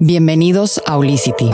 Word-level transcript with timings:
Bienvenidos 0.00 0.80
a 0.86 0.96
Olicity. 0.96 1.50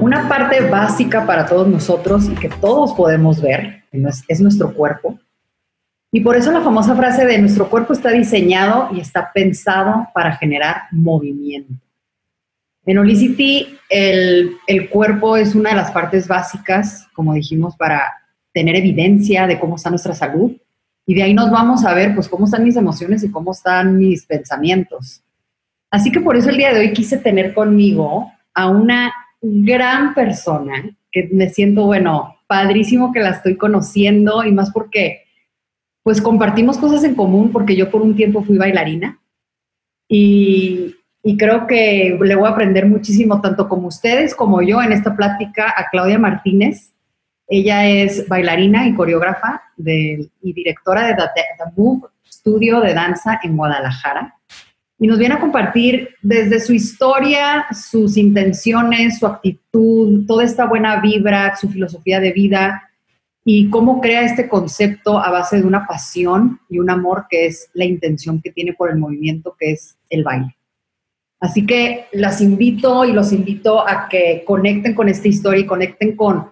Una 0.00 0.26
parte 0.26 0.70
básica 0.70 1.26
para 1.26 1.44
todos 1.44 1.68
nosotros 1.68 2.30
y 2.30 2.34
que 2.34 2.48
todos 2.48 2.94
podemos 2.94 3.42
ver 3.42 3.84
es 4.26 4.40
nuestro 4.40 4.72
cuerpo. 4.72 5.18
Y 6.10 6.22
por 6.22 6.34
eso 6.34 6.50
la 6.50 6.62
famosa 6.62 6.96
frase 6.96 7.26
de 7.26 7.36
nuestro 7.36 7.68
cuerpo 7.68 7.92
está 7.92 8.08
diseñado 8.08 8.88
y 8.94 9.00
está 9.00 9.30
pensado 9.34 10.08
para 10.14 10.36
generar 10.38 10.84
movimiento. 10.92 11.74
En 12.86 12.96
Olicity, 12.96 13.76
el, 13.90 14.56
el 14.66 14.88
cuerpo 14.88 15.36
es 15.36 15.54
una 15.54 15.68
de 15.68 15.76
las 15.76 15.90
partes 15.90 16.26
básicas, 16.26 17.06
como 17.12 17.34
dijimos, 17.34 17.76
para 17.76 18.14
tener 18.54 18.76
evidencia 18.76 19.46
de 19.46 19.60
cómo 19.60 19.76
está 19.76 19.90
nuestra 19.90 20.14
salud. 20.14 20.52
Y 21.06 21.14
de 21.14 21.22
ahí 21.22 21.34
nos 21.34 21.50
vamos 21.50 21.84
a 21.84 21.94
ver, 21.94 22.14
pues, 22.14 22.28
cómo 22.28 22.44
están 22.44 22.64
mis 22.64 22.76
emociones 22.76 23.24
y 23.24 23.30
cómo 23.30 23.52
están 23.52 23.98
mis 23.98 24.24
pensamientos. 24.26 25.22
Así 25.90 26.10
que 26.10 26.20
por 26.20 26.36
eso 26.36 26.50
el 26.50 26.56
día 26.56 26.72
de 26.72 26.80
hoy 26.80 26.92
quise 26.92 27.18
tener 27.18 27.54
conmigo 27.54 28.30
a 28.54 28.68
una 28.70 29.12
gran 29.40 30.14
persona 30.14 30.96
que 31.10 31.28
me 31.32 31.50
siento, 31.50 31.86
bueno, 31.86 32.36
padrísimo 32.46 33.12
que 33.12 33.20
la 33.20 33.30
estoy 33.30 33.56
conociendo 33.56 34.44
y 34.44 34.52
más 34.52 34.70
porque, 34.70 35.24
pues, 36.02 36.20
compartimos 36.22 36.78
cosas 36.78 37.04
en 37.04 37.14
común 37.14 37.50
porque 37.50 37.76
yo 37.76 37.90
por 37.90 38.02
un 38.02 38.14
tiempo 38.14 38.42
fui 38.42 38.56
bailarina 38.56 39.18
y, 40.12 40.94
creo 41.38 41.66
que 41.66 42.18
le 42.20 42.34
voy 42.34 42.46
a 42.46 42.50
aprender 42.50 42.86
muchísimo, 42.86 43.40
tanto 43.40 43.68
como 43.68 43.88
ustedes 43.88 44.34
como 44.34 44.60
yo, 44.60 44.82
en 44.82 44.92
esta 44.92 45.16
plática 45.16 45.72
a 45.74 45.88
Claudia 45.90 46.18
Martínez. 46.18 46.92
Ella 47.54 47.86
es 47.86 48.26
bailarina 48.28 48.88
y 48.88 48.94
coreógrafa 48.94 49.62
y 49.76 50.52
directora 50.54 51.08
de 51.08 51.14
The, 51.14 52.00
Studio 52.24 52.80
de 52.80 52.94
Danza 52.94 53.40
en 53.42 53.58
Guadalajara. 53.58 54.34
Y 54.98 55.06
nos 55.06 55.18
viene 55.18 55.34
a 55.34 55.40
compartir 55.40 56.08
desde 56.22 56.60
su 56.60 56.72
historia, 56.72 57.66
sus 57.70 58.16
intenciones, 58.16 59.18
su 59.18 59.26
actitud, 59.26 60.26
toda 60.26 60.44
esta 60.44 60.64
buena 60.64 60.98
vibra, 61.02 61.54
su 61.54 61.68
filosofía 61.68 62.20
de 62.20 62.32
vida 62.32 62.88
y 63.44 63.68
cómo 63.68 64.00
crea 64.00 64.22
este 64.22 64.48
concepto 64.48 65.18
a 65.18 65.30
base 65.30 65.60
de 65.60 65.66
una 65.66 65.86
pasión 65.86 66.58
y 66.70 66.78
un 66.78 66.88
amor 66.88 67.26
que 67.28 67.44
es 67.44 67.68
la 67.74 67.84
intención 67.84 68.40
que 68.40 68.50
tiene 68.50 68.72
por 68.72 68.88
el 68.88 68.96
movimiento, 68.96 69.54
que 69.60 69.72
es 69.72 69.98
el 70.08 70.24
baile. 70.24 70.56
Así 71.38 71.66
que 71.66 72.06
las 72.12 72.40
invito 72.40 73.04
y 73.04 73.12
los 73.12 73.30
invito 73.30 73.86
a 73.86 74.08
que 74.08 74.42
conecten 74.46 74.94
con 74.94 75.10
esta 75.10 75.28
historia 75.28 75.60
y 75.60 75.66
conecten 75.66 76.16
con, 76.16 76.51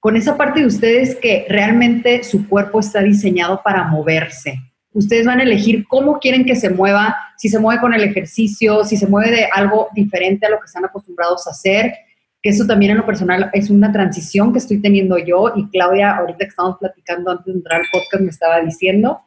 con 0.00 0.16
esa 0.16 0.36
parte 0.36 0.60
de 0.60 0.66
ustedes 0.66 1.16
que 1.16 1.46
realmente 1.48 2.22
su 2.22 2.48
cuerpo 2.48 2.80
está 2.80 3.00
diseñado 3.02 3.60
para 3.64 3.84
moverse. 3.84 4.58
Ustedes 4.92 5.26
van 5.26 5.40
a 5.40 5.42
elegir 5.42 5.86
cómo 5.88 6.18
quieren 6.18 6.44
que 6.44 6.56
se 6.56 6.70
mueva, 6.70 7.16
si 7.36 7.48
se 7.48 7.58
mueve 7.58 7.80
con 7.80 7.94
el 7.94 8.02
ejercicio, 8.02 8.84
si 8.84 8.96
se 8.96 9.06
mueve 9.06 9.30
de 9.30 9.48
algo 9.52 9.88
diferente 9.94 10.46
a 10.46 10.50
lo 10.50 10.58
que 10.58 10.66
están 10.66 10.84
acostumbrados 10.84 11.46
a 11.46 11.50
hacer, 11.50 11.94
que 12.42 12.50
eso 12.50 12.66
también 12.66 12.92
en 12.92 12.98
lo 12.98 13.06
personal 13.06 13.50
es 13.52 13.70
una 13.70 13.92
transición 13.92 14.52
que 14.52 14.58
estoy 14.58 14.80
teniendo 14.80 15.18
yo 15.18 15.52
y 15.56 15.68
Claudia, 15.70 16.16
ahorita 16.16 16.38
que 16.38 16.44
estamos 16.44 16.78
platicando 16.78 17.32
antes 17.32 17.46
de 17.46 17.52
entrar 17.52 17.80
al 17.80 17.86
podcast, 17.92 18.22
me 18.22 18.30
estaba 18.30 18.60
diciendo. 18.60 19.20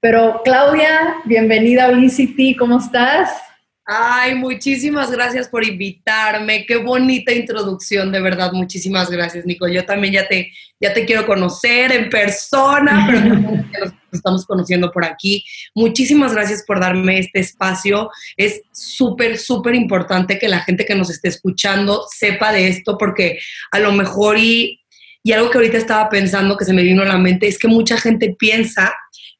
Pero 0.00 0.42
Claudia, 0.44 1.16
bienvenida 1.24 1.86
a 1.86 1.88
Olicity, 1.88 2.54
¿cómo 2.54 2.78
estás? 2.78 3.47
Ay, 3.90 4.34
muchísimas 4.34 5.10
gracias 5.10 5.48
por 5.48 5.64
invitarme. 5.64 6.66
Qué 6.66 6.76
bonita 6.76 7.32
introducción, 7.32 8.12
de 8.12 8.20
verdad. 8.20 8.52
Muchísimas 8.52 9.08
gracias, 9.08 9.46
Nico. 9.46 9.66
Yo 9.66 9.86
también 9.86 10.12
ya 10.12 10.28
te, 10.28 10.52
ya 10.78 10.92
te 10.92 11.06
quiero 11.06 11.24
conocer 11.24 11.90
en 11.92 12.10
persona, 12.10 13.06
pero 13.72 13.86
nos 13.86 13.94
estamos 14.12 14.44
conociendo 14.44 14.92
por 14.92 15.06
aquí. 15.06 15.42
Muchísimas 15.74 16.34
gracias 16.34 16.64
por 16.66 16.80
darme 16.80 17.18
este 17.18 17.40
espacio. 17.40 18.10
Es 18.36 18.60
súper, 18.72 19.38
súper 19.38 19.74
importante 19.74 20.38
que 20.38 20.48
la 20.48 20.60
gente 20.60 20.84
que 20.84 20.94
nos 20.94 21.08
esté 21.08 21.28
escuchando 21.28 22.04
sepa 22.14 22.52
de 22.52 22.68
esto, 22.68 22.98
porque 22.98 23.38
a 23.70 23.78
lo 23.78 23.92
mejor 23.92 24.36
y, 24.36 24.82
y 25.22 25.32
algo 25.32 25.48
que 25.48 25.56
ahorita 25.56 25.78
estaba 25.78 26.10
pensando 26.10 26.58
que 26.58 26.66
se 26.66 26.74
me 26.74 26.82
vino 26.82 27.00
a 27.00 27.06
la 27.06 27.16
mente 27.16 27.48
es 27.48 27.58
que 27.58 27.68
mucha 27.68 27.96
gente 27.96 28.36
piensa 28.38 28.92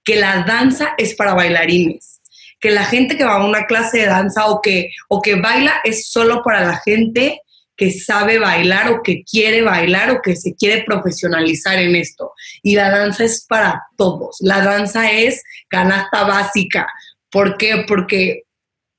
que 0.03 0.17
la 0.17 0.43
danza 0.45 0.95
es 0.97 1.15
para 1.15 1.35
bailarines 1.35 2.18
que 2.61 2.71
la 2.71 2.85
gente 2.85 3.17
que 3.17 3.25
va 3.25 3.37
a 3.37 3.47
una 3.47 3.67
clase 3.67 3.99
de 3.99 4.07
danza 4.07 4.47
o 4.47 4.61
que, 4.61 4.91
o 5.09 5.23
que 5.23 5.37
baila 5.37 5.75
es 5.85 6.11
solo 6.11 6.43
para 6.43 6.65
la 6.65 6.77
gente 6.79 7.41
que 7.77 7.93
sabe 7.93 8.41
bailar 8.41 8.91
o 8.91 9.03
que 9.03 9.23
quiere 9.23 9.63
bailar 9.63 10.11
o 10.11 10.21
que 10.21 10.35
se 10.35 10.55
quiere 10.57 10.83
profesionalizar 10.83 11.79
en 11.79 11.95
esto. 11.95 12.33
Y 12.63 12.75
la 12.75 12.91
danza 12.91 13.25
es 13.25 13.47
para 13.49 13.85
todos. 13.97 14.37
La 14.41 14.63
danza 14.63 15.13
es 15.13 15.45
canasta 15.69 16.25
básica. 16.25 16.89
¿Por 17.31 17.57
qué? 17.57 17.85
Porque 17.87 18.43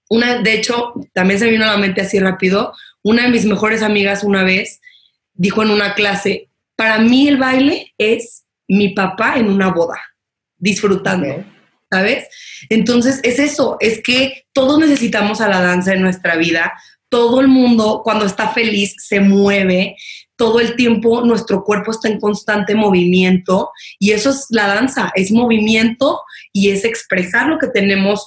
una, 0.09 0.41
de 0.41 0.53
hecho, 0.53 0.93
también 1.13 1.39
se 1.39 1.49
vino 1.49 1.65
a 1.65 1.73
la 1.73 1.77
mente 1.77 2.01
así 2.01 2.19
rápido, 2.19 2.73
una 3.03 3.23
de 3.23 3.29
mis 3.29 3.45
mejores 3.45 3.83
amigas 3.83 4.23
una 4.23 4.43
vez 4.43 4.81
dijo 5.33 5.61
en 5.61 5.71
una 5.71 5.93
clase, 5.93 6.49
para 6.75 6.99
mí 6.99 7.27
el 7.27 7.37
baile 7.37 7.93
es 7.97 8.45
mi 8.67 8.89
papá 8.89 9.35
en 9.37 9.49
una 9.49 9.69
boda, 9.69 9.99
disfrutando. 10.57 11.45
¿Sabes? 11.89 12.27
Entonces 12.69 13.19
es 13.23 13.39
eso, 13.39 13.77
es 13.79 14.01
que 14.03 14.45
todos 14.53 14.79
necesitamos 14.79 15.41
a 15.41 15.49
la 15.49 15.61
danza 15.61 15.93
en 15.93 16.01
nuestra 16.01 16.35
vida, 16.35 16.73
todo 17.09 17.39
el 17.39 17.47
mundo 17.47 18.01
cuando 18.03 18.25
está 18.25 18.49
feliz 18.49 18.95
se 18.99 19.19
mueve, 19.19 19.95
todo 20.35 20.59
el 20.59 20.75
tiempo 20.75 21.21
nuestro 21.25 21.63
cuerpo 21.63 21.91
está 21.91 22.07
en 22.07 22.19
constante 22.19 22.75
movimiento 22.75 23.71
y 23.97 24.11
eso 24.11 24.29
es 24.29 24.45
la 24.49 24.67
danza, 24.67 25.11
es 25.15 25.31
movimiento 25.31 26.21
y 26.53 26.69
es 26.69 26.85
expresar 26.85 27.47
lo 27.47 27.57
que 27.57 27.67
tenemos 27.67 28.25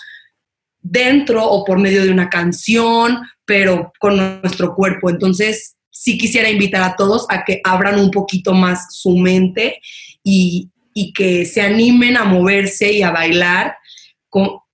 dentro 0.81 1.49
o 1.49 1.65
por 1.65 1.79
medio 1.79 2.03
de 2.03 2.11
una 2.11 2.29
canción, 2.29 3.23
pero 3.45 3.93
con 4.01 4.17
nuestro 4.43 4.75
cuerpo. 4.75 5.09
Entonces, 5.09 5.77
sí 5.91 6.19
quisiera 6.19 6.51
invitar 6.51 6.83
a 6.83 6.97
todos 6.97 7.27
a 7.29 7.45
que 7.45 7.61
abran 7.63 7.99
un 7.99 8.11
poquito 8.11 8.53
más 8.53 8.95
su 8.97 9.17
mente 9.17 9.81
y, 10.25 10.72
y 10.95 11.13
que 11.13 11.45
se 11.45 11.63
animen 11.63 12.17
a 12.17 12.25
moverse 12.25 12.93
y 12.93 13.03
a 13.03 13.11
bailar 13.11 13.77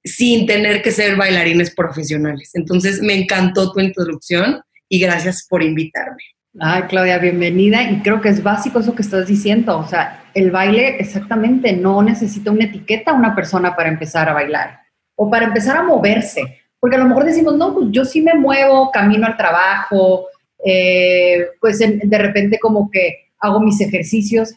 sin 0.05 0.47
tener 0.47 0.83
que 0.83 0.91
ser 0.91 1.17
bailarines 1.17 1.75
profesionales. 1.75 2.51
Entonces, 2.55 3.01
me 3.03 3.15
encantó 3.15 3.73
tu 3.73 3.81
introducción 3.81 4.61
y 4.89 5.01
gracias 5.01 5.47
por 5.49 5.63
invitarme. 5.63 6.23
Ay, 6.61 6.83
Claudia, 6.89 7.19
bienvenida. 7.19 7.83
Y 7.91 8.01
creo 8.01 8.21
que 8.21 8.31
es 8.31 8.43
básico 8.43 8.81
eso 8.81 8.95
que 8.95 9.03
estás 9.03 9.27
diciendo. 9.27 9.79
O 9.79 9.87
sea, 9.87 10.25
el 10.35 10.51
baile 10.51 10.97
exactamente 10.99 11.73
no 11.73 12.03
necesita 12.03 12.51
una 12.51 12.65
etiqueta 12.65 13.11
a 13.11 13.15
una 13.15 13.35
persona 13.35 13.77
para 13.77 13.89
empezar 13.89 14.29
a 14.29 14.33
bailar 14.33 14.81
o 15.15 15.31
para 15.31 15.47
empezar 15.47 15.77
a 15.77 15.83
moverse. 15.83 16.61
Porque 16.81 16.97
a 16.97 17.01
lo 17.01 17.07
mejor 17.07 17.25
decimos, 17.25 17.57
no, 17.57 17.75
pues 17.75 17.87
yo 17.91 18.05
sí 18.05 18.23
me 18.23 18.35
muevo, 18.35 18.91
camino 18.91 19.27
al 19.27 19.37
trabajo, 19.37 20.27
eh, 20.65 21.49
pues 21.61 21.79
de 21.79 22.19
repente 22.19 22.59
como 22.59 22.91
que 22.91 23.31
hago 23.41 23.61
mis 23.61 23.81
ejercicios, 23.81 24.55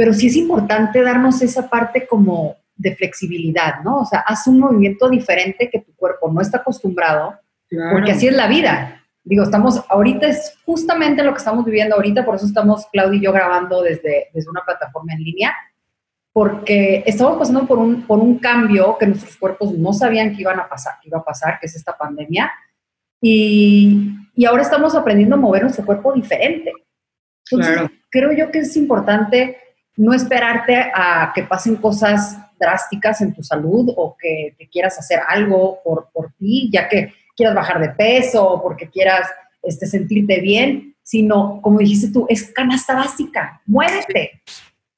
pero 0.00 0.14
sí 0.14 0.28
es 0.28 0.36
importante 0.36 1.02
darnos 1.02 1.42
esa 1.42 1.68
parte 1.68 2.06
como 2.06 2.56
de 2.74 2.96
flexibilidad, 2.96 3.82
¿no? 3.84 3.98
O 3.98 4.06
sea, 4.06 4.20
haz 4.20 4.46
un 4.46 4.58
movimiento 4.58 5.10
diferente 5.10 5.68
que 5.68 5.80
tu 5.80 5.94
cuerpo 5.94 6.32
no 6.32 6.40
está 6.40 6.56
acostumbrado, 6.56 7.34
porque 7.92 8.12
así 8.12 8.26
es 8.26 8.34
la 8.34 8.46
vida. 8.46 9.04
Digo, 9.22 9.44
estamos, 9.44 9.84
ahorita 9.90 10.26
es 10.26 10.56
justamente 10.64 11.22
lo 11.22 11.32
que 11.32 11.40
estamos 11.40 11.66
viviendo 11.66 11.96
ahorita, 11.96 12.24
por 12.24 12.36
eso 12.36 12.46
estamos 12.46 12.86
Claudia 12.90 13.18
y 13.18 13.22
yo 13.24 13.30
grabando 13.30 13.82
desde, 13.82 14.28
desde 14.32 14.48
una 14.48 14.62
plataforma 14.64 15.12
en 15.12 15.22
línea, 15.22 15.54
porque 16.32 17.02
estamos 17.04 17.36
pasando 17.36 17.66
por 17.66 17.76
un, 17.76 18.06
por 18.06 18.20
un 18.20 18.38
cambio 18.38 18.96
que 18.96 19.06
nuestros 19.06 19.36
cuerpos 19.36 19.74
no 19.74 19.92
sabían 19.92 20.34
que 20.34 20.40
iban 20.40 20.58
a 20.60 20.66
pasar, 20.66 20.94
que 21.02 21.08
iba 21.08 21.18
a 21.18 21.24
pasar, 21.24 21.60
que 21.60 21.66
es 21.66 21.76
esta 21.76 21.94
pandemia, 21.94 22.50
y, 23.20 24.14
y 24.34 24.46
ahora 24.46 24.62
estamos 24.62 24.94
aprendiendo 24.94 25.34
a 25.34 25.38
mover 25.38 25.60
nuestro 25.60 25.84
cuerpo 25.84 26.14
diferente. 26.14 26.72
Entonces, 27.50 27.90
creo 28.08 28.32
yo 28.32 28.50
que 28.50 28.60
es 28.60 28.74
importante 28.78 29.58
no 29.96 30.12
esperarte 30.12 30.90
a 30.94 31.32
que 31.34 31.42
pasen 31.44 31.76
cosas 31.76 32.38
drásticas 32.58 33.20
en 33.20 33.34
tu 33.34 33.42
salud 33.42 33.92
o 33.96 34.16
que 34.16 34.54
te 34.58 34.68
quieras 34.68 34.98
hacer 34.98 35.20
algo 35.26 35.80
por, 35.82 36.10
por 36.12 36.32
ti, 36.38 36.70
ya 36.72 36.88
que 36.88 37.12
quieras 37.36 37.54
bajar 37.54 37.80
de 37.80 37.88
peso 37.90 38.46
o 38.46 38.62
porque 38.62 38.88
quieras 38.88 39.26
este, 39.62 39.86
sentirte 39.86 40.40
bien, 40.40 40.94
sino, 41.02 41.60
como 41.62 41.78
dijiste 41.78 42.12
tú, 42.12 42.26
es 42.28 42.52
canasta 42.52 42.94
básica, 42.94 43.60
muévete. 43.66 44.42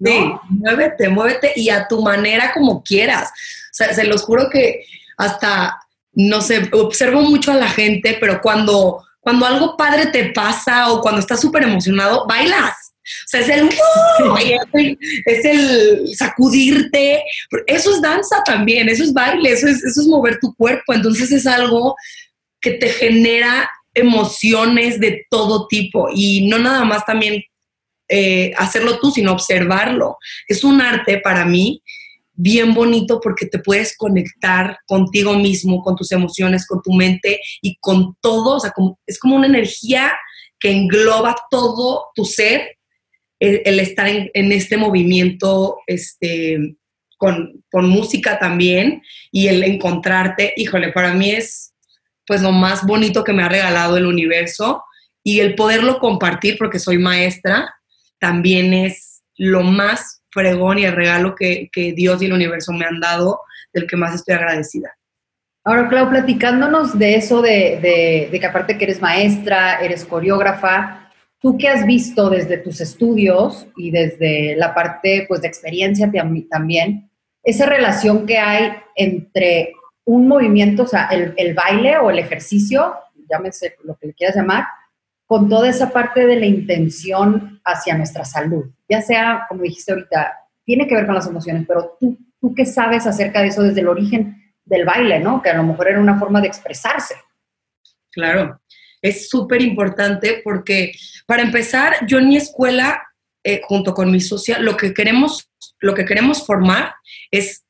Sí, 0.05 0.33
muévete, 0.49 1.09
muévete 1.09 1.53
y 1.55 1.71
a 1.71 1.87
tu 1.87 2.03
manera 2.03 2.53
como 2.53 2.83
quieras. 2.83 3.31
O 3.31 3.75
sea, 3.75 3.95
se 3.95 4.05
los 4.05 4.23
juro 4.25 4.51
que 4.51 4.85
hasta, 5.17 5.81
no 6.13 6.41
sé, 6.41 6.69
observo 6.73 7.23
mucho 7.23 7.53
a 7.53 7.57
la 7.57 7.69
gente, 7.69 8.19
pero 8.21 8.41
cuando, 8.41 9.05
cuando 9.21 9.47
algo 9.47 9.77
padre 9.77 10.07
te 10.07 10.33
pasa 10.33 10.93
o 10.93 11.01
cuando 11.01 11.21
estás 11.21 11.41
súper 11.41 11.63
emocionado, 11.63 12.27
bailas. 12.27 12.92
O 13.03 13.29
sea, 13.29 13.41
es 13.41 13.49
el, 13.49 14.99
es 15.27 15.45
el 15.45 16.17
sacudirte. 16.17 17.23
Eso 17.67 17.95
es 17.95 18.03
danza 18.03 18.43
también, 18.45 18.89
eso 18.89 19.03
es 19.05 19.13
baile, 19.13 19.51
eso 19.51 19.67
es, 19.69 19.83
eso 19.85 20.01
es 20.01 20.07
mover 20.07 20.39
tu 20.41 20.55
cuerpo. 20.55 20.93
Entonces 20.93 21.33
es 21.33 21.47
algo 21.47 21.97
que 22.61 22.73
te 22.73 22.89
genera 22.89 23.69
emociones 23.95 25.01
de 25.01 25.27
todo 25.31 25.67
tipo 25.67 26.09
y 26.15 26.49
no 26.49 26.59
nada 26.59 26.85
más 26.85 27.05
también 27.05 27.43
eh, 28.09 28.53
hacerlo 28.57 28.99
tú, 28.99 29.11
sino 29.11 29.33
observarlo. 29.33 30.17
Es 30.49 30.65
un 30.65 30.81
arte 30.81 31.19
para 31.19 31.45
mí 31.45 31.83
bien 32.35 32.75
bonito 32.75 33.21
porque 33.21 33.47
te 33.47 33.59
puedes 33.59 33.97
conectar 33.97 34.79
contigo 34.87 35.35
mismo, 35.35 35.83
con 35.83 35.97
tus 35.97 36.13
emociones, 36.13 36.67
con 36.67 36.83
tu 36.83 36.93
mente 36.93 37.41
y 37.61 37.77
con 37.81 38.17
todo, 38.21 38.57
o 38.57 38.61
sea, 38.61 38.73
es 39.07 39.19
como 39.19 39.37
una 39.37 39.47
energía 39.47 40.13
que 40.59 40.71
engloba 40.71 41.37
todo 41.51 42.07
tu 42.15 42.25
ser, 42.25 42.77
el, 43.43 43.81
estar 43.81 44.07
en, 44.09 44.53
este 44.53 44.77
movimiento, 44.77 45.79
este, 45.87 46.77
con, 47.19 47.61
música 47.73 48.39
también 48.39 49.03
y 49.33 49.49
el 49.49 49.65
encontrarte, 49.65 50.55
híjole, 50.57 50.93
para 50.93 51.13
mí 51.13 51.31
es 51.31 51.75
pues 52.25 52.41
lo 52.41 52.53
más 52.53 52.87
bonito 52.87 53.25
que 53.25 53.33
me 53.33 53.43
ha 53.43 53.49
regalado 53.49 53.97
el 53.97 54.07
universo 54.07 54.85
y 55.25 55.41
el 55.41 55.57
poderlo 55.57 55.99
compartir 55.99 56.57
porque 56.57 56.79
soy 56.79 56.99
maestra 56.99 57.75
también 58.21 58.73
es 58.73 59.23
lo 59.37 59.63
más 59.63 60.23
fregón 60.31 60.79
y 60.79 60.85
el 60.85 60.95
regalo 60.95 61.35
que, 61.35 61.69
Dios 61.97 62.23
y 62.23 62.27
el 62.27 62.33
universo 62.33 62.73
me 62.73 62.87
han 62.87 63.01
dado, 63.01 63.41
del 63.73 63.89
que 63.89 63.97
más 63.97 64.15
estoy 64.15 64.35
agradecida. 64.35 64.95
Ahora, 65.65 65.89
Clau, 65.89 66.11
platicándonos 66.11 66.99
de 66.99 67.17
eso, 67.17 67.43
de, 67.43 68.29
que 68.31 68.47
aparte 68.47 68.79
que 68.79 68.85
eres 68.85 69.01
maestra, 69.01 69.81
eres 69.81 70.05
coreógrafa, 70.05 71.02
¿tú 71.43 71.59
qué 71.59 71.69
has 71.69 71.85
visto 71.85 72.31
desde 72.31 72.57
tus 72.59 72.81
estudios 72.81 73.67
y 73.77 73.91
desde 73.91 74.57
la 74.57 74.73
parte 74.75 75.27
pues, 75.29 75.43
de 75.43 75.49
experiencia 75.49 76.11
también, 76.49 77.11
esa 77.43 77.67
relación 77.67 78.25
que 78.25 78.39
hay 78.39 78.73
entre 78.95 79.75
un 80.05 80.29
movimiento, 80.29 80.85
o 80.85 80.87
sea, 80.87 81.07
el, 81.07 81.35
el 81.37 81.55
baile 81.55 81.99
o 81.99 82.11
el 82.11 82.21
ejercicio, 82.21 82.95
llámese 83.29 83.77
lo 83.83 83.97
que 83.97 84.07
le 84.09 84.15
quieras 84.15 84.37
llamar, 84.37 84.65
con 85.27 85.49
toda 85.49 85.69
esa 85.69 85.91
parte 85.91 86.27
de 86.27 86.37
la 86.37 86.47
intención 86.47 87.61
hacia 87.65 87.97
nuestra 87.97 88.25
salud. 88.25 88.67
Ya 88.89 89.01
sea, 89.03 89.47
como 89.49 89.63
dijiste 89.63 89.93
ahorita, 89.93 90.33
tiene 90.65 90.87
que 90.87 90.95
ver 90.95 91.07
con 91.07 91.15
las 91.15 91.27
emociones, 91.27 91.65
pero 91.67 91.97
tú, 91.99 92.19
tú 92.41 92.55
qué 92.55 92.65
sabes 92.65 93.07
acerca 93.07 93.41
de 93.41 93.49
eso 93.49 93.63
desde 93.63 93.81
el 93.81 93.89
origen 93.89 94.55
del 94.65 94.85
baile, 94.85 95.19
¿no? 95.19 95.43
Que 95.43 95.51
a 95.51 95.57
lo 95.57 95.65
mejor 95.65 95.89
era 95.89 96.01
una 96.01 96.19
forma 96.19 96.41
de 96.41 96.49
expresarse. 96.49 97.15
Claro, 98.11 98.61
es 99.03 99.29
súper 99.29 99.61
importante 99.61 100.41
porque 100.43 100.93
para 101.27 101.43
empezar, 101.43 102.07
yo 102.07 102.19
en 102.19 102.29
mi 102.29 102.37
escuela, 102.37 103.03
eh, 103.45 103.61
junto 103.65 103.93
con 103.93 104.11
mi 104.11 104.21
socia, 104.21 104.61
lo 104.61 104.77
que 104.77 104.95
queremos, 104.95 105.51
lo 105.81 105.95
que 105.95 106.05
queremos 106.05 106.47
formar 106.47 106.95
es, 107.31 107.65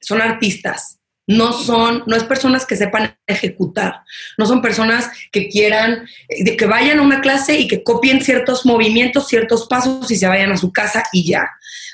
son 0.00 0.20
artistas, 0.20 0.98
no 1.28 1.52
son, 1.52 2.04
no 2.06 2.16
es 2.16 2.24
personas 2.24 2.66
que 2.66 2.76
sepan 2.76 3.16
ejecutar, 3.26 4.02
no 4.38 4.46
son 4.46 4.62
personas 4.62 5.10
que 5.32 5.48
quieran, 5.48 6.08
eh, 6.28 6.56
que 6.56 6.66
vayan 6.66 6.98
a 6.98 7.02
una 7.02 7.20
clase 7.20 7.58
y 7.58 7.66
que 7.66 7.82
copien 7.82 8.22
ciertos 8.22 8.64
movimientos, 8.64 9.28
ciertos 9.28 9.66
pasos 9.66 10.10
y 10.10 10.16
se 10.16 10.28
vayan 10.28 10.52
a 10.52 10.56
su 10.56 10.72
casa 10.72 11.04
y 11.12 11.26
ya. 11.26 11.48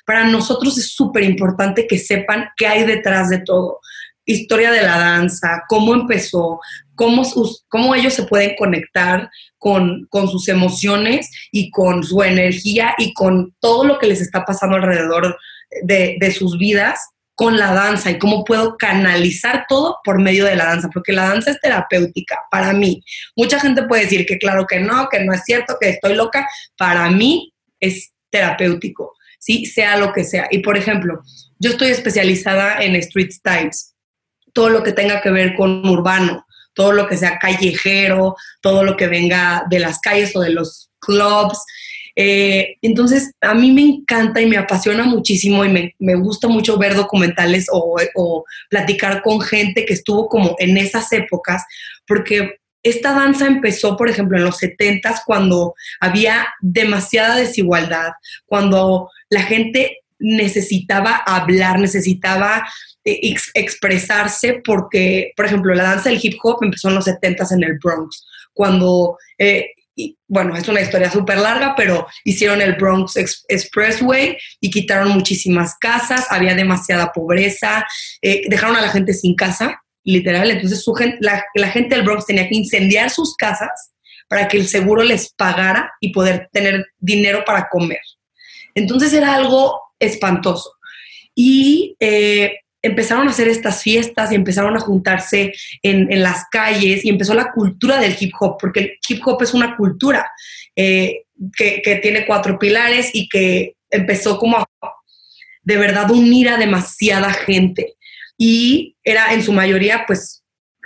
Para 0.04 0.24
nosotros 0.24 0.76
es 0.78 0.92
súper 0.92 1.24
importante 1.24 1.86
que 1.86 1.98
sepan 1.98 2.48
qué 2.56 2.66
hay 2.66 2.84
detrás 2.84 3.30
de 3.30 3.38
todo. 3.38 3.80
Historia 4.24 4.70
de 4.70 4.82
la 4.82 4.98
danza, 4.98 5.62
cómo 5.69 5.94
empezó, 5.94 6.60
cómo, 7.69 7.94
ellos 7.94 8.14
se 8.14 8.25
pueden 8.25 8.54
conectar 8.56 9.31
con, 9.58 10.06
con 10.10 10.28
sus 10.28 10.49
emociones 10.49 11.31
y 11.50 11.70
con 11.70 12.04
su 12.04 12.22
energía 12.22 12.94
y 12.99 13.12
con 13.12 13.54
todo 13.60 13.84
lo 13.84 13.99
que 13.99 14.06
les 14.06 14.20
está 14.20 14.44
pasando 14.44 14.76
alrededor 14.76 15.37
de, 15.82 16.16
de 16.20 16.31
sus 16.32 16.58
vidas 16.58 17.00
con 17.34 17.56
la 17.56 17.72
danza 17.72 18.10
y 18.10 18.19
cómo 18.19 18.44
puedo 18.44 18.76
canalizar 18.76 19.64
todo 19.69 19.99
por 20.04 20.20
medio 20.20 20.44
de 20.44 20.54
la 20.54 20.66
danza, 20.66 20.90
porque 20.93 21.12
la 21.12 21.28
danza 21.28 21.50
es 21.50 21.60
terapéutica 21.60 22.38
para 22.50 22.72
mí. 22.72 23.02
Mucha 23.34 23.58
gente 23.58 23.82
puede 23.84 24.05
decir 24.05 24.26
que 24.26 24.38
claro 24.38 24.66
que 24.66 24.78
no, 24.78 25.08
que 25.08 25.20
no 25.20 25.32
es 25.32 25.43
cierto, 25.44 25.76
que 25.81 25.88
estoy 25.88 26.14
loca. 26.14 26.46
Para 26.76 27.08
mí 27.10 27.52
es 27.81 28.12
terapéutico, 28.31 29.16
¿sí? 29.38 29.66
Sea 29.66 29.96
lo 29.96 30.12
que 30.12 30.25
sea. 30.25 30.46
Y 30.50 30.58
por 30.58 30.76
ejemplo, 30.76 31.22
yo 31.58 31.70
estoy 31.70 31.88
especializada 31.88 32.82
en 32.82 32.96
street 32.96 33.31
styles, 33.32 33.94
todo 34.52 34.69
lo 34.69 34.82
que 34.82 34.93
tenga 34.93 35.20
que 35.22 35.31
ver 35.31 35.55
con 35.55 35.88
urbano, 35.88 36.46
todo 36.74 36.92
lo 36.92 37.08
que 37.08 37.16
sea 37.16 37.38
callejero, 37.38 38.36
todo 38.60 38.84
lo 38.84 38.96
que 38.96 39.08
venga 39.08 39.64
de 39.69 39.78
las 39.78 39.98
calles 40.00 40.34
o 40.36 40.40
de 40.40 40.50
los 40.50 40.90
clubs, 40.98 41.58
eh, 42.14 42.76
entonces, 42.82 43.32
a 43.40 43.54
mí 43.54 43.72
me 43.72 43.82
encanta 43.82 44.40
y 44.40 44.46
me 44.46 44.58
apasiona 44.58 45.04
muchísimo 45.04 45.64
y 45.64 45.94
me, 45.98 46.14
gusta 46.16 46.48
mucho 46.48 46.76
ver 46.76 46.94
documentales 46.94 47.66
o, 47.72 47.96
o, 48.14 48.44
platicar 48.69 49.22
con 49.22 49.40
gente 49.40 49.84
que 49.84 49.94
estuvo 49.94 50.28
como 50.28 50.54
en 50.58 50.76
esas 50.76 51.10
épocas, 51.12 51.64
porque 52.06 52.56
esta 52.82 53.12
danza 53.12 53.46
empezó, 53.46 53.96
por 53.96 54.08
ejemplo, 54.08 54.36
en 54.36 54.44
los 54.44 54.58
70 54.58 55.22
cuando 55.24 55.74
había 56.00 56.48
demasiada 56.60 57.36
desigualdad, 57.36 58.12
cuando 58.44 59.08
la 59.30 59.42
gente 59.42 59.98
necesitaba 60.19 61.16
hablar, 61.16 61.78
necesitaba 61.78 62.64
eh, 63.04 63.34
expresarse 63.54 64.60
porque, 64.64 65.32
por 65.37 65.46
ejemplo, 65.46 65.75
la 65.75 65.84
danza 65.84 66.10
del 66.10 66.20
hip 66.22 66.38
hop 66.43 66.58
empezó 66.62 66.88
en 66.88 66.96
los 66.96 67.04
70 67.04 67.46
en 67.52 67.64
el 67.64 67.78
Bronx, 67.78 68.26
cuando 68.52 69.19
eh, 69.38 69.70
y 69.94 70.16
bueno, 70.26 70.56
es 70.56 70.66
una 70.69 70.81
historia 70.81 71.10
súper 71.10 71.38
larga, 71.38 71.75
pero 71.76 72.06
hicieron 72.25 72.62
el 72.62 72.76
Bronx 72.76 73.14
Expressway 73.49 74.38
y 74.60 74.70
quitaron 74.70 75.10
muchísimas 75.10 75.76
casas, 75.78 76.26
había 76.31 76.54
demasiada 76.54 77.12
pobreza, 77.12 77.87
eh, 78.22 78.43
dejaron 78.49 78.76
a 78.76 78.81
la 78.81 78.88
gente 78.88 79.12
sin 79.12 79.34
casa, 79.34 79.82
literal, 80.05 80.50
entonces 80.50 80.82
su 80.82 80.94
la, 81.20 81.44
la 81.55 81.69
gente 81.69 81.94
del 81.94 82.05
Bronx 82.05 82.26
tenía 82.26 82.48
que 82.48 82.56
incendiar 82.56 83.10
sus 83.10 83.37
casas 83.37 83.93
para 84.28 84.48
que 84.48 84.56
el 84.56 84.66
seguro 84.66 85.02
les 85.02 85.32
pagara 85.34 85.93
y 86.00 86.10
poder 86.12 86.48
tener 86.52 86.87
dinero 86.98 87.44
para 87.44 87.69
comer. 87.69 88.00
Entonces 88.75 89.12
era 89.12 89.34
algo 89.34 89.78
espantoso. 89.98 90.72
Y 91.34 91.96
eh, 92.00 92.60
empezaron 92.82 93.29
a 93.29 93.31
hacer 93.31 93.49
estas 93.49 93.82
fiestas 93.82 94.32
y 94.32 94.34
empezaron 94.34 94.76
a 94.76 94.81
juntarse 94.81 95.52
en, 95.82 96.23
las 96.23 96.46
calles 96.50 97.05
y 97.05 97.08
empezó 97.08 97.34
la 97.34 97.52
cultura 97.52 97.99
del 97.99 98.17
hip 98.19 98.32
hop, 98.40 98.58
porque 98.61 98.81
el 98.81 98.93
hip 99.08 99.23
hop 99.25 99.43
es 99.43 99.55
una 99.55 99.76
cultura 99.76 100.31
eh, 100.75 101.23
que, 101.56 102.00
tiene 102.02 102.26
cuatro 102.26 102.58
pilares 102.58 103.11
y 103.12 103.29
que 103.29 103.75
empezó 103.90 104.38
como 104.38 104.58
a 104.58 104.67
de 105.64 105.76
verdad 105.76 106.11
unir 106.11 106.49
a 106.49 106.56
demasiada 106.56 107.32
gente. 107.32 107.94
Y 108.37 108.96
era 109.05 109.32
en 109.32 109.43
su 109.43 109.52
mayoría 109.52 110.05
pues 110.06 110.43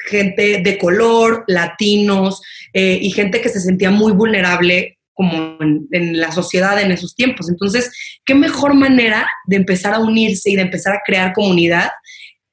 gente 0.07 0.61
de 0.63 0.79
color, 0.79 1.45
latinos 1.47 2.43
eh, 2.75 2.99
y 3.01 3.11
gente 3.11 3.41
que 3.41 3.49
se 3.49 3.61
sentía 3.61 3.91
muy 3.91 4.13
vulnerable 4.13 4.96
como 5.17 5.57
en, 5.61 6.21
la 6.21 6.31
sociedad 6.31 6.81
en 6.81 6.93
esos 6.93 7.15
tiempos. 7.15 7.49
Entonces, 7.49 7.91
¿qué 8.25 8.35
mejor 8.35 8.75
manera 8.75 9.29
de 9.47 9.57
empezar 9.57 9.95
a 9.95 9.99
unirse 9.99 10.51
y 10.51 10.57
de 10.57 10.63
empezar 10.63 10.95
a 10.95 11.01
crear 11.05 11.33
comunidad 11.33 11.91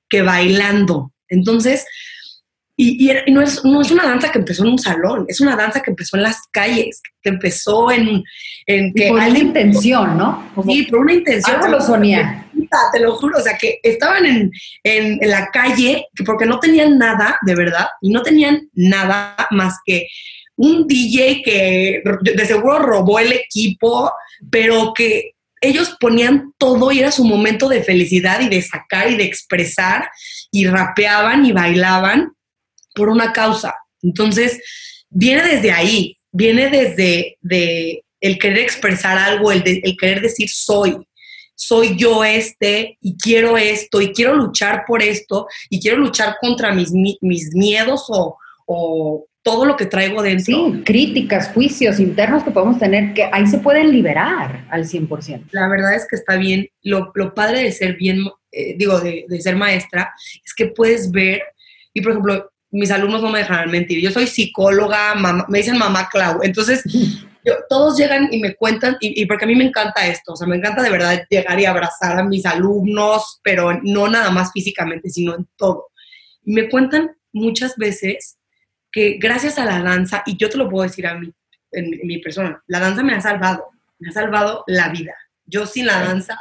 que 0.09 0.21
bailando? 0.21 1.11
Entonces, 1.27 1.85
y, 2.75 3.11
no, 3.27 3.41
es, 3.41 3.63
no, 3.65 3.81
es, 3.81 3.91
una 3.91 4.05
danza 4.05 4.31
que 4.31 4.39
empezó 4.39 4.63
en 4.63 4.71
un 4.71 4.79
salón, 4.79 5.25
es 5.27 5.41
una 5.41 5.55
danza 5.55 5.81
que 5.81 5.91
empezó 5.91 6.17
en 6.17 6.23
las 6.23 6.37
calles, 6.51 7.01
que 7.21 7.29
empezó 7.29 7.91
en... 7.91 8.23
en 8.65 8.93
que 8.93 9.09
por 9.09 9.19
una 9.19 9.37
intención, 9.37 10.17
¿no? 10.17 10.51
sí, 10.65 10.83
por 10.83 10.99
una 10.99 11.13
intención. 11.13 11.57
Algo 11.57 11.67
lo 11.67 11.81
sonía. 11.81 12.47
Te 12.91 12.99
lo 12.99 13.15
juro, 13.17 13.37
o 13.37 13.41
sea, 13.41 13.55
que 13.57 13.79
estaban 13.83 14.25
en, 14.25 14.51
en, 14.83 15.19
en 15.21 15.29
la 15.29 15.49
calle 15.51 16.07
porque 16.25 16.47
no 16.47 16.59
tenían 16.59 16.97
nada, 16.97 17.37
de 17.45 17.53
verdad, 17.55 17.87
y 18.01 18.09
no 18.09 18.23
tenían 18.23 18.67
nada 18.73 19.35
más 19.51 19.75
que 19.85 20.07
un 20.55 20.87
DJ 20.87 21.41
que 21.43 22.03
de 22.21 22.45
seguro 22.45 22.79
robó 22.79 23.19
el 23.19 23.33
equipo, 23.33 24.11
pero 24.51 24.93
que 24.93 25.33
ellos 25.61 25.95
ponían 25.99 26.53
todo 26.57 26.91
y 26.91 26.99
era 26.99 27.11
su 27.11 27.23
momento 27.23 27.69
de 27.69 27.83
felicidad 27.83 28.41
y 28.41 28.49
de 28.49 28.61
sacar 28.61 29.09
y 29.09 29.15
de 29.15 29.23
expresar 29.23 30.09
y 30.51 30.67
rapeaban 30.67 31.45
y 31.45 31.53
bailaban 31.53 32.33
por 32.93 33.09
una 33.09 33.31
causa. 33.31 33.73
Entonces, 34.01 34.61
viene 35.09 35.43
desde 35.43 35.71
ahí, 35.71 36.17
viene 36.31 36.69
desde 36.69 37.37
de 37.41 38.03
el 38.19 38.37
querer 38.39 38.59
expresar 38.59 39.17
algo, 39.17 39.51
el, 39.51 39.63
querer 39.97 40.21
decir 40.21 40.49
soy, 40.49 40.97
soy 41.55 41.97
yo 41.97 42.23
este 42.23 42.97
y 43.01 43.17
quiero 43.17 43.57
esto 43.57 44.01
y 44.01 44.13
quiero 44.13 44.33
luchar 44.33 44.83
por 44.85 45.01
esto 45.01 45.47
y 45.69 45.81
quiero 45.81 45.97
luchar 45.97 46.37
contra 46.39 46.73
mis, 46.73 46.91
mis 46.91 47.53
miedos 47.53 48.05
o 48.09 49.27
todo 49.43 49.65
lo 49.65 49.75
que 49.75 49.85
traigo 49.85 50.23
dentro. 50.23 50.71
Sí, 50.71 50.83
críticas, 50.85 51.51
juicios 51.53 51.99
internos 51.99 52.43
que 52.43 52.51
podemos 52.51 52.79
tener, 52.79 53.13
que 53.13 53.29
ahí 53.31 53.45
se 53.45 53.59
pueden 53.59 53.91
liberar 53.91 54.65
al 54.69 54.85
100%. 54.85 55.49
La 55.51 55.67
verdad 55.67 55.93
es 55.93 56.07
que 56.09 56.15
está 56.15 56.37
bien. 56.37 56.69
Lo, 56.81 57.11
lo 57.13 57.33
padre 57.33 57.61
de 57.61 57.71
ser 57.73 57.97
bien, 57.97 58.25
eh, 58.51 58.75
digo, 58.77 58.99
de, 59.01 59.25
de, 59.27 59.41
ser 59.41 59.57
maestra, 59.57 60.13
es 60.43 60.53
que 60.55 60.67
puedes 60.67 61.11
ver, 61.11 61.41
y 61.93 62.01
por 62.01 62.13
ejemplo, 62.13 62.51
mis 62.71 62.89
alumnos 62.89 63.21
no 63.21 63.29
me 63.29 63.39
dejan 63.39 63.69
mentir, 63.69 63.99
yo 63.99 64.11
soy 64.11 64.27
psicóloga, 64.27 65.13
me 65.47 65.57
dicen 65.59 65.77
mamá 65.77 66.09
Clau, 66.11 66.39
entonces 66.41 66.81
todos 67.69 67.97
llegan 67.97 68.29
y 68.31 68.39
me 68.39 68.55
cuentan, 68.55 68.97
y, 68.99 69.21
y 69.21 69.25
porque 69.25 69.45
a 69.45 69.47
mí 69.47 69.55
me 69.55 69.65
encanta 69.65 70.07
esto, 70.07 70.33
o 70.33 70.35
sea, 70.35 70.47
me 70.47 70.55
encanta 70.55 70.81
de 70.81 70.89
verdad 70.89 71.23
llegar 71.29 71.59
y 71.59 71.65
abrazar 71.65 72.17
a 72.17 72.23
mis 72.23 72.45
alumnos, 72.45 73.39
pero 73.43 73.79
no 73.83 74.07
nada 74.07 74.31
más 74.31 74.51
físicamente, 74.51 75.09
sino 75.09 75.35
en 75.35 75.47
todo. 75.55 75.89
Y 76.45 76.53
me 76.53 76.69
cuentan 76.69 77.11
muchas 77.31 77.75
veces 77.75 78.37
que 78.93 79.17
gracias 79.19 79.57
a 79.59 79.65
la 79.65 79.81
danza, 79.81 80.23
y 80.25 80.37
yo 80.37 80.49
te 80.49 80.57
lo 80.57 80.69
puedo 80.69 80.83
decir 80.83 81.05
a 81.07 81.15
mí, 81.15 81.33
en, 81.71 81.99
mi 82.03 82.19
persona, 82.19 82.63
la 82.67 82.79
danza 82.79 83.03
me 83.03 83.13
ha 83.13 83.19
salvado, 83.19 83.71
me 83.99 84.09
ha 84.09 84.11
salvado 84.13 84.63
la 84.67 84.89
vida. 84.89 85.15
Yo 85.45 85.65
sin 85.65 85.87
la 85.87 85.99
danza 85.99 86.37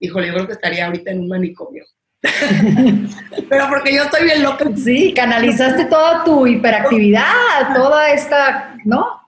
híjole, 0.00 0.28
yo 0.28 0.34
creo 0.34 0.46
que 0.46 0.52
estaría 0.54 0.86
ahorita 0.86 1.10
en 1.10 1.20
un 1.20 1.28
manicomio. 1.28 1.84
Pero 3.48 3.68
porque 3.68 3.94
yo 3.94 4.04
estoy 4.04 4.24
bien 4.24 4.42
loca. 4.42 4.64
Sí, 4.76 5.12
canalizaste 5.14 5.84
toda 5.86 6.24
tu 6.24 6.46
hiperactividad, 6.46 7.74
toda 7.74 8.10
esta, 8.10 8.76
¿no? 8.84 9.20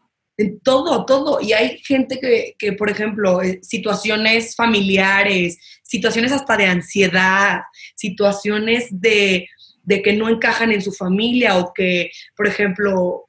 Todo, 0.62 1.05
todo. 1.05 1.41
Y 1.41 1.53
hay 1.53 1.79
gente 1.79 2.19
que, 2.21 2.55
que, 2.59 2.73
por 2.73 2.91
ejemplo, 2.91 3.43
eh, 3.43 3.61
situaciones 3.62 4.55
familiares, 4.55 5.59
situaciones 5.83 6.33
hasta 6.33 6.57
de 6.57 6.67
ansiedad, 6.67 7.62
situaciones 7.97 8.88
de, 8.91 9.49
de 9.88 10.02
que 10.02 10.12
no 10.12 10.28
encajan 10.28 10.71
en 10.71 10.83
su 10.83 10.92
familia 10.92 11.57
o 11.57 11.73
que, 11.73 12.11
por 12.37 12.47
ejemplo, 12.47 13.25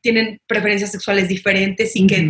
tienen 0.00 0.40
preferencias 0.48 0.90
sexuales 0.90 1.28
diferentes 1.28 1.94
y 1.94 2.08
que 2.08 2.28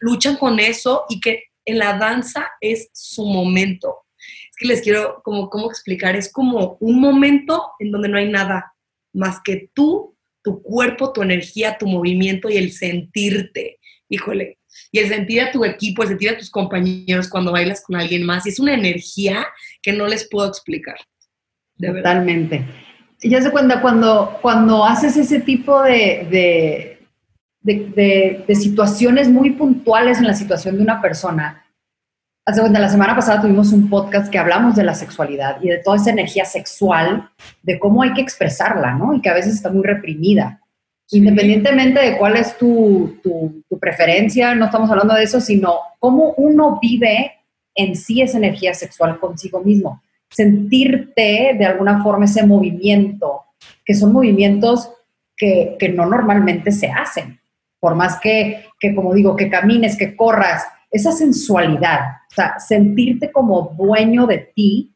luchan 0.00 0.36
con 0.36 0.60
eso 0.60 1.06
y 1.08 1.18
que 1.18 1.44
en 1.64 1.78
la 1.78 1.96
danza 1.96 2.50
es 2.60 2.90
su 2.92 3.24
momento. 3.24 4.02
Es 4.50 4.56
que 4.58 4.66
les 4.66 4.82
quiero 4.82 5.22
como 5.24 5.48
cómo 5.48 5.70
explicar, 5.70 6.14
es 6.14 6.30
como 6.30 6.76
un 6.80 7.00
momento 7.00 7.70
en 7.78 7.90
donde 7.90 8.10
no 8.10 8.18
hay 8.18 8.28
nada 8.28 8.70
más 9.14 9.40
que 9.42 9.70
tú, 9.72 10.14
tu 10.44 10.60
cuerpo, 10.60 11.14
tu 11.14 11.22
energía, 11.22 11.78
tu 11.78 11.86
movimiento 11.86 12.50
y 12.50 12.58
el 12.58 12.70
sentirte. 12.70 13.78
Híjole, 14.10 14.58
y 14.92 14.98
el 14.98 15.08
sentir 15.08 15.40
a 15.40 15.50
tu 15.50 15.64
equipo, 15.64 16.02
el 16.02 16.10
sentir 16.10 16.28
a 16.28 16.36
tus 16.36 16.50
compañeros 16.50 17.30
cuando 17.30 17.52
bailas 17.52 17.82
con 17.82 17.96
alguien 17.96 18.24
más, 18.24 18.44
y 18.44 18.50
es 18.50 18.60
una 18.60 18.74
energía 18.74 19.46
que 19.80 19.94
no 19.94 20.06
les 20.06 20.28
puedo 20.28 20.46
explicar. 20.46 20.98
Totalmente. 21.80 22.64
Ya 23.22 23.40
se 23.40 23.50
cuenta, 23.50 23.80
cuando, 23.80 24.38
cuando 24.42 24.84
haces 24.84 25.16
ese 25.16 25.40
tipo 25.40 25.82
de 25.82 26.96
de, 27.66 28.54
situaciones 28.54 29.28
muy 29.28 29.50
puntuales 29.50 30.18
en 30.18 30.26
la 30.26 30.34
situación 30.34 30.76
de 30.76 30.82
una 30.82 31.00
persona. 31.00 31.64
Hace 32.44 32.60
cuenta, 32.60 32.78
la 32.78 32.88
semana 32.88 33.16
pasada 33.16 33.42
tuvimos 33.42 33.72
un 33.72 33.90
podcast 33.90 34.30
que 34.30 34.38
hablamos 34.38 34.76
de 34.76 34.84
la 34.84 34.94
sexualidad 34.94 35.58
y 35.60 35.68
de 35.68 35.78
toda 35.78 35.96
esa 35.96 36.10
energía 36.10 36.44
sexual, 36.44 37.28
de 37.62 37.78
cómo 37.78 38.02
hay 38.02 38.12
que 38.12 38.20
expresarla, 38.20 38.94
¿no? 38.94 39.14
Y 39.14 39.20
que 39.20 39.30
a 39.30 39.34
veces 39.34 39.54
está 39.54 39.70
muy 39.70 39.84
reprimida. 39.84 40.60
Independientemente 41.10 42.00
de 42.00 42.18
cuál 42.18 42.36
es 42.36 42.56
tu, 42.56 43.18
tu, 43.22 43.64
tu 43.68 43.78
preferencia, 43.78 44.54
no 44.54 44.66
estamos 44.66 44.90
hablando 44.90 45.14
de 45.14 45.24
eso, 45.24 45.40
sino 45.40 45.74
cómo 45.98 46.34
uno 46.36 46.78
vive 46.80 47.32
en 47.74 47.96
sí 47.96 48.22
esa 48.22 48.38
energía 48.38 48.74
sexual 48.74 49.18
consigo 49.18 49.60
mismo. 49.62 50.02
Sentirte 50.30 51.56
de 51.58 51.64
alguna 51.64 52.02
forma 52.02 52.24
ese 52.24 52.44
movimiento, 52.44 53.44
que 53.84 53.94
son 53.94 54.12
movimientos 54.12 54.90
que, 55.36 55.76
que 55.78 55.88
no 55.88 56.06
normalmente 56.06 56.72
se 56.72 56.88
hacen. 56.88 57.38
Por 57.78 57.94
más 57.94 58.18
que, 58.20 58.64
como 58.94 59.14
digo, 59.14 59.36
que 59.36 59.50
camines, 59.50 59.96
que 59.96 60.16
corras, 60.16 60.64
esa 60.90 61.12
sensualidad, 61.12 62.00
o 62.30 62.34
sea, 62.34 62.58
sentirte 62.58 63.30
como 63.30 63.74
dueño 63.76 64.26
de 64.26 64.38
ti. 64.54 64.94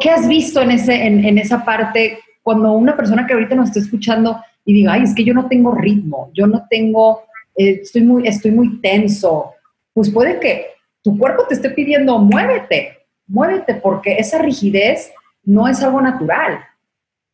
¿Qué 0.00 0.10
has 0.10 0.26
visto 0.26 0.60
en, 0.62 0.72
ese, 0.72 1.06
en, 1.06 1.38
esa 1.38 1.64
parte 1.64 2.18
cuando 2.42 2.72
una 2.72 2.96
persona 2.96 3.26
que 3.26 3.34
ahorita 3.34 3.54
nos 3.54 3.68
está 3.68 3.80
escuchando 3.80 4.40
y 4.64 4.72
diga, 4.72 4.94
ay, 4.94 5.02
es 5.02 5.14
que 5.14 5.24
yo 5.24 5.34
no 5.34 5.48
tengo 5.48 5.74
ritmo, 5.74 6.30
yo 6.34 6.46
no 6.46 6.66
tengo, 6.68 7.22
eh, 7.56 7.80
estoy, 7.82 8.02
muy, 8.02 8.26
estoy 8.26 8.50
muy 8.50 8.80
tenso, 8.80 9.52
pues 9.92 10.10
puede 10.10 10.40
que 10.40 10.66
tu 11.02 11.16
cuerpo 11.16 11.46
te 11.46 11.54
esté 11.54 11.70
pidiendo, 11.70 12.18
muévete, 12.18 12.96
muévete, 13.26 13.74
porque 13.74 14.16
esa 14.16 14.38
rigidez 14.38 15.12
no 15.44 15.68
es 15.68 15.82
algo 15.82 16.00
natural 16.00 16.64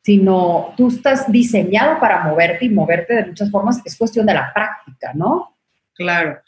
sino 0.03 0.73
tú 0.75 0.89
estás 0.89 1.31
diseñado 1.31 1.99
para 1.99 2.23
moverte 2.23 2.65
y 2.65 2.69
moverte 2.69 3.15
de 3.15 3.25
muchas 3.25 3.49
formas, 3.49 3.81
es 3.85 3.97
cuestión 3.97 4.25
de 4.25 4.33
la 4.33 4.53
práctica, 4.53 5.13
¿no? 5.15 5.57
Claro. 5.93 6.41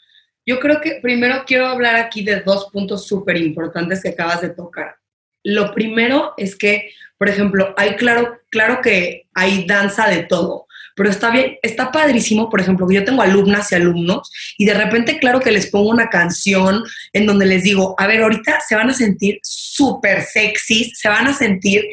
Yo 0.44 0.60
creo 0.60 0.80
que 0.80 0.98
primero 1.02 1.42
quiero 1.46 1.66
hablar 1.66 1.96
aquí 1.96 2.22
de 2.22 2.40
dos 2.40 2.68
puntos 2.70 3.06
súper 3.06 3.36
importantes 3.38 4.02
que 4.02 4.10
acabas 4.10 4.42
de 4.42 4.50
tocar. 4.50 4.96
Lo 5.42 5.74
primero 5.74 6.34
es 6.36 6.54
que, 6.54 6.90
por 7.16 7.28
ejemplo, 7.28 7.74
hay 7.78 7.96
claro, 7.96 8.38
claro 8.50 8.80
que 8.82 9.26
hay 9.34 9.66
danza 9.66 10.06
de 10.08 10.24
todo, 10.24 10.65
pero 10.96 11.10
está 11.10 11.30
bien, 11.30 11.58
está 11.62 11.92
padrísimo, 11.92 12.48
por 12.48 12.60
ejemplo, 12.60 12.88
que 12.88 12.94
yo 12.94 13.04
tengo 13.04 13.20
alumnas 13.20 13.70
y 13.70 13.74
alumnos 13.74 14.32
y 14.56 14.64
de 14.64 14.74
repente, 14.74 15.18
claro 15.18 15.40
que 15.40 15.52
les 15.52 15.66
pongo 15.66 15.90
una 15.90 16.08
canción 16.08 16.82
en 17.12 17.26
donde 17.26 17.44
les 17.44 17.62
digo, 17.62 17.94
a 17.98 18.06
ver, 18.06 18.22
ahorita 18.22 18.60
se 18.66 18.74
van 18.74 18.88
a 18.88 18.94
sentir 18.94 19.38
súper 19.42 20.24
sexy, 20.24 20.90
se 20.94 21.08
van 21.08 21.28
a 21.28 21.34
sentir 21.34 21.84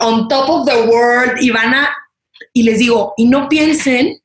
on 0.00 0.26
top 0.26 0.50
of 0.50 0.68
the 0.68 0.82
world 0.82 1.40
y 1.40 1.50
van 1.50 1.72
a, 1.72 1.96
y 2.52 2.64
les 2.64 2.80
digo, 2.80 3.14
y 3.16 3.26
no 3.26 3.48
piensen 3.48 4.18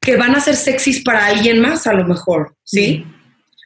que 0.00 0.16
van 0.16 0.36
a 0.36 0.40
ser 0.40 0.54
sexys 0.54 1.02
para 1.02 1.26
alguien 1.26 1.60
más 1.60 1.88
a 1.88 1.94
lo 1.94 2.04
mejor, 2.04 2.56
¿sí? 2.62 3.04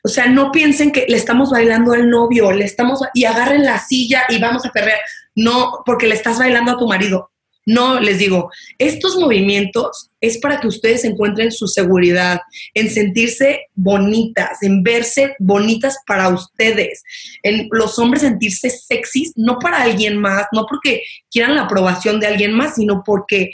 O 0.04 0.08
sea, 0.08 0.26
no 0.26 0.52
piensen 0.52 0.90
que 0.90 1.04
le 1.06 1.16
estamos 1.18 1.50
bailando 1.50 1.92
al 1.92 2.08
novio, 2.08 2.50
le 2.50 2.64
estamos, 2.64 3.00
y 3.12 3.24
agarren 3.24 3.64
la 3.64 3.78
silla 3.78 4.22
y 4.30 4.38
vamos 4.38 4.64
a 4.64 4.70
perrear. 4.70 5.00
No, 5.34 5.82
porque 5.84 6.06
le 6.06 6.14
estás 6.14 6.38
bailando 6.38 6.72
a 6.72 6.78
tu 6.78 6.86
marido. 6.86 7.30
No, 7.68 8.00
les 8.00 8.16
digo, 8.16 8.50
estos 8.78 9.16
movimientos 9.16 10.08
es 10.22 10.38
para 10.38 10.58
que 10.58 10.68
ustedes 10.68 11.04
encuentren 11.04 11.52
su 11.52 11.68
seguridad, 11.68 12.40
en 12.72 12.88
sentirse 12.88 13.66
bonitas, 13.74 14.62
en 14.62 14.82
verse 14.82 15.34
bonitas 15.38 15.98
para 16.06 16.30
ustedes, 16.30 17.02
en 17.42 17.68
los 17.70 17.98
hombres 17.98 18.22
sentirse 18.22 18.70
sexys, 18.70 19.34
no 19.36 19.58
para 19.58 19.82
alguien 19.82 20.16
más, 20.16 20.46
no 20.50 20.64
porque 20.66 21.02
quieran 21.30 21.56
la 21.56 21.64
aprobación 21.64 22.20
de 22.20 22.28
alguien 22.28 22.52
más, 22.52 22.76
sino 22.76 23.02
porque 23.04 23.50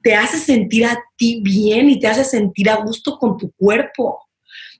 te 0.00 0.14
hace 0.14 0.38
sentir 0.38 0.86
a 0.86 0.96
ti 1.16 1.40
bien 1.42 1.90
y 1.90 1.98
te 1.98 2.06
hace 2.06 2.24
sentir 2.24 2.70
a 2.70 2.76
gusto 2.76 3.18
con 3.18 3.36
tu 3.36 3.50
cuerpo. 3.56 4.23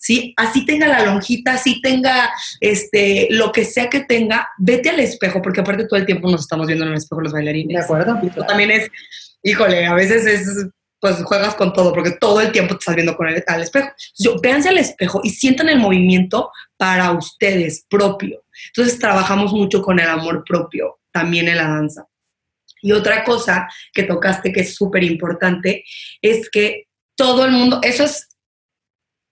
¿Sí? 0.04 0.34
Así 0.36 0.66
tenga 0.66 0.86
la 0.86 1.02
lonjita, 1.02 1.54
así 1.54 1.80
tenga 1.80 2.30
este, 2.60 3.26
lo 3.30 3.52
que 3.52 3.64
sea 3.64 3.88
que 3.88 4.00
tenga, 4.00 4.50
vete 4.58 4.90
al 4.90 5.00
espejo, 5.00 5.40
porque 5.40 5.62
aparte 5.62 5.86
todo 5.86 5.98
el 5.98 6.04
tiempo 6.04 6.30
nos 6.30 6.42
estamos 6.42 6.66
viendo 6.66 6.84
en 6.84 6.90
el 6.90 6.98
espejo 6.98 7.22
los 7.22 7.32
bailarines. 7.32 7.74
De 7.74 7.82
acuerdo. 7.82 8.20
También 8.46 8.70
es, 8.70 8.90
híjole, 9.42 9.86
a 9.86 9.94
veces 9.94 10.26
es, 10.26 10.66
pues 11.00 11.22
juegas 11.24 11.54
con 11.54 11.72
todo, 11.72 11.94
porque 11.94 12.10
todo 12.20 12.42
el 12.42 12.52
tiempo 12.52 12.74
te 12.74 12.80
estás 12.80 12.96
viendo 12.96 13.16
con 13.16 13.28
el, 13.28 13.42
al 13.46 13.62
espejo. 13.62 13.88
Yo, 14.18 14.38
véanse 14.42 14.68
al 14.68 14.76
espejo 14.76 15.22
y 15.24 15.30
sientan 15.30 15.70
el 15.70 15.78
movimiento 15.78 16.50
para 16.76 17.10
ustedes, 17.12 17.86
propio. 17.88 18.44
Entonces 18.66 18.98
trabajamos 18.98 19.54
mucho 19.54 19.80
con 19.80 19.98
el 19.98 20.08
amor 20.08 20.44
propio, 20.46 21.00
también 21.12 21.48
en 21.48 21.56
la 21.56 21.68
danza. 21.68 22.06
Y 22.82 22.92
otra 22.92 23.24
cosa 23.24 23.70
que 23.94 24.02
tocaste 24.02 24.52
que 24.52 24.60
es 24.60 24.74
súper 24.74 25.02
importante 25.02 25.82
es 26.20 26.50
que 26.50 26.88
todo 27.16 27.46
el 27.46 27.52
mundo, 27.52 27.80
eso 27.82 28.04
es 28.04 28.28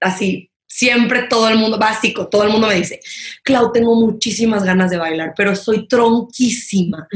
así, 0.00 0.51
siempre 0.73 1.25
todo 1.25 1.50
el 1.50 1.59
mundo, 1.59 1.79
básico, 1.79 2.29
todo 2.29 2.45
el 2.45 2.49
mundo 2.49 2.67
me 2.67 2.76
dice, 2.76 2.99
Clau, 3.43 3.73
tengo 3.73 3.95
muchísimas 3.95 4.64
ganas 4.64 4.91
de 4.91 4.97
bailar, 4.97 5.35
pero 5.37 5.55
soy 5.55 5.87
tronquísima, 5.87 7.07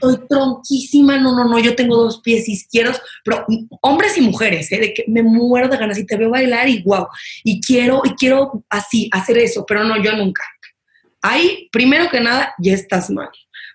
soy 0.00 0.16
tronquísima, 0.28 1.18
no, 1.18 1.34
no, 1.34 1.44
no, 1.44 1.58
yo 1.58 1.74
tengo 1.74 1.96
dos 1.96 2.20
pies 2.20 2.48
izquierdos, 2.48 3.02
pero 3.24 3.44
hombres 3.80 4.16
y 4.16 4.20
mujeres, 4.20 4.70
¿eh? 4.70 4.78
de 4.78 4.94
que 4.94 5.04
me 5.08 5.24
muero 5.24 5.66
de 5.66 5.76
ganas 5.76 5.98
y 5.98 6.06
te 6.06 6.16
veo 6.16 6.30
bailar 6.30 6.68
y 6.68 6.82
wow, 6.82 7.08
y 7.42 7.60
quiero, 7.60 8.00
y 8.04 8.10
quiero 8.10 8.64
así, 8.70 9.10
hacer 9.10 9.38
eso, 9.38 9.66
pero 9.66 9.82
no, 9.82 10.00
yo 10.00 10.12
nunca. 10.12 10.44
Ahí, 11.20 11.68
primero 11.72 12.08
que 12.10 12.20
nada, 12.20 12.54
ya 12.60 12.74
estás 12.74 13.10
mal, 13.10 13.30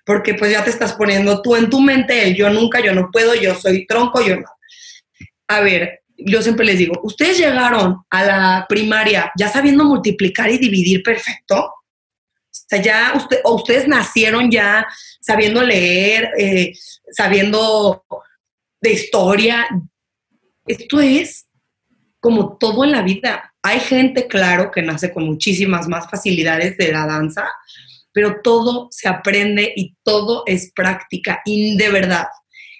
porque 0.06 0.36
pues 0.36 0.50
ya 0.50 0.64
te 0.64 0.70
estás 0.70 0.94
poniendo 0.94 1.42
tú 1.42 1.58
en 1.58 1.70
tu 1.70 1.82
mente 1.82 2.26
el 2.26 2.36
yo 2.36 2.50
nunca, 2.50 2.80
yo 2.80 2.96
no 2.96 3.10
puedo, 3.12 3.36
yo 3.36 3.54
soy 3.54 3.86
tronco, 3.86 4.26
yo 4.26 4.38
no. 4.38 4.48
A 5.50 5.60
ver, 5.60 6.05
yo 6.18 6.42
siempre 6.42 6.66
les 6.66 6.78
digo, 6.78 7.00
¿ustedes 7.04 7.38
llegaron 7.38 8.04
a 8.10 8.24
la 8.24 8.66
primaria 8.68 9.32
ya 9.38 9.50
sabiendo 9.50 9.84
multiplicar 9.84 10.50
y 10.50 10.58
dividir 10.58 11.04
perfecto? 11.04 11.58
O 11.58 12.68
sea, 12.68 12.82
ya 12.82 13.14
usted, 13.16 13.40
o 13.44 13.56
ustedes 13.56 13.88
nacieron 13.88 14.50
ya 14.50 14.88
sabiendo 15.20 15.62
leer, 15.62 16.30
eh, 16.38 16.74
sabiendo 17.12 18.06
de 18.82 18.94
historia. 18.94 19.68
Esto 20.66 21.00
es 21.00 21.48
como 22.20 22.58
todo 22.58 22.84
en 22.84 22.92
la 22.92 23.02
vida. 23.02 23.54
Hay 23.62 23.80
gente, 23.80 24.28
claro, 24.28 24.72
que 24.72 24.82
nace 24.82 25.12
con 25.12 25.26
muchísimas 25.26 25.88
más 25.88 26.10
facilidades 26.10 26.78
de 26.78 26.92
la 26.92 27.06
danza, 27.06 27.48
pero 28.12 28.42
todo 28.42 28.88
se 28.92 29.08
aprende 29.08 29.74
y 29.76 29.96
todo 30.04 30.44
es 30.46 30.72
práctica. 30.74 31.42
Y 31.46 31.76
de 31.78 31.90
verdad, 31.90 32.26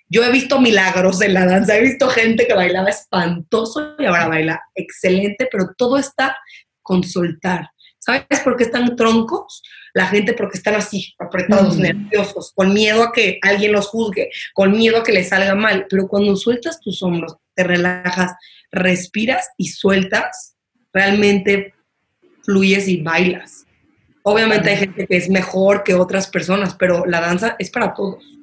yo 0.08 0.24
he 0.24 0.32
visto 0.32 0.60
milagros 0.60 1.22
en 1.22 1.34
la 1.34 1.46
danza, 1.46 1.76
he 1.76 1.82
visto 1.82 2.08
gente 2.08 2.46
que 2.46 2.54
bailaba 2.54 2.90
espantoso 2.90 3.96
y 3.98 4.06
ahora 4.06 4.28
baila 4.28 4.62
excelente, 4.76 5.48
pero 5.52 5.74
todo 5.78 5.98
está 5.98 6.38
con 6.82 7.04
soltar. 7.04 7.70
¿Sabes 7.98 8.42
por 8.44 8.56
qué 8.56 8.66
están 8.66 8.96
troncos? 8.96 9.64
La 9.96 10.06
gente 10.06 10.34
porque 10.34 10.58
están 10.58 10.76
así, 10.76 11.16
apretados, 11.18 11.78
nerviosos, 11.78 12.52
con 12.54 12.72
miedo 12.72 13.02
a 13.02 13.12
que 13.12 13.40
alguien 13.42 13.72
los 13.72 13.88
juzgue, 13.88 14.30
con 14.54 14.74
miedo 14.74 14.98
a 14.98 15.04
que 15.04 15.12
les 15.12 15.30
salga 15.30 15.56
mal. 15.56 15.88
Pero 15.90 16.08
cuando 16.08 16.36
sueltas 16.36 16.80
tus 16.80 17.02
hombros, 17.02 17.38
te 17.56 17.64
relajas, 17.64 18.34
respiras 18.72 19.50
y 19.58 19.70
sueltas, 19.70 20.56
realmente 20.94 21.74
fluyes 22.44 22.88
y 22.88 23.02
bailas. 23.02 23.66
Obviamente 24.22 24.70
hay 24.70 24.78
gente 24.78 25.08
que 25.08 25.18
es 25.18 25.30
mejor 25.30 25.84
que 25.84 25.96
otras 25.96 26.28
personas, 26.28 26.76
pero 26.76 27.06
la 27.08 27.22
danza 27.22 27.56
es 27.58 27.72
para 27.72 27.96
todos. 27.96 28.35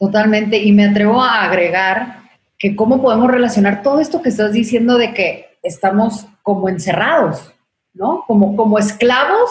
Totalmente, 0.00 0.56
y 0.56 0.72
me 0.72 0.86
atrevo 0.86 1.22
a 1.22 1.44
agregar 1.44 2.22
que 2.58 2.74
cómo 2.74 3.02
podemos 3.02 3.30
relacionar 3.30 3.82
todo 3.82 4.00
esto 4.00 4.22
que 4.22 4.30
estás 4.30 4.52
diciendo 4.52 4.96
de 4.96 5.12
que 5.12 5.58
estamos 5.62 6.26
como 6.42 6.70
encerrados, 6.70 7.52
¿no? 7.92 8.24
Como, 8.26 8.56
como 8.56 8.78
esclavos 8.78 9.50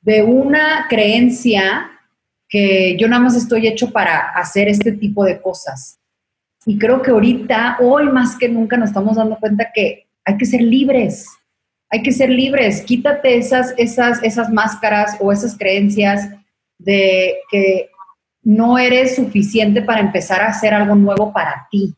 de 0.00 0.22
una 0.22 0.86
creencia 0.88 1.90
que 2.48 2.96
yo 2.98 3.08
nada 3.08 3.24
más 3.24 3.34
estoy 3.34 3.66
hecho 3.66 3.90
para 3.90 4.30
hacer 4.30 4.68
este 4.68 4.92
tipo 4.92 5.24
de 5.24 5.40
cosas. 5.40 5.98
Y 6.64 6.78
creo 6.78 7.02
que 7.02 7.10
ahorita, 7.10 7.78
hoy 7.80 8.04
más 8.10 8.38
que 8.38 8.48
nunca, 8.48 8.76
nos 8.76 8.90
estamos 8.90 9.16
dando 9.16 9.40
cuenta 9.40 9.72
que 9.74 10.06
hay 10.24 10.36
que 10.36 10.46
ser 10.46 10.62
libres, 10.62 11.26
hay 11.90 12.02
que 12.02 12.12
ser 12.12 12.30
libres, 12.30 12.82
quítate 12.82 13.36
esas, 13.36 13.74
esas, 13.76 14.22
esas 14.22 14.50
máscaras 14.50 15.16
o 15.18 15.32
esas 15.32 15.58
creencias 15.58 16.28
de 16.78 17.38
que 17.50 17.89
no 18.42 18.78
eres 18.78 19.16
suficiente 19.16 19.82
para 19.82 20.00
empezar 20.00 20.40
a 20.40 20.48
hacer 20.48 20.72
algo 20.72 20.94
nuevo 20.94 21.32
para 21.32 21.68
ti, 21.70 21.94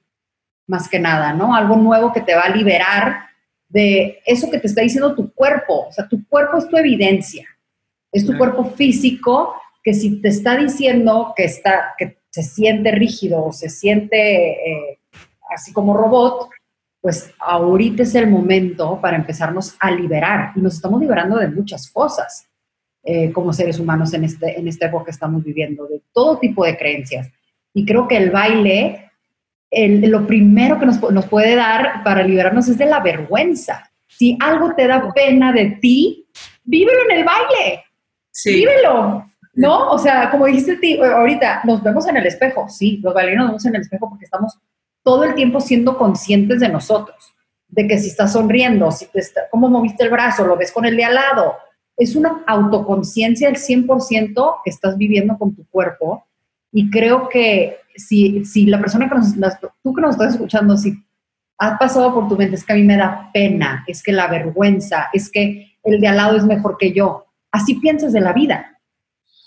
más 0.66 0.88
que 0.88 0.98
nada, 0.98 1.32
¿no? 1.32 1.54
Algo 1.54 1.76
nuevo 1.76 2.12
que 2.12 2.20
te 2.20 2.34
va 2.34 2.42
a 2.42 2.54
liberar 2.54 3.26
de 3.68 4.20
eso 4.26 4.50
que 4.50 4.58
te 4.58 4.66
está 4.66 4.82
diciendo 4.82 5.14
tu 5.14 5.32
cuerpo. 5.32 5.86
O 5.88 5.92
sea, 5.92 6.08
tu 6.08 6.26
cuerpo 6.26 6.58
es 6.58 6.68
tu 6.68 6.76
evidencia, 6.76 7.46
es 8.10 8.26
tu 8.26 8.36
cuerpo 8.36 8.64
físico 8.64 9.54
que 9.82 9.94
si 9.94 10.20
te 10.20 10.28
está 10.28 10.56
diciendo 10.56 11.32
que, 11.36 11.44
está, 11.44 11.94
que 11.98 12.18
se 12.30 12.42
siente 12.42 12.92
rígido 12.92 13.44
o 13.44 13.52
se 13.52 13.68
siente 13.68 14.52
eh, 14.52 15.00
así 15.54 15.72
como 15.72 15.96
robot, 15.96 16.50
pues 17.00 17.32
ahorita 17.40 18.04
es 18.04 18.14
el 18.14 18.28
momento 18.28 19.00
para 19.00 19.16
empezarnos 19.16 19.74
a 19.80 19.90
liberar. 19.90 20.52
Y 20.54 20.60
nos 20.60 20.74
estamos 20.74 21.00
liberando 21.00 21.36
de 21.36 21.48
muchas 21.48 21.90
cosas 21.90 22.46
eh, 23.04 23.32
como 23.32 23.52
seres 23.52 23.78
humanos 23.78 24.12
en, 24.14 24.24
este, 24.24 24.58
en 24.58 24.68
esta 24.68 24.86
época 24.86 25.06
que 25.06 25.10
estamos 25.10 25.42
viviendo, 25.42 25.86
de 25.86 26.00
todo 26.12 26.38
tipo 26.38 26.64
de 26.64 26.76
creencias. 26.76 27.30
Y 27.74 27.84
creo 27.84 28.06
que 28.06 28.16
el 28.16 28.30
baile, 28.30 29.10
lo 29.70 30.26
primero 30.26 30.78
que 30.78 30.86
nos, 30.86 31.00
nos 31.10 31.26
puede 31.26 31.54
dar 31.54 32.02
para 32.04 32.22
liberarnos 32.22 32.68
es 32.68 32.78
de 32.78 32.86
la 32.86 33.00
vergüenza. 33.00 33.90
Si 34.06 34.36
algo 34.40 34.74
te 34.74 34.86
da 34.86 35.12
pena 35.12 35.52
de 35.52 35.78
ti, 35.80 36.26
vívelo 36.64 37.00
en 37.08 37.18
el 37.18 37.24
baile. 37.24 37.84
Sí. 38.30 38.54
Vívelo. 38.54 39.26
¿No? 39.54 39.90
O 39.90 39.98
sea, 39.98 40.30
como 40.30 40.46
dijiste 40.46 40.76
ti, 40.76 40.98
ahorita, 40.98 41.62
nos 41.64 41.82
vemos 41.82 42.06
en 42.08 42.16
el 42.16 42.26
espejo. 42.26 42.68
Sí, 42.68 43.00
los 43.02 43.12
bailarinos 43.12 43.44
nos 43.44 43.50
vemos 43.52 43.66
en 43.66 43.74
el 43.76 43.82
espejo 43.82 44.08
porque 44.08 44.24
estamos 44.24 44.58
todo 45.02 45.24
el 45.24 45.34
tiempo 45.34 45.60
siendo 45.60 45.98
conscientes 45.98 46.60
de 46.60 46.68
nosotros, 46.68 47.34
de 47.68 47.86
que 47.86 47.98
si 47.98 48.08
estás 48.08 48.32
sonriendo, 48.32 48.90
si 48.90 49.06
te 49.06 49.20
está, 49.20 49.42
cómo 49.50 49.68
moviste 49.68 50.04
el 50.04 50.10
brazo, 50.10 50.46
lo 50.46 50.56
ves 50.56 50.72
con 50.72 50.84
el 50.84 50.96
de 50.96 51.04
al 51.04 51.14
lado. 51.14 51.56
Es 51.96 52.16
una 52.16 52.42
autoconciencia 52.46 53.48
del 53.48 53.58
100% 53.58 54.56
que 54.64 54.70
estás 54.70 54.96
viviendo 54.96 55.36
con 55.38 55.54
tu 55.54 55.66
cuerpo 55.66 56.26
y 56.72 56.90
creo 56.90 57.28
que 57.28 57.76
si, 57.96 58.44
si 58.44 58.66
la 58.66 58.80
persona 58.80 59.08
que 59.08 59.14
nos, 59.14 59.34
tú 59.82 59.92
que 59.92 60.00
nos 60.00 60.12
estás 60.12 60.34
escuchando, 60.34 60.76
si 60.76 60.94
ha 61.58 61.78
pasado 61.78 62.14
por 62.14 62.28
tu 62.28 62.36
mente, 62.36 62.56
es 62.56 62.64
que 62.64 62.72
a 62.72 62.76
mí 62.76 62.82
me 62.82 62.96
da 62.96 63.30
pena, 63.32 63.84
es 63.86 64.02
que 64.02 64.12
la 64.12 64.26
vergüenza, 64.26 65.08
es 65.12 65.30
que 65.30 65.76
el 65.84 66.00
de 66.00 66.08
al 66.08 66.16
lado 66.16 66.36
es 66.36 66.44
mejor 66.44 66.76
que 66.78 66.92
yo. 66.92 67.26
Así 67.50 67.74
piensas 67.74 68.12
de 68.12 68.20
la 68.20 68.32
vida. 68.32 68.80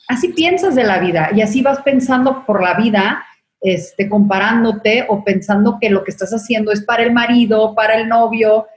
Así 0.08 0.30
piensas 0.30 0.76
de 0.76 0.84
la 0.84 1.00
vida 1.00 1.32
y 1.34 1.42
así 1.42 1.64
vas 1.64 1.82
pensando 1.82 2.46
por 2.46 2.62
la 2.62 2.76
vida 2.76 3.26
este, 3.60 4.08
comparándote 4.08 5.06
o 5.10 5.24
pensando 5.24 5.80
que 5.82 5.90
lo 5.90 6.04
que 6.04 6.12
estás 6.12 6.32
haciendo 6.32 6.72
es 6.72 6.84
para 6.86 7.02
el 7.02 7.12
marido, 7.12 7.74
para 7.74 7.96
el 7.96 8.08
novio. 8.08 8.68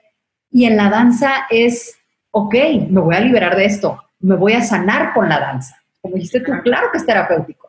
Y 0.51 0.65
en 0.65 0.79
la 0.79 0.89
danza 0.89 1.47
es, 1.51 1.98
ok, 2.39 2.55
me 2.89 3.01
voy 3.01 3.17
a 3.17 3.21
liberar 3.21 3.57
de 3.57 3.65
esto, 3.65 4.03
me 4.21 4.37
voy 4.37 4.53
a 4.53 4.63
sanar 4.63 5.13
con 5.13 5.29
la 5.29 5.41
danza. 5.41 5.77
Como 6.01 6.15
dijiste 6.15 6.41
tú, 6.41 6.53
claro 6.63 6.89
que 6.93 6.99
es 6.99 7.07
terapéutico. 7.07 7.69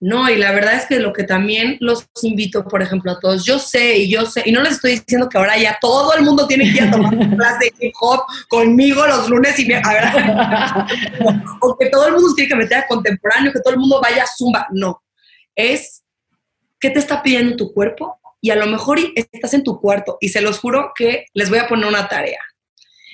No, 0.00 0.30
y 0.30 0.36
la 0.36 0.52
verdad 0.52 0.74
es 0.74 0.86
que 0.86 1.00
lo 1.00 1.12
que 1.12 1.24
también 1.24 1.76
los 1.80 2.08
invito, 2.22 2.64
por 2.64 2.82
ejemplo, 2.82 3.10
a 3.10 3.18
todos, 3.18 3.44
yo 3.44 3.58
sé 3.58 3.98
y 3.98 4.08
yo 4.08 4.26
sé, 4.26 4.42
y 4.46 4.52
no 4.52 4.62
les 4.62 4.74
estoy 4.74 4.92
diciendo 4.92 5.28
que 5.28 5.38
ahora 5.38 5.58
ya 5.58 5.76
todo 5.80 6.14
el 6.14 6.22
mundo 6.22 6.46
tiene 6.46 6.64
que 6.64 6.78
ir 6.78 6.82
a 6.84 6.90
tomar 6.92 7.16
clase 7.36 7.58
de 7.64 7.86
hip 7.86 7.94
hop 8.00 8.20
conmigo 8.48 9.04
los 9.06 9.28
lunes 9.28 9.58
y 9.58 9.66
me, 9.66 9.76
a 9.76 9.92
ver, 9.92 10.04
o 11.60 11.76
que 11.76 11.86
todo 11.86 12.06
el 12.06 12.14
mundo 12.14 12.32
tiene 12.36 12.48
que 12.48 12.56
meter 12.56 12.78
a 12.78 12.86
contemporáneo, 12.86 13.52
que 13.52 13.60
todo 13.60 13.74
el 13.74 13.80
mundo 13.80 14.00
vaya 14.00 14.22
a 14.22 14.26
zumba. 14.26 14.68
No, 14.70 15.02
es 15.56 16.04
qué 16.78 16.90
te 16.90 17.00
está 17.00 17.20
pidiendo 17.20 17.56
tu 17.56 17.72
cuerpo 17.72 18.20
y 18.40 18.50
a 18.50 18.56
lo 18.56 18.66
mejor 18.66 19.00
estás 19.16 19.54
en 19.54 19.64
tu 19.64 19.80
cuarto 19.80 20.16
y 20.20 20.28
se 20.28 20.40
los 20.40 20.60
juro 20.60 20.92
que 20.94 21.26
les 21.34 21.50
voy 21.50 21.58
a 21.58 21.66
poner 21.66 21.86
una 21.86 22.06
tarea. 22.06 22.40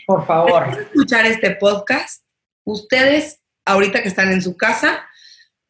Por 0.07 0.27
favor. 0.27 0.69
escuchar 0.81 1.27
este 1.27 1.53
podcast, 1.57 2.23
ustedes 2.65 3.41
ahorita 3.65 4.03
que 4.03 4.09
están 4.09 4.33
en 4.33 4.43
su 4.43 4.57
casa, 4.57 5.05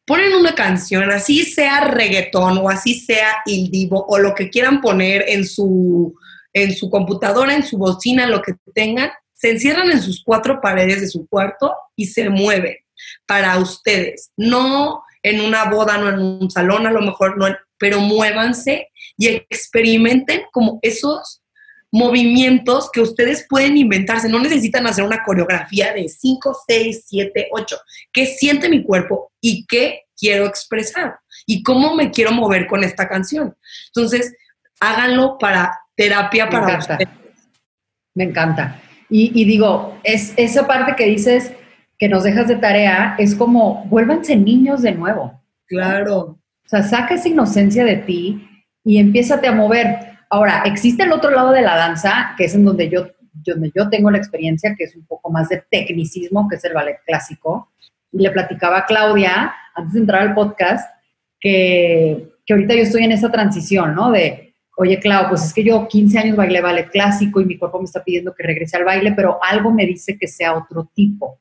ponen 0.05 0.33
una 0.33 0.53
canción, 0.53 1.09
así 1.11 1.43
sea 1.43 1.81
reggaetón 1.81 2.57
o 2.59 2.69
así 2.69 2.99
sea 2.99 3.37
il 3.45 3.71
divo 3.71 4.05
o 4.07 4.17
lo 4.19 4.35
que 4.35 4.49
quieran 4.49 4.81
poner 4.81 5.25
en 5.27 5.45
su, 5.45 6.15
en 6.53 6.75
su 6.75 6.89
computadora, 6.89 7.55
en 7.55 7.63
su 7.63 7.77
bocina, 7.77 8.27
lo 8.27 8.41
que 8.41 8.53
tengan, 8.73 9.11
se 9.33 9.51
encierran 9.51 9.91
en 9.91 10.01
sus 10.01 10.23
cuatro 10.23 10.61
paredes 10.61 11.01
de 11.01 11.07
su 11.07 11.27
cuarto 11.27 11.75
y 11.95 12.07
se 12.07 12.29
mueven 12.29 12.77
para 13.25 13.57
ustedes. 13.57 14.31
No 14.37 15.03
en 15.23 15.41
una 15.41 15.65
boda, 15.65 15.97
no 15.97 16.09
en 16.09 16.19
un 16.19 16.51
salón, 16.51 16.85
a 16.85 16.91
lo 16.91 17.01
mejor 17.01 17.37
no, 17.37 17.47
pero 17.77 17.99
muévanse 17.99 18.89
y 19.17 19.27
experimenten 19.27 20.43
como 20.51 20.79
esos 20.81 21.41
movimientos 21.91 22.89
que 22.91 23.01
ustedes 23.01 23.45
pueden 23.49 23.77
inventarse. 23.77 24.29
No 24.29 24.39
necesitan 24.39 24.85
hacer 24.87 25.03
una 25.03 25.23
coreografía 25.23 25.93
de 25.93 26.07
5, 26.09 26.57
6, 26.67 27.05
7, 27.07 27.47
8. 27.51 27.77
¿Qué 28.11 28.25
siente 28.25 28.69
mi 28.69 28.83
cuerpo 28.83 29.31
y 29.41 29.65
qué 29.65 30.01
quiero 30.17 30.45
expresar? 30.45 31.19
¿Y 31.45 31.63
cómo 31.63 31.95
me 31.95 32.11
quiero 32.11 32.31
mover 32.31 32.67
con 32.67 32.83
esta 32.83 33.07
canción? 33.07 33.55
Entonces, 33.87 34.35
háganlo 34.79 35.37
para 35.37 35.79
terapia 35.95 36.49
para 36.49 36.77
ustedes. 36.77 37.07
Me 38.13 38.25
encanta. 38.25 38.81
Y, 39.09 39.31
y, 39.39 39.45
digo, 39.45 39.99
es 40.03 40.33
esa 40.37 40.65
parte 40.65 40.95
que 40.95 41.05
dices 41.05 41.51
que 41.97 42.09
nos 42.09 42.23
dejas 42.23 42.47
de 42.47 42.55
tarea, 42.55 43.15
es 43.17 43.35
como, 43.35 43.85
vuélvanse 43.85 44.35
niños 44.35 44.81
de 44.81 44.91
nuevo. 44.91 45.41
Claro. 45.67 46.17
O 46.19 46.67
sea, 46.67 46.83
saca 46.83 47.15
esa 47.15 47.29
inocencia 47.29 47.85
de 47.85 47.97
ti 47.97 48.47
y 48.83 48.97
empiézate 48.97 49.47
a 49.47 49.51
mover. 49.51 50.14
Ahora, 50.29 50.63
existe 50.65 51.03
el 51.03 51.11
otro 51.11 51.31
lado 51.31 51.51
de 51.51 51.61
la 51.61 51.75
danza, 51.75 52.33
que 52.37 52.45
es 52.45 52.55
en 52.55 52.65
donde 52.65 52.89
yo, 52.89 53.07
donde 53.33 53.71
yo 53.75 53.89
tengo 53.89 54.11
la 54.11 54.17
experiencia, 54.17 54.75
que 54.77 54.85
es 54.85 54.95
un 54.95 55.05
poco 55.05 55.31
más 55.31 55.49
de 55.49 55.63
tecnicismo, 55.69 56.47
que 56.47 56.55
es 56.55 56.63
el 56.65 56.73
ballet 56.73 56.99
clásico. 57.05 57.71
Y 58.11 58.19
le 58.19 58.31
platicaba 58.31 58.79
a 58.79 58.85
Claudia, 58.85 59.53
antes 59.75 59.93
de 59.93 59.99
entrar 59.99 60.21
al 60.21 60.33
podcast, 60.33 60.89
que, 61.39 62.29
que 62.45 62.53
ahorita 62.53 62.73
yo 62.73 62.81
estoy 62.81 63.03
en 63.03 63.11
esa 63.11 63.31
transición, 63.31 63.95
¿no? 63.95 64.11
De, 64.11 64.45
oye, 64.77 64.99
Clau, 64.99 65.29
pues 65.29 65.43
es 65.45 65.53
que 65.53 65.63
yo 65.63 65.87
15 65.87 66.19
años 66.19 66.37
bailé 66.37 66.61
ballet 66.61 66.89
clásico 66.89 67.41
y 67.41 67.45
mi 67.45 67.57
cuerpo 67.57 67.79
me 67.79 67.85
está 67.85 68.03
pidiendo 68.03 68.33
que 68.33 68.43
regrese 68.43 68.77
al 68.77 68.85
baile, 68.85 69.13
pero 69.13 69.39
algo 69.43 69.71
me 69.71 69.85
dice 69.85 70.17
que 70.17 70.27
sea 70.27 70.55
otro 70.55 70.89
tipo, 70.93 71.39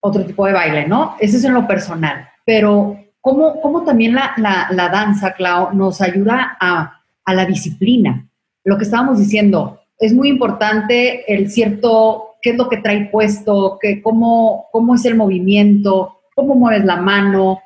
otro 0.00 0.24
tipo 0.24 0.46
de 0.46 0.52
baile, 0.52 0.86
¿no? 0.86 1.16
Eso 1.20 1.36
es 1.36 1.44
en 1.44 1.54
lo 1.54 1.66
personal. 1.66 2.28
Pero 2.44 2.96
cómo, 3.20 3.84
también 3.84 4.14
la, 4.14 4.90
danza, 4.92 5.32
Clau, 5.34 5.74
nos 5.74 6.00
ayuda 6.00 6.56
a, 6.60 7.01
la 7.26 7.46
disciplina. 7.46 8.28
Lo 8.64 8.76
que 8.78 8.84
estábamos 8.84 9.18
diciendo, 9.18 9.80
es 9.98 10.12
muy 10.12 10.28
importante 10.28 11.32
el 11.32 11.50
cierto, 11.50 12.36
qué 12.42 12.50
es 12.50 12.56
lo 12.56 12.68
que 12.68 12.78
trae 12.78 13.06
puesto, 13.06 13.78
que, 13.80 14.02
cómo, 14.02 14.66
cómo 14.72 14.94
es 14.94 15.04
el 15.04 15.14
movimiento, 15.14 16.20
cómo 16.34 16.54
mueves 16.54 16.84
la 16.84 16.96
mano, 16.96 17.60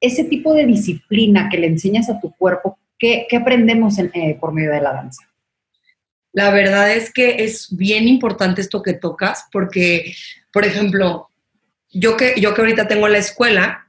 ese 0.00 0.24
tipo 0.24 0.52
de 0.52 0.66
disciplina 0.66 1.48
que 1.50 1.58
le 1.58 1.68
enseñas 1.68 2.10
a 2.10 2.20
tu 2.20 2.32
cuerpo, 2.32 2.78
¿qué, 2.98 3.26
aprendemos 3.38 3.98
eh, 3.98 4.36
por 4.40 4.52
medio 4.52 4.72
de 4.72 4.80
la 4.80 4.92
danza? 4.92 5.22
La 6.32 6.50
verdad 6.50 6.92
es 6.92 7.12
que 7.12 7.44
es 7.44 7.68
bien 7.76 8.08
importante 8.08 8.60
esto 8.62 8.82
que 8.82 8.94
tocas, 8.94 9.46
porque, 9.52 10.14
por 10.52 10.64
ejemplo, 10.64 11.28
yo 11.90 12.16
que, 12.16 12.40
yo 12.40 12.54
que 12.54 12.62
ahorita 12.62 12.88
tengo 12.88 13.06
la 13.06 13.18
escuela, 13.18 13.81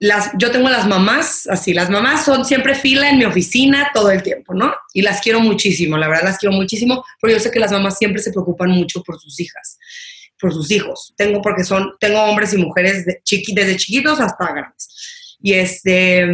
las, 0.00 0.30
yo 0.38 0.50
tengo 0.50 0.68
las 0.68 0.86
mamás, 0.86 1.48
así, 1.48 1.74
las 1.74 1.90
mamás 1.90 2.24
son 2.24 2.44
siempre 2.44 2.74
fila 2.74 3.10
en 3.10 3.18
mi 3.18 3.24
oficina 3.24 3.90
todo 3.92 4.10
el 4.10 4.22
tiempo, 4.22 4.54
¿no? 4.54 4.72
Y 4.94 5.02
las 5.02 5.20
quiero 5.20 5.40
muchísimo, 5.40 5.96
la 5.96 6.08
verdad 6.08 6.24
las 6.24 6.38
quiero 6.38 6.54
muchísimo, 6.54 7.04
pero 7.20 7.34
yo 7.34 7.40
sé 7.40 7.50
que 7.50 7.58
las 7.58 7.72
mamás 7.72 7.98
siempre 7.98 8.22
se 8.22 8.30
preocupan 8.30 8.70
mucho 8.70 9.02
por 9.02 9.18
sus 9.18 9.40
hijas, 9.40 9.78
por 10.40 10.52
sus 10.52 10.70
hijos. 10.70 11.14
Tengo, 11.16 11.42
porque 11.42 11.64
son, 11.64 11.94
tengo 11.98 12.20
hombres 12.22 12.52
y 12.52 12.58
mujeres 12.58 13.04
de 13.06 13.20
chiqui, 13.24 13.52
desde 13.54 13.76
chiquitos 13.76 14.20
hasta 14.20 14.52
grandes. 14.52 15.36
Y 15.40 15.54
este, 15.54 16.26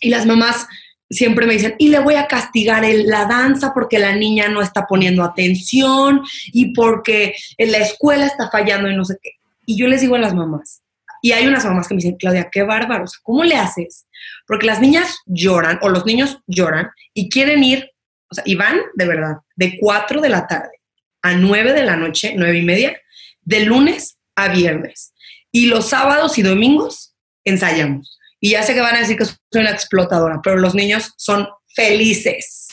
y 0.00 0.08
las 0.08 0.24
mamás 0.24 0.66
siempre 1.10 1.46
me 1.46 1.54
dicen, 1.54 1.74
y 1.78 1.88
le 1.88 1.98
voy 1.98 2.14
a 2.14 2.26
castigar 2.26 2.84
la 3.04 3.26
danza 3.26 3.72
porque 3.74 3.98
la 3.98 4.14
niña 4.14 4.48
no 4.48 4.62
está 4.62 4.86
poniendo 4.86 5.24
atención 5.24 6.22
y 6.52 6.72
porque 6.74 7.34
en 7.56 7.72
la 7.72 7.78
escuela 7.78 8.26
está 8.26 8.50
fallando 8.50 8.90
y 8.90 8.96
no 8.96 9.04
sé 9.04 9.18
qué. 9.22 9.32
Y 9.66 9.76
yo 9.76 9.88
les 9.88 10.00
digo 10.00 10.14
a 10.16 10.18
las 10.18 10.34
mamás, 10.34 10.82
y 11.22 11.32
hay 11.32 11.46
unas 11.46 11.64
mamás 11.64 11.88
que 11.88 11.94
me 11.94 12.00
dicen, 12.00 12.16
Claudia, 12.16 12.48
qué 12.50 12.62
bárbaro, 12.62 13.04
¿cómo 13.22 13.44
le 13.44 13.56
haces? 13.56 14.06
Porque 14.46 14.66
las 14.66 14.80
niñas 14.80 15.18
lloran 15.26 15.78
o 15.82 15.88
los 15.88 16.06
niños 16.06 16.38
lloran 16.46 16.90
y 17.14 17.28
quieren 17.28 17.64
ir, 17.64 17.90
o 18.30 18.34
sea, 18.34 18.44
y 18.46 18.54
van 18.54 18.80
de 18.94 19.06
verdad, 19.06 19.36
de 19.56 19.78
4 19.78 20.20
de 20.20 20.28
la 20.28 20.46
tarde 20.46 20.78
a 21.22 21.34
9 21.34 21.72
de 21.72 21.84
la 21.84 21.96
noche, 21.96 22.34
9 22.36 22.58
y 22.58 22.62
media, 22.62 23.00
de 23.42 23.60
lunes 23.60 24.18
a 24.36 24.48
viernes. 24.48 25.12
Y 25.50 25.66
los 25.66 25.88
sábados 25.88 26.38
y 26.38 26.42
domingos 26.42 27.14
ensayamos. 27.44 28.18
Y 28.40 28.50
ya 28.50 28.62
sé 28.62 28.74
que 28.74 28.80
van 28.80 28.96
a 28.96 29.00
decir 29.00 29.16
que 29.16 29.24
soy 29.24 29.36
una 29.54 29.70
explotadora, 29.70 30.40
pero 30.42 30.56
los 30.56 30.74
niños 30.74 31.12
son 31.16 31.48
felices. 31.74 32.68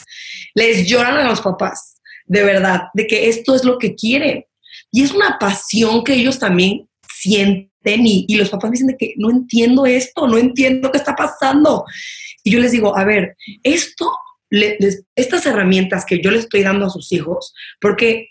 Les 0.53 0.88
lloran 0.88 1.17
a 1.17 1.27
los 1.27 1.41
papás, 1.41 2.01
de 2.25 2.43
verdad, 2.43 2.84
de 2.93 3.08
que 3.08 3.29
esto 3.29 3.55
es 3.55 3.63
lo 3.63 3.77
que 3.77 3.95
quieren. 3.95 4.45
Y 4.91 5.03
es 5.03 5.12
una 5.12 5.39
pasión 5.39 6.03
que 6.03 6.13
ellos 6.13 6.39
también 6.39 6.88
sienten 7.13 7.71
y, 7.86 8.26
y 8.28 8.36
los 8.36 8.50
papás 8.50 8.71
dicen 8.71 8.88
de 8.88 8.98
que 8.98 9.13
no 9.17 9.30
entiendo 9.30 9.86
esto, 9.86 10.28
no 10.28 10.38
entiendo 10.38 10.91
qué 10.91 10.98
está 10.98 11.15
pasando. 11.15 11.86
Y 12.43 12.52
yo 12.52 12.60
les 12.60 12.71
digo, 12.71 12.98
a 12.98 13.04
ver, 13.04 13.36
esto, 13.63 14.12
estas 15.15 15.45
herramientas 15.45 16.06
que 16.06 16.21
yo 16.21 16.32
les 16.32 16.41
estoy 16.41 16.63
dando 16.63 16.86
a 16.86 16.89
sus 16.89 17.12
hijos, 17.12 17.54
porque 17.82 18.30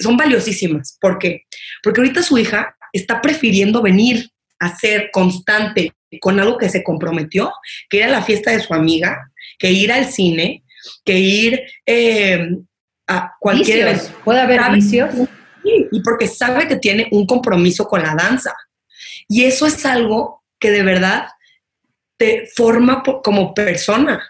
son 0.00 0.16
valiosísimas. 0.16 0.96
¿Por 1.00 1.18
qué? 1.18 1.42
Porque 1.82 2.00
ahorita 2.00 2.22
su 2.22 2.38
hija 2.38 2.76
está 2.92 3.20
prefiriendo 3.20 3.82
venir 3.82 4.30
a 4.58 4.76
ser 4.76 5.10
constante 5.12 5.92
con 6.20 6.40
algo 6.40 6.56
que 6.56 6.68
se 6.68 6.82
comprometió, 6.82 7.52
que 7.90 7.98
ir 7.98 8.04
a 8.04 8.08
la 8.08 8.22
fiesta 8.22 8.50
de 8.50 8.60
su 8.60 8.72
amiga, 8.72 9.30
que 9.58 9.70
ir 9.70 9.92
al 9.92 10.06
cine, 10.06 10.62
que 11.04 11.18
ir 11.18 11.60
eh, 11.84 12.48
a 13.06 13.32
cualquier... 13.40 13.92
Vicios. 13.92 14.12
¿Puede 14.24 14.40
haber 14.40 14.60
vicios? 14.72 15.10
Sí, 15.62 15.86
y 15.90 16.00
porque 16.00 16.28
sabe 16.28 16.68
que 16.68 16.76
tiene 16.76 17.08
un 17.10 17.26
compromiso 17.26 17.86
con 17.86 18.02
la 18.02 18.14
danza. 18.14 18.54
Y 19.28 19.44
eso 19.44 19.66
es 19.66 19.84
algo 19.84 20.42
que 20.58 20.70
de 20.70 20.82
verdad 20.82 21.26
te 22.16 22.48
forma 22.54 23.02
como 23.02 23.54
persona. 23.54 24.22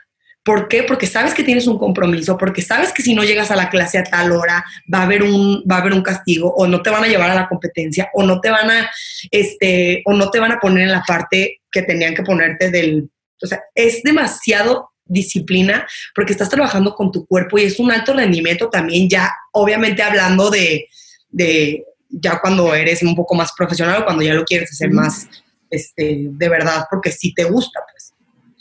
¿Por 0.45 0.69
qué? 0.69 0.85
Porque 0.85 1.09
sabes 1.09 1.35
que 1.35 1.43
tienes 1.43 1.67
un 1.67 1.77
compromiso, 1.77 2.39
porque 2.39 2.63
sabes 2.63 2.93
que 2.93 3.03
si 3.03 3.15
no 3.15 3.25
llegas 3.25 3.51
a 3.51 3.57
la 3.57 3.69
clase 3.69 3.99
a 3.99 4.05
tal 4.05 4.31
hora 4.31 4.65
va 4.93 5.01
a 5.01 5.03
haber 5.03 5.25
un, 5.25 5.65
va 5.71 5.77
a 5.77 5.81
haber 5.81 5.93
un 5.93 6.03
castigo, 6.03 6.55
o 6.55 6.69
no 6.69 6.83
te 6.83 6.91
van 6.91 7.03
a 7.03 7.09
llevar 7.09 7.31
a 7.31 7.35
la 7.35 7.49
competencia, 7.49 8.11
o 8.15 8.23
no 8.23 8.41
te 8.41 8.51
van 8.51 8.71
a, 8.71 8.91
este, 9.33 10.03
o 10.05 10.13
no 10.13 10.31
te 10.31 10.39
van 10.39 10.53
a 10.53 10.61
poner 10.61 10.85
en 10.85 10.93
la 10.93 11.03
parte 11.03 11.63
que 11.71 11.83
tenían 11.83 12.15
que 12.15 12.23
ponerte 12.23 12.71
del. 12.71 13.11
O 13.43 13.47
sea, 13.47 13.61
es 13.75 14.05
demasiado 14.05 14.91
disciplina 15.05 15.87
porque 16.15 16.33
estás 16.33 16.49
trabajando 16.49 16.95
con 16.95 17.11
tu 17.11 17.27
cuerpo 17.27 17.59
y 17.59 17.65
es 17.65 17.81
un 17.81 17.91
alto 17.91 18.13
rendimiento 18.13 18.71
también, 18.71 19.09
ya 19.09 19.33
obviamente 19.53 20.03
hablando 20.03 20.51
de, 20.51 20.89
de 21.29 21.85
ya 22.21 22.41
cuando 22.41 22.75
eres 22.75 23.03
un 23.03 23.15
poco 23.15 23.35
más 23.35 23.53
profesional 23.57 24.03
o 24.03 24.05
cuando 24.05 24.23
ya 24.23 24.35
lo 24.35 24.45
quieres 24.45 24.71
hacer 24.73 24.91
más 24.91 25.29
este, 25.71 26.27
de 26.31 26.49
verdad, 26.49 26.85
porque 26.91 27.13
sí 27.13 27.35
te 27.35 27.45
gusta, 27.45 27.81
pues. 27.91 28.13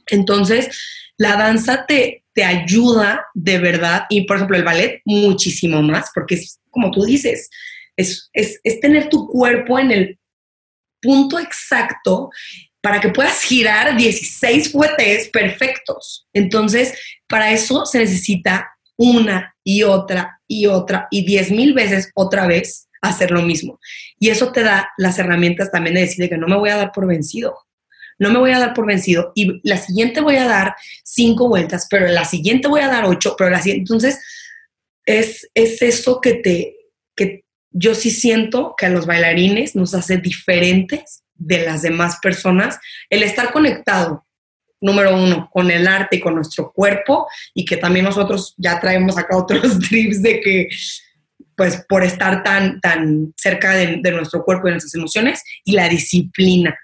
Entonces, 0.07 0.77
la 1.17 1.37
danza 1.37 1.85
te, 1.85 2.23
te 2.33 2.43
ayuda 2.43 3.25
de 3.33 3.57
verdad, 3.59 4.03
y 4.09 4.21
por 4.21 4.37
ejemplo 4.37 4.57
el 4.57 4.63
ballet 4.63 5.01
muchísimo 5.05 5.81
más, 5.81 6.09
porque 6.13 6.35
es 6.35 6.59
como 6.69 6.91
tú 6.91 7.03
dices, 7.05 7.49
es, 7.95 8.29
es, 8.33 8.59
es 8.63 8.79
tener 8.81 9.07
tu 9.07 9.27
cuerpo 9.27 9.79
en 9.79 9.91
el 9.91 10.19
punto 11.01 11.39
exacto 11.39 12.29
para 12.81 12.99
que 12.99 13.09
puedas 13.09 13.41
girar 13.41 13.95
16 13.95 14.71
fuetes 14.71 15.29
perfectos. 15.29 16.27
Entonces, 16.33 16.93
para 17.27 17.51
eso 17.51 17.85
se 17.85 17.99
necesita 17.99 18.69
una 18.97 19.55
y 19.63 19.83
otra 19.83 20.39
y 20.47 20.67
otra 20.67 21.07
y 21.09 21.25
diez 21.25 21.51
mil 21.51 21.73
veces 21.73 22.11
otra 22.13 22.45
vez 22.47 22.87
hacer 23.09 23.31
lo 23.31 23.41
mismo. 23.41 23.79
Y 24.19 24.29
eso 24.29 24.51
te 24.51 24.63
da 24.63 24.89
las 24.97 25.19
herramientas 25.19 25.71
también 25.71 25.95
de 25.95 26.01
decir 26.01 26.29
que 26.29 26.37
no 26.37 26.47
me 26.47 26.57
voy 26.57 26.69
a 26.69 26.77
dar 26.77 26.91
por 26.91 27.07
vencido. 27.07 27.55
No 28.17 28.31
me 28.31 28.39
voy 28.39 28.51
a 28.51 28.59
dar 28.59 28.73
por 28.73 28.85
vencido 28.85 29.33
y 29.35 29.59
la 29.67 29.77
siguiente 29.77 30.21
voy 30.21 30.37
a 30.37 30.47
dar 30.47 30.75
cinco 31.03 31.49
vueltas, 31.49 31.87
pero 31.89 32.07
la 32.07 32.23
siguiente 32.23 32.67
voy 32.67 32.81
a 32.81 32.87
dar 32.87 33.05
ocho, 33.05 33.35
pero 33.37 33.49
la 33.49 33.61
siguiente. 33.61 33.81
Entonces, 33.81 34.19
es, 35.05 35.49
es 35.53 35.81
eso 35.81 36.21
que 36.21 36.35
te, 36.35 36.75
que 37.15 37.43
yo 37.71 37.93
sí 37.93 38.09
siento 38.09 38.73
que 38.77 38.85
a 38.85 38.89
los 38.89 39.05
bailarines 39.05 39.75
nos 39.75 39.93
hace 39.93 40.17
diferentes 40.17 41.23
de 41.33 41.65
las 41.65 41.81
demás 41.81 42.19
personas 42.21 42.79
el 43.09 43.21
estar 43.21 43.51
conectado, 43.51 44.25
número 44.79 45.15
uno, 45.15 45.49
con 45.51 45.69
el 45.69 45.87
arte 45.87 46.17
y 46.17 46.19
con 46.21 46.35
nuestro 46.35 46.71
cuerpo 46.71 47.27
y 47.53 47.65
que 47.65 47.77
también 47.77 48.05
nosotros 48.05 48.53
ya 48.57 48.79
traemos 48.79 49.17
acá 49.17 49.37
otros 49.37 49.79
trips 49.89 50.21
de 50.21 50.39
que 50.39 50.69
pues 51.55 51.85
por 51.87 52.03
estar 52.03 52.43
tan, 52.43 52.79
tan 52.81 53.33
cerca 53.37 53.73
de, 53.73 53.97
nuestro 54.11 54.43
cuerpo 54.43 54.67
y 54.67 54.69
de 54.69 54.73
nuestras 54.75 54.95
emociones, 54.95 55.43
y 55.63 55.73
la 55.73 55.87
disciplina. 55.89 56.77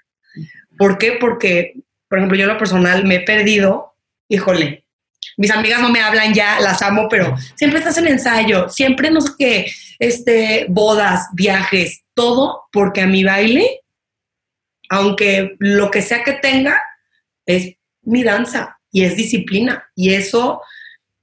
¿Por 0.78 0.98
qué? 0.98 1.18
Porque, 1.20 1.74
por 2.08 2.18
ejemplo, 2.18 2.36
yo 2.36 2.44
en 2.44 2.52
lo 2.52 2.58
personal 2.58 3.04
me 3.04 3.16
he 3.16 3.20
perdido, 3.20 3.94
híjole, 4.28 4.84
mis 5.36 5.50
amigas 5.50 5.80
no 5.80 5.90
me 5.90 6.00
hablan 6.00 6.34
ya, 6.34 6.60
las 6.60 6.82
amo, 6.82 7.06
pero 7.08 7.34
siempre 7.54 7.78
estás 7.78 7.98
en 7.98 8.08
ensayo, 8.08 8.68
siempre 8.68 9.10
no 9.10 9.20
sé 9.20 9.32
qué, 9.38 9.72
este, 9.98 10.66
bodas, 10.68 11.28
viajes, 11.32 12.02
todo, 12.14 12.64
porque 12.72 13.02
a 13.02 13.06
mi 13.06 13.24
baile, 13.24 13.80
aunque 14.88 15.56
lo 15.58 15.90
que 15.90 16.02
sea 16.02 16.22
que 16.22 16.34
tenga, 16.34 16.82
es 17.46 17.74
mi 18.02 18.22
danza 18.22 18.78
y 18.90 19.04
es 19.04 19.16
disciplina. 19.16 19.90
Y 19.94 20.14
eso 20.14 20.60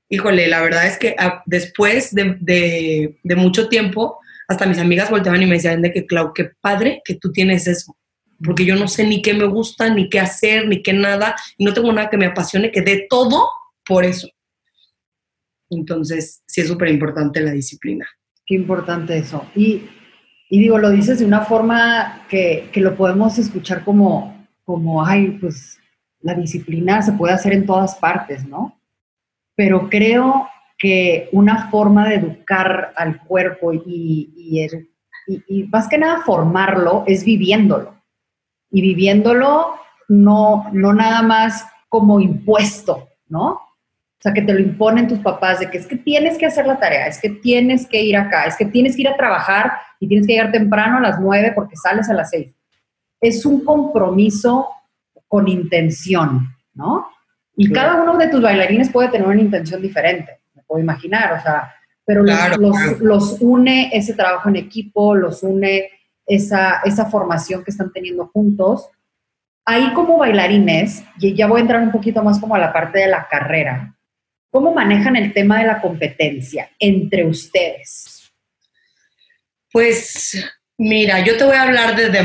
híjole, 0.10 0.48
la 0.48 0.62
verdad 0.62 0.88
es 0.88 0.98
que 0.98 1.16
ah, 1.18 1.44
después 1.46 2.14
de, 2.14 3.16
mucho 3.24 3.70
tiempo, 3.70 4.20
hasta 4.48 4.66
mis 4.66 4.80
amigas 4.80 5.12
volteaban 5.12 5.42
y 5.42 5.46
me 5.46 5.56
decían 5.56 5.82
de 5.82 5.92
que, 5.92 6.06
Clau, 6.06 6.34
qué 6.34 6.52
padre 6.60 7.02
que 7.06 7.16
tú 7.16 7.32
tienes 7.32 7.68
eso, 7.68 7.96
porque 8.44 8.66
yo 8.66 8.76
no 8.76 8.88
sé 8.88 9.06
ni 9.06 9.22
qué 9.22 9.34
me 9.34 9.46
gusta, 9.46 9.94
ni 9.94 10.10
qué 10.10 10.20
hacer, 10.20 10.68
ni 10.68 10.82
qué 10.82 10.94
nada, 10.94 11.36
y 11.58 11.64
no 11.64 11.74
tengo 11.74 11.94
nada 11.94 12.10
que 12.10 12.18
me 12.18 12.26
apasione, 12.26 12.72
que 12.72 12.82
de 12.82 13.06
todo 13.10 13.50
por 13.86 14.04
eso. 14.04 14.28
Entonces, 15.70 16.42
sí 16.48 16.62
es 16.62 16.68
súper 16.68 16.90
importante 16.90 17.42
la 17.42 17.52
disciplina. 17.52 18.08
Qué 18.46 18.56
importante 18.56 19.16
eso. 19.16 19.46
Y, 19.56 19.84
digo, 20.50 20.80
lo 20.80 20.90
dices 20.90 21.20
de 21.20 21.26
una 21.26 21.42
forma 21.42 22.26
que, 22.28 22.70
que, 22.72 22.82
lo 22.82 22.96
podemos 22.96 23.38
escuchar 23.38 23.84
como, 23.84 24.48
como, 24.64 25.06
ay, 25.06 25.38
pues 25.40 25.78
la 26.22 26.34
disciplina 26.34 27.04
se 27.04 27.12
puede 27.12 27.34
hacer 27.34 27.54
en 27.54 27.68
todas 27.68 27.96
partes, 27.98 28.48
¿no? 28.48 28.79
Pero 29.60 29.90
creo 29.90 30.48
que 30.78 31.28
una 31.34 31.70
forma 31.70 32.08
de 32.08 32.16
educar 32.16 32.94
al 32.96 33.20
cuerpo 33.26 33.74
y, 33.74 34.32
y, 35.28 35.64
más 35.66 35.90
que 35.90 35.98
nada 35.98 36.22
formarlo 36.22 37.04
es 37.06 37.26
viviéndolo. 37.26 37.94
Y 38.72 38.82
viviéndolo 38.82 39.74
no, 40.08 40.70
no 40.72 40.94
nada 40.94 41.24
más 41.24 41.66
como 41.90 42.22
impuesto, 42.22 43.10
¿no? 43.28 43.48
O 43.50 44.22
sea, 44.22 44.34
que 44.34 44.44
te 44.44 44.54
lo 44.54 44.62
imponen 44.62 45.10
tus 45.10 45.20
papás 45.20 45.60
de 45.60 45.70
que 45.70 45.80
es 45.80 45.88
que 45.88 45.98
tienes 45.98 46.38
que 46.38 46.46
hacer 46.46 46.66
la 46.66 46.80
tarea, 46.80 47.08
es 47.08 47.20
que 47.20 47.30
tienes 47.30 47.86
que 47.86 48.02
ir 48.02 48.16
acá, 48.16 48.46
es 48.46 48.56
que 48.56 48.66
tienes 48.66 48.96
que 48.96 49.02
ir 49.02 49.10
a 49.10 49.18
trabajar 49.18 49.74
y 50.00 50.08
tienes 50.08 50.26
que 50.26 50.36
llegar 50.36 50.54
temprano 50.54 51.00
a 51.00 51.02
las 51.02 51.20
nueve 51.20 51.52
porque 51.54 51.76
sales 51.76 52.10
a 52.10 52.14
las 52.14 52.30
seis. 52.30 52.56
Es 53.20 53.46
un 53.46 53.66
compromiso 53.66 54.70
con 55.28 55.50
intención, 55.50 56.48
¿no? 56.74 57.10
Y 57.62 57.74
cada 57.74 58.02
uno 58.02 58.18
de 58.18 58.30
tus 58.30 58.42
bailarines 58.42 58.90
puede 58.90 59.10
tener 59.10 59.28
una 59.28 59.42
intención 59.42 59.82
diferente, 59.82 60.40
me 60.54 60.64
puedo 60.64 60.82
imaginar, 60.82 61.34
o 61.34 61.42
sea, 61.42 61.76
pero 62.06 62.24
los, 62.24 63.36
une 63.42 63.90
ese 63.92 64.14
trabajo 64.14 64.48
en 64.48 64.56
equipo, 64.56 65.14
los 65.14 65.44
une 65.44 65.90
esa, 66.26 66.80
esa 66.86 67.08
formación 67.08 67.62
que 67.66 67.72
están 67.72 67.92
teniendo 67.92 68.28
juntos. 68.28 68.88
Ahí 69.66 69.94
como 69.94 70.18
bailarines, 70.18 71.04
y 71.20 71.36
ya 71.36 71.48
voy 71.48 71.60
a 71.60 71.64
entrar 71.64 71.82
un 71.82 71.92
poquito 71.92 72.24
más 72.24 72.40
como 72.40 72.56
a 72.56 72.60
la 72.60 72.72
parte 72.72 73.00
de 73.00 73.08
la 73.10 73.28
carrera, 73.28 73.94
¿cómo 74.50 74.74
manejan 74.74 75.18
el 75.18 75.34
tema 75.34 75.60
de 75.60 75.68
la 75.68 75.82
competencia 75.82 76.70
entre 76.80 77.26
ustedes? 77.26 78.32
Pues 79.70 80.50
mira, 80.78 81.20
yo 81.26 81.38
te 81.38 81.44
voy 81.44 81.58
a 81.58 81.64
hablar 81.64 81.98
de 81.98 82.10
The 82.10 82.24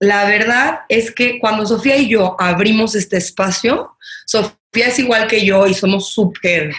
la 0.00 0.24
verdad 0.24 0.80
es 0.88 1.12
que 1.12 1.38
cuando 1.38 1.66
Sofía 1.66 1.96
y 1.96 2.08
yo 2.08 2.34
abrimos 2.40 2.94
este 2.94 3.18
espacio, 3.18 3.96
Sofía 4.26 4.86
es 4.86 4.98
igual 4.98 5.26
que 5.26 5.44
yo 5.44 5.66
y 5.66 5.74
somos 5.74 6.10
súper, 6.10 6.72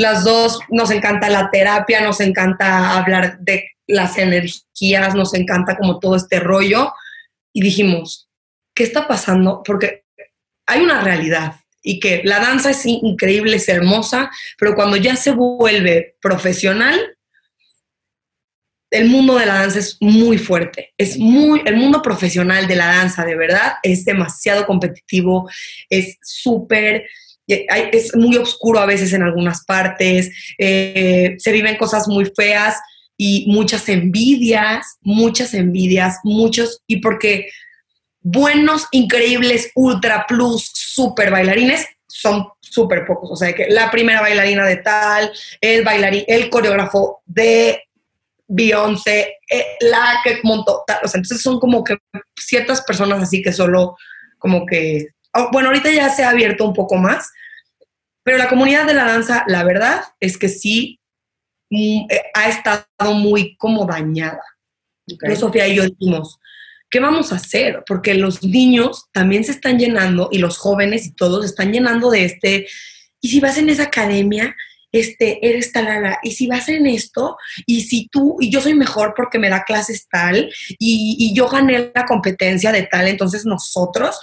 las 0.00 0.24
dos 0.24 0.60
nos 0.70 0.90
encanta 0.90 1.28
la 1.28 1.50
terapia, 1.50 2.00
nos 2.00 2.20
encanta 2.20 2.96
hablar 2.96 3.38
de 3.40 3.70
las 3.86 4.16
energías, 4.16 5.14
nos 5.14 5.34
encanta 5.34 5.76
como 5.76 5.98
todo 6.00 6.16
este 6.16 6.40
rollo. 6.40 6.94
Y 7.52 7.60
dijimos, 7.60 8.30
¿qué 8.74 8.84
está 8.84 9.06
pasando? 9.06 9.62
Porque 9.62 10.04
hay 10.66 10.80
una 10.80 11.02
realidad 11.02 11.56
y 11.82 12.00
que 12.00 12.22
la 12.24 12.40
danza 12.40 12.70
es 12.70 12.86
increíble, 12.86 13.56
es 13.56 13.68
hermosa, 13.68 14.30
pero 14.58 14.74
cuando 14.74 14.96
ya 14.96 15.16
se 15.16 15.32
vuelve 15.32 16.16
profesional, 16.22 16.98
el 18.90 19.08
mundo 19.08 19.36
de 19.38 19.46
la 19.46 19.54
danza 19.54 19.78
es 19.78 19.96
muy 20.00 20.36
fuerte, 20.38 20.92
es 20.98 21.16
muy, 21.18 21.62
el 21.64 21.76
mundo 21.76 22.02
profesional 22.02 22.66
de 22.66 22.76
la 22.76 22.86
danza, 22.86 23.24
de 23.24 23.36
verdad, 23.36 23.74
es 23.82 24.04
demasiado 24.04 24.66
competitivo, 24.66 25.48
es 25.88 26.18
súper, 26.22 27.06
eh, 27.46 27.66
es 27.92 28.16
muy 28.16 28.36
oscuro 28.36 28.80
a 28.80 28.86
veces 28.86 29.12
en 29.12 29.22
algunas 29.22 29.64
partes, 29.64 30.30
eh, 30.58 31.36
se 31.38 31.52
viven 31.52 31.76
cosas 31.76 32.08
muy 32.08 32.26
feas 32.36 32.76
y 33.16 33.46
muchas 33.48 33.88
envidias, 33.88 34.98
muchas 35.02 35.54
envidias, 35.54 36.16
muchos, 36.24 36.82
y 36.86 36.96
porque 36.96 37.48
buenos, 38.22 38.86
increíbles, 38.90 39.70
ultra 39.74 40.26
plus, 40.26 40.70
super 40.74 41.30
bailarines 41.30 41.86
son 42.08 42.48
súper 42.60 43.06
pocos, 43.06 43.30
o 43.30 43.36
sea, 43.36 43.52
que 43.52 43.68
la 43.68 43.90
primera 43.90 44.20
bailarina 44.20 44.66
de 44.66 44.76
tal, 44.78 45.30
el 45.60 45.84
bailarín, 45.84 46.24
el 46.26 46.50
coreógrafo 46.50 47.22
de 47.24 47.84
Beyoncé, 48.52 49.36
eh, 49.48 49.64
la 49.80 50.20
que 50.24 50.40
montó, 50.42 50.78
o 50.80 50.84
sea, 50.86 51.18
entonces 51.18 51.40
son 51.40 51.60
como 51.60 51.84
que 51.84 51.96
ciertas 52.36 52.82
personas 52.82 53.22
así 53.22 53.42
que 53.42 53.52
solo 53.52 53.96
como 54.38 54.66
que, 54.66 55.10
oh, 55.34 55.50
bueno, 55.52 55.68
ahorita 55.68 55.92
ya 55.92 56.10
se 56.10 56.24
ha 56.24 56.30
abierto 56.30 56.64
un 56.64 56.74
poco 56.74 56.96
más, 56.96 57.30
pero 58.24 58.38
la 58.38 58.48
comunidad 58.48 58.86
de 58.86 58.94
la 58.94 59.04
danza, 59.04 59.44
la 59.46 59.62
verdad 59.62 60.02
es 60.18 60.36
que 60.36 60.48
sí 60.48 60.98
mm, 61.70 62.06
eh, 62.10 62.22
ha 62.34 62.48
estado 62.48 63.14
muy 63.14 63.56
como 63.56 63.86
dañada. 63.86 64.42
Sofía 65.36 65.68
y 65.68 65.76
yo 65.76 65.84
dijimos, 65.84 66.40
¿qué 66.90 66.98
vamos 66.98 67.32
a 67.32 67.36
hacer? 67.36 67.84
Porque 67.86 68.14
los 68.14 68.42
niños 68.42 69.06
también 69.12 69.44
se 69.44 69.52
están 69.52 69.78
llenando 69.78 70.28
y 70.32 70.38
los 70.38 70.58
jóvenes 70.58 71.06
y 71.06 71.14
todos 71.14 71.42
se 71.42 71.50
están 71.50 71.72
llenando 71.72 72.10
de 72.10 72.24
este, 72.24 72.66
y 73.20 73.28
si 73.28 73.38
vas 73.38 73.58
en 73.58 73.70
esa 73.70 73.84
academia, 73.84 74.56
este, 74.92 75.46
eres 75.48 75.72
talala, 75.72 76.18
y 76.22 76.32
si 76.32 76.46
vas 76.46 76.68
en 76.68 76.86
esto, 76.86 77.36
y 77.66 77.82
si 77.82 78.08
tú, 78.08 78.36
y 78.40 78.50
yo 78.50 78.60
soy 78.60 78.74
mejor 78.74 79.14
porque 79.16 79.38
me 79.38 79.48
da 79.48 79.64
clases 79.64 80.08
tal, 80.08 80.52
y, 80.78 81.32
yo 81.34 81.48
gané 81.48 81.92
la 81.94 82.04
competencia 82.06 82.72
de 82.72 82.82
tal, 82.82 83.08
entonces 83.08 83.44
nosotros, 83.44 84.20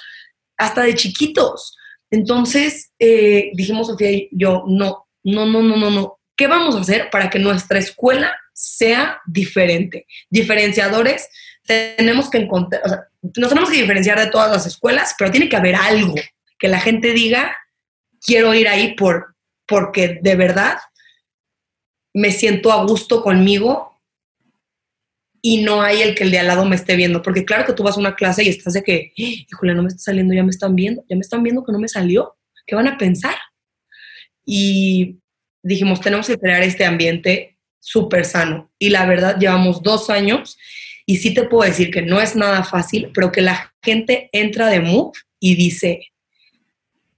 hasta 0.57 0.83
de 0.83 0.95
chiquitos. 0.95 1.75
Entonces 2.11 2.91
eh, 2.99 3.51
dijimos, 3.53 3.87
Sofía 3.87 4.11
y 4.11 4.29
yo, 4.31 4.63
no, 4.67 5.07
no, 5.23 5.45
no, 5.45 5.61
no, 5.61 5.77
no, 5.77 5.89
no. 5.89 6.19
¿Qué 6.35 6.47
vamos 6.47 6.75
a 6.75 6.81
hacer 6.81 7.09
para 7.09 7.29
que 7.29 7.39
nuestra 7.39 7.79
escuela 7.79 8.35
sea 8.53 9.21
diferente? 9.25 10.05
Diferenciadores, 10.29 11.29
tenemos 11.65 12.29
que 12.29 12.37
encontrar, 12.37 12.81
o 12.85 12.89
sea, 12.89 13.07
nos 13.21 13.49
tenemos 13.49 13.69
que 13.69 13.81
diferenciar 13.81 14.19
de 14.19 14.31
todas 14.31 14.51
las 14.51 14.65
escuelas, 14.65 15.15
pero 15.17 15.31
tiene 15.31 15.49
que 15.49 15.55
haber 15.55 15.75
algo 15.75 16.15
que 16.57 16.67
la 16.67 16.79
gente 16.79 17.11
diga, 17.11 17.55
quiero 18.21 18.53
ir 18.53 18.67
ahí 18.67 18.95
por, 18.95 19.35
porque 19.67 20.19
de 20.21 20.35
verdad 20.35 20.77
me 22.13 22.31
siento 22.31 22.71
a 22.71 22.83
gusto 22.83 23.21
conmigo 23.21 24.01
y 25.41 25.61
no 25.63 25.81
hay 25.81 26.01
el 26.01 26.15
que 26.15 26.23
el 26.23 26.31
de 26.31 26.39
al 26.39 26.47
lado 26.47 26.65
me 26.65 26.75
esté 26.75 26.95
viendo. 26.95 27.21
Porque 27.21 27.45
claro 27.45 27.65
que 27.65 27.73
tú 27.73 27.83
vas 27.83 27.95
a 27.95 27.99
una 27.99 28.15
clase 28.15 28.43
y 28.43 28.49
estás 28.49 28.73
de 28.73 28.83
que, 28.83 29.13
híjole, 29.15 29.75
no 29.75 29.83
me 29.83 29.89
está 29.89 29.99
saliendo, 29.99 30.33
ya 30.33 30.43
me 30.43 30.49
están 30.49 30.75
viendo, 30.75 31.05
ya 31.07 31.15
me 31.15 31.21
están 31.21 31.43
viendo 31.43 31.63
que 31.63 31.71
no 31.71 31.79
me 31.79 31.87
salió. 31.87 32.35
¿Qué 32.65 32.75
van 32.75 32.87
a 32.87 32.97
pensar? 32.97 33.35
Y 34.45 35.19
dijimos, 35.61 36.01
tenemos 36.01 36.27
que 36.27 36.37
crear 36.37 36.63
este 36.63 36.85
ambiente 36.85 37.57
súper 37.79 38.25
sano. 38.25 38.71
Y 38.79 38.89
la 38.89 39.05
verdad, 39.05 39.37
llevamos 39.39 39.83
dos 39.83 40.09
años 40.09 40.57
y 41.05 41.17
sí 41.17 41.33
te 41.33 41.43
puedo 41.43 41.69
decir 41.69 41.91
que 41.91 42.01
no 42.01 42.19
es 42.19 42.35
nada 42.35 42.63
fácil, 42.63 43.11
pero 43.13 43.31
que 43.31 43.41
la 43.41 43.73
gente 43.81 44.29
entra 44.33 44.67
de 44.67 44.81
Move 44.81 45.11
y 45.39 45.55
dice, 45.55 46.11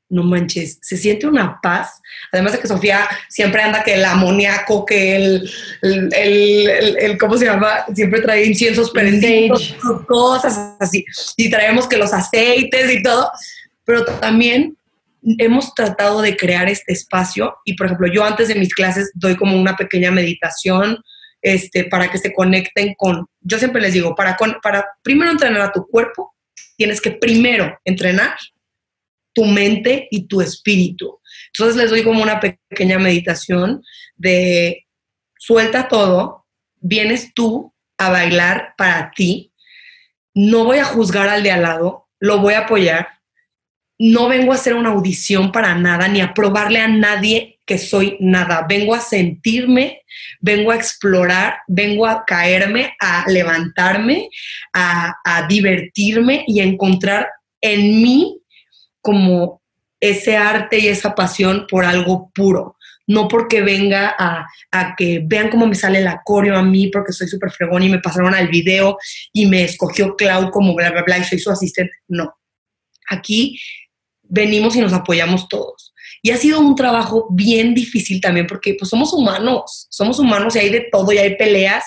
no 0.10 0.24
manches, 0.24 0.80
se 0.82 0.98
siente 0.98 1.28
una 1.28 1.60
paz. 1.62 2.02
Además 2.32 2.54
de 2.54 2.60
que 2.60 2.68
Sofía 2.68 3.08
siempre 3.30 3.62
anda 3.62 3.84
que 3.84 3.94
el 3.94 4.06
amoníaco, 4.06 4.86
que 4.86 5.16
el, 5.16 5.52
el, 5.82 7.18
¿cómo 7.20 7.38
se 7.38 7.46
llama? 7.46 7.86
Siempre 7.94 8.22
trae 8.22 8.46
inciensos 8.46 8.92
prendidos, 8.92 9.76
cosas 10.08 10.76
así. 10.80 11.06
Y 11.38 11.50
traemos 11.50 11.88
que 11.88 11.98
los 11.98 12.14
aceites 12.14 12.92
y 12.92 13.04
todo. 13.04 13.32
Pero 13.86 14.06
también 14.06 14.76
hemos 15.38 15.74
tratado 15.76 16.22
de 16.22 16.36
crear 16.36 16.70
este 16.70 16.94
espacio 16.94 17.58
y, 17.66 17.74
por 17.74 17.88
ejemplo, 17.88 18.08
yo 18.08 18.24
antes 18.24 18.48
de 18.48 18.56
mis 18.56 18.74
clases 18.74 19.12
doy 19.14 19.36
como 19.36 19.60
una 19.60 19.76
pequeña 19.76 20.12
meditación 20.12 20.98
este, 21.42 21.86
para 21.86 22.10
que 22.10 22.18
se 22.18 22.34
conecten 22.34 22.96
con, 22.98 23.28
yo 23.42 23.60
siempre 23.60 23.82
les 23.82 23.94
digo, 23.94 24.16
para, 24.16 24.38
para 24.62 24.86
primero 25.02 25.32
entrenar 25.32 25.62
a 25.62 25.72
tu 25.72 25.88
cuerpo, 25.88 26.34
tienes 26.78 27.02
que 27.02 27.12
primero 27.12 27.78
entrenar 27.86 28.36
tu 29.40 29.46
mente 29.46 30.10
y 30.12 30.28
tu 30.28 30.42
espíritu. 30.42 31.22
Entonces 31.54 31.78
les 31.78 31.90
doy 31.90 32.04
como 32.04 32.22
una 32.22 32.42
pequeña 32.42 33.00
meditación 33.00 33.82
de 34.18 34.86
suelta 35.38 35.88
todo, 35.88 36.46
vienes 36.82 37.34
tú 37.34 37.74
a 37.98 38.10
bailar 38.10 38.74
para 38.78 39.12
ti, 39.16 39.54
no 40.34 40.66
voy 40.66 40.80
a 40.80 40.84
juzgar 40.84 41.30
al 41.30 41.42
de 41.42 41.52
al 41.52 41.62
lado, 41.62 42.10
lo 42.20 42.40
voy 42.40 42.54
a 42.54 42.66
apoyar, 42.66 43.08
no 43.98 44.28
vengo 44.28 44.52
a 44.52 44.56
hacer 44.56 44.74
una 44.74 44.90
audición 44.90 45.54
para 45.54 45.74
nada, 45.74 46.10
ni 46.10 46.20
a 46.20 46.34
probarle 46.34 46.82
a 46.82 46.90
nadie 46.90 47.60
que 47.66 47.78
soy 47.78 48.18
nada, 48.20 48.66
vengo 48.68 48.94
a 48.94 49.00
sentirme, 49.00 50.02
vengo 50.42 50.72
a 50.72 50.76
explorar, 50.76 51.60
vengo 51.66 52.06
a 52.06 52.26
caerme, 52.26 52.94
a 53.00 53.24
levantarme, 53.30 54.30
a, 54.74 55.16
a 55.24 55.48
divertirme 55.48 56.44
y 56.46 56.60
a 56.60 56.66
encontrar 56.66 57.30
en 57.62 58.02
mí 58.02 58.39
como 59.10 59.64
ese 60.00 60.38
arte 60.38 60.78
y 60.78 60.88
esa 60.88 61.16
pasión 61.16 61.66
por 61.68 61.84
algo 61.84 62.30
puro, 62.32 62.78
no 63.08 63.28
porque 63.28 63.62
venga 63.62 64.16
a, 64.20 64.96
que 64.96 65.24
vean 65.26 65.50
cómo 65.50 65.66
me 65.66 65.74
sale 65.74 65.98
el 65.98 66.08
coreo 66.24 66.56
a 66.56 66.62
mí, 66.62 66.90
porque 66.90 67.12
soy 67.12 67.28
súper 67.28 67.50
fregón 67.50 67.82
y 67.82 67.90
me 67.90 67.98
pasaron 67.98 68.36
al 68.36 68.50
video 68.50 69.00
y 69.34 69.48
me 69.48 69.64
escogió 69.64 70.16
Clau 70.16 70.52
como 70.52 70.76
bla, 70.76 70.92
bla, 70.92 71.02
bla 71.02 71.18
y 71.18 71.24
soy 71.24 71.40
su 71.40 71.50
asistente. 71.50 71.94
No. 72.08 72.32
Aquí 73.10 73.60
venimos 74.22 74.76
y 74.76 74.82
nos 74.82 74.94
apoyamos 74.94 75.48
todos. 75.48 75.92
Y 76.22 76.30
ha 76.30 76.38
sido 76.38 76.60
un 76.60 76.76
trabajo 76.76 77.28
bien 77.32 77.74
difícil 77.74 78.22
también 78.22 78.46
porque 78.46 78.76
pues 78.78 78.90
somos 78.90 79.12
humanos, 79.12 79.88
somos 79.90 80.20
humanos 80.20 80.56
y 80.56 80.60
hay 80.60 80.70
de 80.70 80.88
todo 80.92 81.12
y 81.12 81.18
hay 81.18 81.36
peleas, 81.36 81.86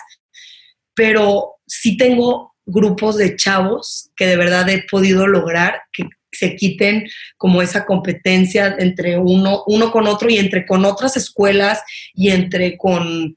pero 0.93 1.61
sí 1.69 1.97
tengo 1.97 2.53
grupos 2.67 3.17
de 3.17 3.37
chavos 3.37 4.11
que 4.17 4.27
de 4.27 4.37
verdad 4.37 4.69
he 4.71 4.85
podido 4.91 5.29
lograr 5.29 5.83
que 5.93 6.09
se 6.33 6.57
quiten 6.57 7.09
como 7.37 7.63
esa 7.63 7.85
competencia 7.85 8.75
entre 8.79 9.19
uno, 9.19 9.63
uno 9.67 9.93
con 9.93 10.07
otro 10.07 10.31
y 10.31 10.39
entre 10.39 10.67
con 10.67 10.85
otras 10.85 11.17
escuelas 11.17 11.83
y 12.15 12.31
entre 12.31 12.77
con, 12.77 13.37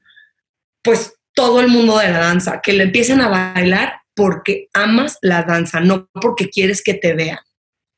pues, 0.82 1.14
todo 1.34 1.60
el 1.60 1.68
mundo 1.68 1.98
de 1.98 2.08
la 2.08 2.18
danza, 2.18 2.60
que 2.62 2.72
le 2.72 2.84
empiecen 2.84 3.20
a 3.20 3.28
bailar 3.28 4.00
porque 4.14 4.68
amas 4.72 5.18
la 5.20 5.42
danza, 5.42 5.80
no 5.80 6.08
porque 6.14 6.48
quieres 6.48 6.82
que 6.82 6.94
te 6.94 7.12
vean. 7.12 7.38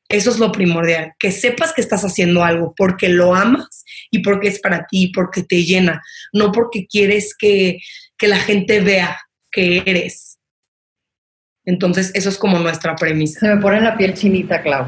Eso 0.09 0.31
es 0.31 0.39
lo 0.39 0.51
primordial, 0.51 1.13
que 1.19 1.31
sepas 1.31 1.71
que 1.71 1.81
estás 1.81 2.03
haciendo 2.03 2.43
algo 2.43 2.73
porque 2.75 3.09
lo 3.09 3.35
amas 3.35 3.85
y 4.11 4.19
porque 4.19 4.49
es 4.49 4.59
para 4.59 4.87
ti, 4.87 5.11
porque 5.13 5.43
te 5.43 5.63
llena, 5.63 6.01
no 6.33 6.51
porque 6.51 6.87
quieres 6.87 7.35
que, 7.37 7.79
que 8.17 8.27
la 8.27 8.39
gente 8.39 8.81
vea 8.81 9.17
que 9.51 9.83
eres. 9.85 10.28
Entonces, 11.69 12.11
eso 12.15 12.29
es 12.29 12.37
como 12.39 12.57
nuestra 12.57 12.95
premisa. 12.95 13.41
Se 13.41 13.47
me 13.47 13.61
pone 13.61 13.79
la 13.79 13.95
piel 13.95 14.15
chinita, 14.15 14.63
Clau. 14.63 14.87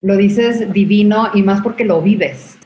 Lo 0.00 0.16
dices 0.16 0.72
divino 0.72 1.28
y 1.34 1.42
más 1.42 1.60
porque 1.60 1.84
lo 1.84 2.00
vives, 2.00 2.56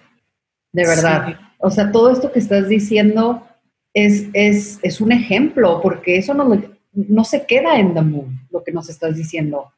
de 0.73 0.87
verdad. 0.87 1.41
O 1.59 1.69
sea, 1.69 1.91
todo 1.91 2.13
esto 2.13 2.31
que 2.31 2.39
estás 2.39 2.69
diciendo 2.69 3.45
es, 3.93 4.29
es, 4.33 4.79
es 4.83 5.01
un 5.01 5.11
ejemplo, 5.11 5.81
porque 5.83 6.19
eso 6.19 6.35
no, 6.35 6.63
no 6.93 7.25
se 7.25 7.47
queda 7.47 7.81
en 7.81 7.95
The 7.95 8.03
Moon, 8.03 8.47
lo 8.53 8.63
que 8.63 8.71
nos 8.71 8.89
estás 8.89 9.17
diciendo. 9.17 9.73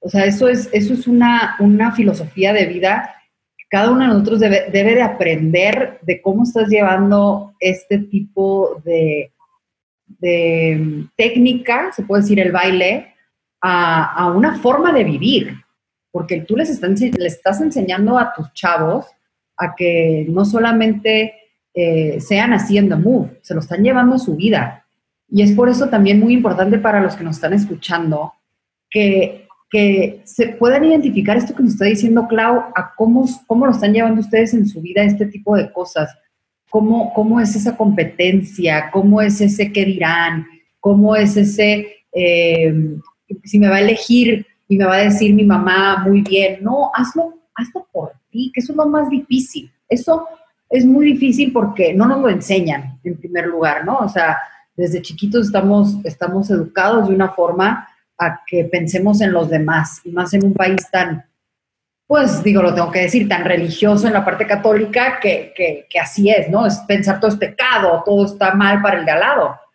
O 0.00 0.08
sea, 0.08 0.24
eso 0.24 0.48
es, 0.48 0.70
eso 0.72 0.94
es 0.94 1.06
una, 1.06 1.56
una 1.58 1.92
filosofía 1.92 2.54
de 2.54 2.64
vida 2.64 3.16
que 3.58 3.64
cada 3.68 3.90
uno 3.90 4.00
de 4.00 4.08
nosotros 4.08 4.40
debe, 4.40 4.70
debe 4.72 4.94
de 4.94 5.02
aprender 5.02 5.98
de 6.00 6.22
cómo 6.22 6.44
estás 6.44 6.68
llevando 6.68 7.54
este 7.60 7.98
tipo 7.98 8.80
de, 8.82 9.30
de 10.06 11.04
técnica, 11.16 11.92
se 11.92 12.02
puede 12.02 12.22
decir 12.22 12.40
el 12.40 12.52
baile, 12.52 13.12
a, 13.60 14.32
una 14.34 14.58
forma 14.58 14.92
de 14.92 15.04
vivir, 15.04 15.56
porque 16.10 16.40
tú 16.40 16.56
les, 16.56 16.70
estás 16.70 17.60
enseñando 17.60 18.18
a 18.18 18.32
tus 18.34 18.52
chavos 18.52 19.06
a 19.56 19.74
que 19.74 20.26
no 20.28 20.44
solamente 20.44 21.34
eh, 21.74 22.20
sean 22.20 22.52
haciendo 22.52 22.98
move, 22.98 23.38
se 23.42 23.54
lo 23.54 23.60
están 23.60 23.82
llevando 23.82 24.16
a 24.16 24.18
su 24.18 24.36
vida. 24.36 24.86
Y 25.28 25.42
es 25.42 25.52
por 25.52 25.68
eso 25.68 25.88
también 25.88 26.20
muy 26.20 26.34
importante 26.34 26.78
para 26.78 27.00
los 27.00 27.16
que 27.16 27.24
nos 27.24 27.36
están 27.36 27.52
escuchando 27.52 28.32
que, 28.88 29.46
que 29.70 30.22
se 30.24 30.48
puedan 30.48 30.84
identificar 30.84 31.36
esto 31.36 31.54
que 31.54 31.62
nos 31.62 31.72
está 31.72 31.86
diciendo 31.86 32.28
Clau, 32.28 32.72
a 32.74 32.94
cómo, 32.96 33.26
cómo 33.46 33.66
lo 33.66 33.72
están 33.72 33.92
llevando 33.92 34.20
ustedes 34.20 34.54
en 34.54 34.66
su 34.66 34.80
vida, 34.80 35.02
este 35.02 35.26
tipo 35.26 35.56
de 35.56 35.72
cosas. 35.72 36.16
Cómo, 36.68 37.12
cómo 37.14 37.40
es 37.40 37.54
esa 37.56 37.76
competencia, 37.76 38.90
cómo 38.90 39.22
es 39.22 39.40
ese 39.40 39.72
qué 39.72 39.84
dirán, 39.84 40.46
cómo 40.80 41.16
es 41.16 41.36
ese 41.36 42.04
eh, 42.12 42.74
si 43.44 43.58
me 43.58 43.68
va 43.68 43.76
a 43.76 43.80
elegir 43.80 44.46
y 44.68 44.76
me 44.76 44.84
va 44.84 44.96
a 44.96 45.04
decir 45.04 45.34
mi 45.34 45.44
mamá 45.44 45.98
muy 45.98 46.22
bien, 46.22 46.62
no, 46.62 46.90
hazlo, 46.94 47.34
hazlo 47.54 47.86
por 47.92 48.12
ti, 48.30 48.50
que 48.52 48.60
eso 48.60 48.72
es 48.72 48.76
lo 48.76 48.86
más 48.86 49.08
difícil. 49.08 49.70
Eso 49.88 50.26
es 50.68 50.84
muy 50.84 51.06
difícil 51.06 51.52
porque 51.52 51.94
no 51.94 52.06
nos 52.06 52.20
lo 52.20 52.28
enseñan 52.28 52.98
en 53.04 53.16
primer 53.18 53.46
lugar, 53.46 53.84
¿no? 53.84 53.98
O 53.98 54.08
sea, 54.08 54.36
desde 54.74 55.02
chiquitos 55.02 55.46
estamos, 55.46 55.96
estamos 56.04 56.50
educados 56.50 57.08
de 57.08 57.14
una 57.14 57.30
forma 57.30 57.88
a 58.18 58.40
que 58.46 58.64
pensemos 58.64 59.20
en 59.20 59.32
los 59.32 59.48
demás 59.48 60.00
y 60.04 60.10
más 60.10 60.34
en 60.34 60.44
un 60.44 60.54
país 60.54 60.90
tan, 60.90 61.24
pues 62.06 62.42
digo, 62.42 62.62
lo 62.62 62.74
tengo 62.74 62.90
que 62.90 63.02
decir, 63.02 63.28
tan 63.28 63.44
religioso 63.44 64.06
en 64.06 64.14
la 64.14 64.24
parte 64.24 64.46
católica 64.46 65.20
que, 65.20 65.52
que 65.54 66.00
así 66.00 66.30
es, 66.30 66.48
¿no? 66.50 66.66
Es 66.66 66.78
pensar 66.80 67.20
todo 67.20 67.30
es 67.30 67.36
pecado, 67.36 68.02
todo 68.04 68.26
está 68.26 68.54
mal 68.54 68.82
para 68.82 68.98
el 68.98 69.04
de 69.04 69.12
al 69.12 69.20
lado 69.20 69.65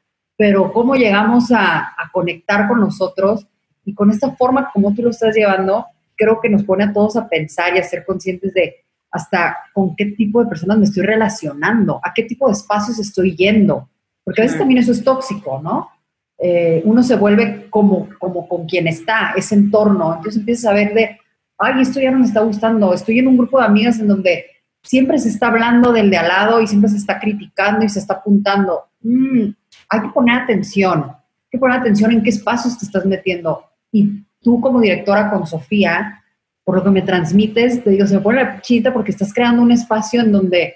pero 0.41 0.73
cómo 0.73 0.95
llegamos 0.95 1.51
a, 1.51 1.93
conectar 2.12 2.67
con 2.67 2.80
nosotros 2.80 3.45
y 3.86 3.93
con 3.93 4.10
esta 4.10 4.32
forma 4.32 4.71
como 4.73 4.91
tú 4.91 5.04
lo 5.04 5.12
estás 5.12 5.36
llevando, 5.36 5.86
creo 6.15 6.39
que 6.41 6.49
nos 6.49 6.63
pone 6.63 6.86
a 6.86 6.91
todos 6.91 7.15
a 7.15 7.30
pensar 7.30 7.75
y 7.75 7.77
a 7.77 7.84
ser 7.84 8.04
conscientes 8.04 8.51
de 8.56 8.77
hasta 9.12 9.56
con 9.71 9.95
qué 9.95 10.08
tipo 10.08 10.43
de 10.43 10.49
personas 10.49 10.80
me 10.80 10.86
estoy 10.86 11.04
relacionando, 11.04 12.01
a 12.04 12.12
qué 12.12 12.23
tipo 12.23 12.47
de 12.47 12.54
espacios 12.54 12.97
estoy 12.97 13.36
yendo, 13.36 13.88
porque 14.23 14.41
a 14.41 14.45
veces 14.45 14.58
también 14.58 14.80
eso 14.80 14.91
es 14.91 15.04
tóxico, 15.04 15.62
¿no? 15.63 15.91
Eh, 16.39 16.82
uno 16.86 17.04
se 17.04 17.17
vuelve 17.17 17.67
como, 17.69 18.10
como 18.17 18.47
con 18.47 18.65
quien 18.65 18.88
está, 18.88 19.34
ese 19.38 19.54
entorno, 19.54 20.15
entonces 20.15 20.39
empiezas 20.39 20.71
a 20.71 20.73
ver 20.73 20.95
de, 20.95 21.19
ay, 21.60 21.82
esto 21.84 21.99
ya 21.99 22.10
no 22.10 22.17
me 22.17 22.25
está 22.25 22.41
gustando, 22.41 22.95
estoy 22.95 23.19
en 23.19 23.27
un 23.27 23.38
grupo 23.38 23.60
de 23.60 23.65
amigas 23.65 23.99
en 23.99 24.08
donde 24.08 24.45
siempre 24.82 25.19
se 25.19 25.30
está 25.30 25.49
hablando 25.49 25.91
del 25.91 26.10
de 26.10 26.17
al 26.17 26.30
lado 26.30 26.62
y 26.62 26.65
siempre 26.65 26.89
se 26.89 26.97
está 26.97 27.19
criticando 27.19 27.86
y 27.86 27.89
se 27.89 27.99
está 27.99 28.15
apuntando 28.15 28.86
mm, 29.04 29.61
hay 29.91 30.01
que 30.01 30.10
poner 30.10 30.41
atención, 30.41 31.04
hay 31.04 31.49
que 31.51 31.58
poner 31.58 31.80
atención 31.80 32.12
en 32.12 32.23
qué 32.23 32.30
espacios 32.30 32.80
te 32.80 32.86
estás 32.86 33.06
metiendo. 33.06 33.65
Y 33.91 34.23
tú 34.41 34.62
como 34.62 34.80
directora 34.80 35.30
con 35.30 35.45
Sofía, 35.45 36.23
por 36.63 36.77
lo 36.77 36.84
que 36.84 36.89
me 36.89 37.01
transmites, 37.01 37.84
te 37.84 37.89
digo, 37.89 38.08
se 38.08 38.15
me 38.15 38.21
pone 38.21 38.41
la 38.41 38.62
chita 38.62 38.93
porque 38.93 39.12
estás 39.12 39.34
creando 39.34 39.62
un 39.62 39.71
espacio 39.71 40.21
en 40.21 40.32
donde 40.32 40.75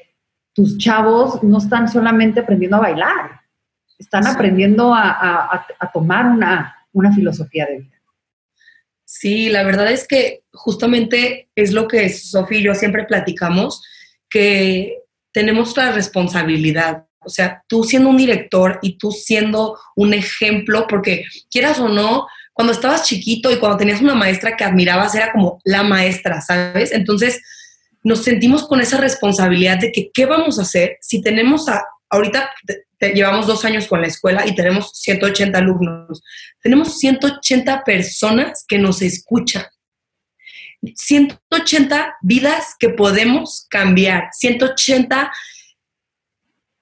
tus 0.53 0.77
chavos 0.77 1.41
no 1.43 1.59
están 1.59 1.87
solamente 1.87 2.41
aprendiendo 2.41 2.75
a 2.75 2.81
bailar, 2.81 3.41
están 3.97 4.27
aprendiendo 4.27 4.93
a, 4.93 5.65
tomar 5.93 6.25
una, 6.25 6.75
una 6.91 7.13
filosofía 7.13 7.65
de 7.67 7.79
vida. 7.79 8.01
Sí, 9.05 9.47
la 9.47 9.63
verdad 9.63 9.89
es 9.91 10.05
que 10.05 10.43
justamente 10.51 11.49
es 11.55 11.71
lo 11.71 11.87
que 11.87 12.09
Sofía 12.09 12.59
y 12.59 12.63
yo 12.63 12.75
siempre 12.75 13.05
platicamos, 13.05 13.81
que 14.29 14.97
tenemos 15.31 15.77
la 15.77 15.91
responsabilidad. 15.91 17.05
O 17.25 17.29
sea, 17.29 17.63
tú 17.67 17.83
siendo 17.83 18.09
un 18.09 18.17
director 18.17 18.79
y 18.81 18.97
tú 18.97 19.11
siendo 19.11 19.77
un 19.95 20.13
ejemplo, 20.13 20.85
porque 20.87 21.25
quieras 21.49 21.79
o 21.79 21.89
no, 21.89 22.27
cuando 22.53 22.71
estabas 22.71 23.03
chiquito 23.03 23.51
y 23.51 23.57
cuando 23.57 23.77
tenías 23.77 24.01
una 24.01 24.15
maestra 24.15 24.55
que 24.55 24.63
admirabas, 24.63 25.15
era 25.15 25.31
como 25.31 25.59
la 25.63 25.83
maestra, 25.83 26.41
¿sabes? 26.41 26.91
Entonces, 26.91 27.41
nos 28.03 28.23
sentimos 28.23 28.67
con 28.67 28.81
esa 28.81 28.97
responsabilidad 28.97 29.79
de 29.79 29.91
que, 29.91 30.11
¿qué 30.13 30.25
vamos 30.25 30.59
a 30.59 30.61
hacer 30.61 30.97
si 31.01 31.21
tenemos 31.21 31.67
a, 31.67 31.83
ahorita 32.09 32.49
llevamos 33.13 33.47
dos 33.47 33.65
años 33.65 33.87
con 33.87 34.01
la 34.01 34.07
escuela 34.07 34.45
y 34.47 34.55
tenemos 34.55 34.91
180 34.93 35.57
alumnos, 35.57 36.23
tenemos 36.61 36.97
180 36.97 37.83
personas 37.83 38.65
que 38.67 38.77
nos 38.77 39.01
escuchan. 39.01 39.65
180 40.81 42.17
vidas 42.21 42.75
que 42.79 42.89
podemos 42.89 43.65
cambiar, 43.69 44.29
180 44.33 45.31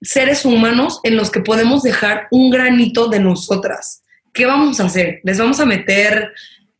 seres 0.04 0.46
humanos 0.46 1.00
en 1.04 1.16
los 1.16 1.32
que 1.32 1.40
podemos 1.40 1.82
dejar 1.82 2.28
un 2.30 2.50
granito 2.50 3.08
de 3.08 3.20
nosotras. 3.20 4.04
¿qué 4.34 4.46
vamos 4.46 4.80
a 4.80 4.86
hacer? 4.86 5.22
¿Les 5.24 5.38
vamos 5.38 5.60
a 5.60 5.66
meter 5.66 6.34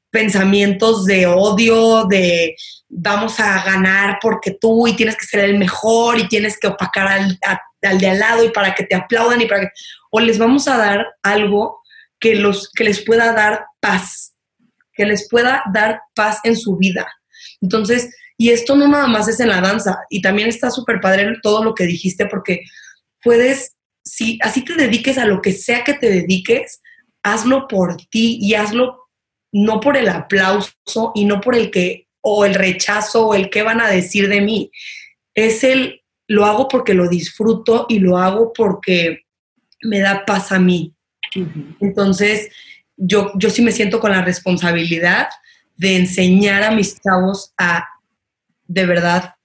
pensamientos 0.10 1.06
de 1.06 1.26
odio, 1.26 2.06
de 2.06 2.56
vamos 2.90 3.40
a 3.40 3.64
ganar 3.64 4.20
porque 4.22 4.58
tú 4.60 4.88
y 4.88 4.96
tienes 4.96 5.16
que 5.16 5.26
ser 5.26 5.46
el 5.46 5.58
mejor 5.58 6.20
y 6.20 6.28
tienes 6.28 6.60
que 6.60 6.68
opacar 6.68 7.08
al, 7.08 7.40
de 7.82 8.10
al 8.10 8.20
lado 8.20 8.44
y 8.44 8.50
para 8.50 8.76
que 8.76 8.84
te 8.84 8.96
aplaudan 8.96 9.42
y 9.42 9.46
para 9.46 9.62
que... 9.62 9.70
O 10.12 10.20
les 10.20 10.38
vamos 10.38 10.68
a 10.68 10.78
dar 10.78 11.08
algo 11.24 11.80
que, 12.20 12.36
los, 12.36 12.70
que 12.72 12.84
les 12.84 13.04
pueda 13.04 13.34
dar 13.34 13.66
paz, 13.80 14.34
que 14.94 15.06
les 15.06 15.28
pueda 15.30 15.64
dar 15.74 16.02
paz 16.14 16.40
en 16.44 16.56
su 16.56 16.78
vida. 16.78 17.08
Entonces, 17.62 18.16
y 18.38 18.52
esto 18.52 18.76
no 18.76 18.88
nada 18.88 19.08
más 19.08 19.28
es 19.28 19.40
en 19.40 19.50
la 19.50 19.62
danza, 19.62 20.00
y 20.10 20.22
también 20.22 20.50
está 20.50 20.70
súper 20.70 21.00
padre 21.02 21.38
todo 21.42 21.64
lo 21.64 21.74
que 21.74 21.86
dijiste 21.86 22.28
porque 22.28 22.62
puedes, 23.24 23.76
si 24.04 24.40
así 24.42 24.64
te 24.64 24.76
dediques 24.76 25.18
a 25.18 25.26
lo 25.26 25.42
que 25.42 25.54
sea 25.54 25.84
que 25.84 25.94
te 25.94 26.10
dediques, 26.10 26.82
hazlo 27.24 27.68
por 27.68 27.98
ti 27.98 28.38
y 28.42 28.54
hazlo 28.56 29.10
no 29.52 29.80
por 29.80 29.98
el 29.98 30.10
aplauso 30.10 31.12
y 31.16 31.26
no 31.26 31.40
por 31.40 31.56
el 31.56 31.72
que, 31.72 32.08
o 32.22 32.46
el 32.46 32.56
rechazo 32.56 33.28
o 33.28 33.34
el 33.36 33.50
que 33.50 33.64
van 33.64 33.82
a 33.82 33.90
decir 33.90 34.28
de 34.28 34.42
mí. 34.42 34.72
Es 35.34 35.64
el, 35.64 36.02
lo 36.28 36.46
hago 36.46 36.68
porque 36.68 36.94
lo 36.94 37.08
disfruto 37.08 37.86
y 37.88 38.00
lo 38.00 38.18
hago 38.18 38.52
porque 38.54 39.22
me 39.82 40.00
da 40.00 40.26
paz 40.26 40.52
a 40.52 40.60
mí. 40.60 40.94
Entonces, 41.80 42.50
yo, 42.98 43.32
yo 43.36 43.50
sí 43.50 43.62
me 43.62 43.72
siento 43.72 44.00
con 44.00 44.12
la 44.12 44.24
responsabilidad 44.24 45.30
de 45.76 45.98
enseñar 45.98 46.64
a 46.64 46.72
mis 46.72 47.00
chavos 47.02 47.54
a 47.58 47.88
de 48.68 48.86
verdad 48.86 49.36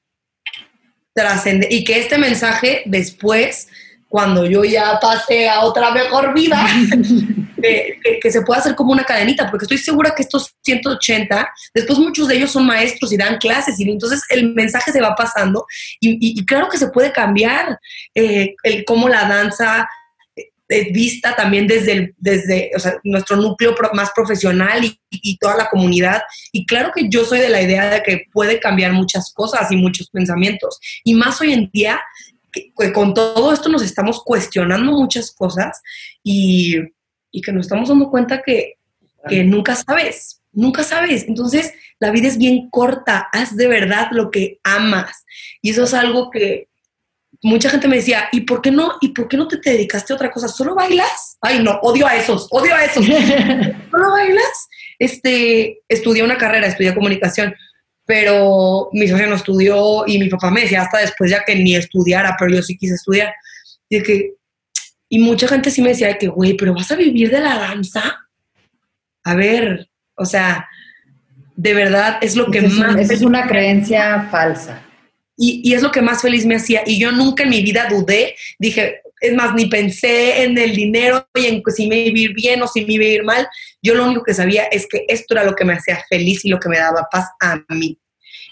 trascender 1.18 1.72
y 1.72 1.84
que 1.84 1.98
este 1.98 2.16
mensaje 2.16 2.82
después 2.86 3.68
cuando 4.08 4.46
yo 4.46 4.64
ya 4.64 4.98
pase 5.00 5.48
a 5.48 5.60
otra 5.60 5.90
mejor 5.90 6.32
vida, 6.32 6.66
que, 8.22 8.30
se 8.30 8.42
pueda 8.42 8.60
hacer 8.60 8.74
como 8.74 8.92
una 8.92 9.04
cadenita, 9.04 9.50
porque 9.50 9.64
estoy 9.64 9.78
segura 9.78 10.14
que 10.16 10.22
estos 10.22 10.54
180, 10.62 11.50
después 11.74 11.98
muchos 11.98 12.26
de 12.28 12.36
ellos 12.36 12.50
son 12.50 12.66
maestros 12.66 13.12
y 13.12 13.18
dan 13.18 13.36
clases, 13.36 13.78
y 13.78 13.90
entonces 13.90 14.22
el 14.30 14.54
mensaje 14.54 14.92
se 14.92 15.00
va 15.02 15.14
pasando, 15.14 15.66
y, 16.00 16.44
claro 16.46 16.68
que 16.70 16.78
se 16.78 16.88
puede 16.88 17.12
cambiar 17.12 17.78
eh, 18.14 18.54
el, 18.62 18.84
cómo 18.86 19.08
la 19.08 19.28
danza 19.28 19.86
vista 20.92 21.34
también 21.34 21.66
desde, 21.66 22.14
desde 22.18 22.70
nuestro 23.04 23.36
núcleo 23.36 23.74
más 23.94 24.10
profesional 24.14 24.84
y, 24.84 25.00
y, 25.10 25.38
toda 25.38 25.56
la 25.56 25.68
comunidad. 25.68 26.22
Y 26.52 26.66
claro 26.66 26.90
que 26.94 27.08
yo 27.08 27.24
soy 27.24 27.40
de 27.40 27.48
la 27.48 27.62
idea 27.62 27.88
de 27.88 28.02
que 28.02 28.24
puede 28.32 28.60
cambiar 28.60 28.92
muchas 28.92 29.32
cosas 29.32 29.72
y 29.72 29.76
muchos 29.76 30.10
pensamientos. 30.10 30.78
Y 31.04 31.14
más 31.14 31.40
hoy 31.40 31.52
en 31.52 31.70
día 31.72 32.00
con 32.94 33.14
todo 33.14 33.52
esto 33.52 33.68
nos 33.68 33.82
estamos 33.82 34.22
cuestionando 34.24 34.92
muchas 34.92 35.32
cosas 35.32 35.80
y, 36.22 36.76
que 37.42 37.52
nos 37.52 37.66
estamos 37.66 37.88
dando 37.88 38.10
cuenta 38.10 38.42
que, 38.42 38.74
nunca 39.44 39.76
sabes, 39.76 40.42
nunca 40.52 40.82
sabes. 40.82 41.26
Entonces, 41.28 41.72
la 42.00 42.10
vida 42.10 42.28
es 42.28 42.38
bien 42.38 42.68
corta, 42.70 43.28
haz 43.32 43.56
de 43.56 43.68
verdad 43.68 44.08
lo 44.12 44.30
que 44.30 44.58
amas. 44.64 45.24
Y 45.62 45.70
eso 45.70 45.84
es 45.84 45.94
algo 45.94 46.30
que 46.30 46.68
mucha 47.42 47.70
gente 47.70 47.88
me 47.88 47.96
decía, 47.96 48.28
¿y 48.32 48.42
por 48.42 48.60
qué 48.60 48.70
no? 48.70 48.94
¿Y 49.00 49.08
por 49.08 49.28
qué 49.28 49.36
no 49.36 49.46
te, 49.46 49.58
te 49.58 49.70
dedicaste 49.70 50.12
a 50.12 50.16
otra 50.16 50.30
cosa? 50.30 50.48
¿Solo 50.48 50.74
bailas? 50.74 51.38
Ay, 51.40 51.62
no, 51.62 51.78
odio 51.82 52.06
a 52.06 52.16
esos, 52.16 52.48
odio 52.50 52.74
a 52.74 52.84
esos. 52.84 53.04
¿Solo 53.90 54.10
bailas? 54.10 54.68
Este, 54.98 55.80
estudié 55.88 56.22
una 56.22 56.36
carrera, 56.36 56.66
estudié 56.66 56.94
comunicación 56.94 57.54
pero 58.08 58.88
mi 58.94 59.06
socio 59.06 59.26
no 59.26 59.34
estudió 59.34 60.04
y 60.06 60.18
mi 60.18 60.30
papá 60.30 60.50
me 60.50 60.62
decía 60.62 60.80
hasta 60.80 60.96
después 60.96 61.30
ya 61.30 61.44
que 61.44 61.54
ni 61.54 61.76
estudiara, 61.76 62.36
pero 62.38 62.54
yo 62.54 62.62
sí 62.62 62.74
quise 62.78 62.94
estudiar. 62.94 63.34
Y, 63.86 64.02
que, 64.02 64.32
y 65.10 65.18
mucha 65.18 65.46
gente 65.46 65.70
sí 65.70 65.82
me 65.82 65.90
decía 65.90 66.16
que, 66.16 66.26
güey, 66.26 66.56
pero 66.56 66.72
vas 66.72 66.90
a 66.90 66.96
vivir 66.96 67.30
de 67.30 67.40
la 67.40 67.58
danza. 67.58 68.26
A 69.24 69.34
ver, 69.34 69.90
o 70.14 70.24
sea, 70.24 70.66
de 71.54 71.74
verdad 71.74 72.16
es 72.22 72.34
lo 72.34 72.50
que 72.50 72.62
más... 72.62 72.96
Es, 72.96 73.10
es 73.10 73.20
una 73.20 73.46
creencia 73.46 74.26
falsa. 74.30 74.82
Y, 75.40 75.62
y, 75.64 75.74
es 75.74 75.82
lo 75.82 75.92
que 75.92 76.02
más 76.02 76.20
feliz 76.20 76.44
me 76.44 76.56
hacía. 76.56 76.82
Y 76.84 76.98
yo 76.98 77.12
nunca 77.12 77.44
en 77.44 77.50
mi 77.50 77.62
vida 77.62 77.86
dudé. 77.88 78.34
Dije, 78.58 79.02
es 79.20 79.34
más, 79.34 79.54
ni 79.54 79.66
pensé 79.66 80.42
en 80.42 80.56
el 80.58 80.74
dinero 80.74 81.26
y 81.34 81.46
en 81.46 81.62
si 81.74 81.86
me 81.86 81.96
iba 81.98 82.18
a 82.18 82.22
ir 82.22 82.34
bien 82.34 82.62
o 82.62 82.68
si 82.68 82.84
me 82.84 82.94
iba 82.94 83.04
a 83.04 83.08
ir 83.08 83.24
mal. 83.24 83.48
Yo 83.82 83.94
lo 83.94 84.04
único 84.04 84.22
que 84.22 84.34
sabía 84.34 84.64
es 84.64 84.86
que 84.86 85.04
esto 85.08 85.34
era 85.34 85.44
lo 85.44 85.54
que 85.54 85.64
me 85.64 85.74
hacía 85.74 86.02
feliz 86.08 86.44
y 86.44 86.48
lo 86.48 86.58
que 86.58 86.68
me 86.68 86.78
daba 86.78 87.08
paz 87.10 87.26
a 87.40 87.60
mí. 87.68 87.98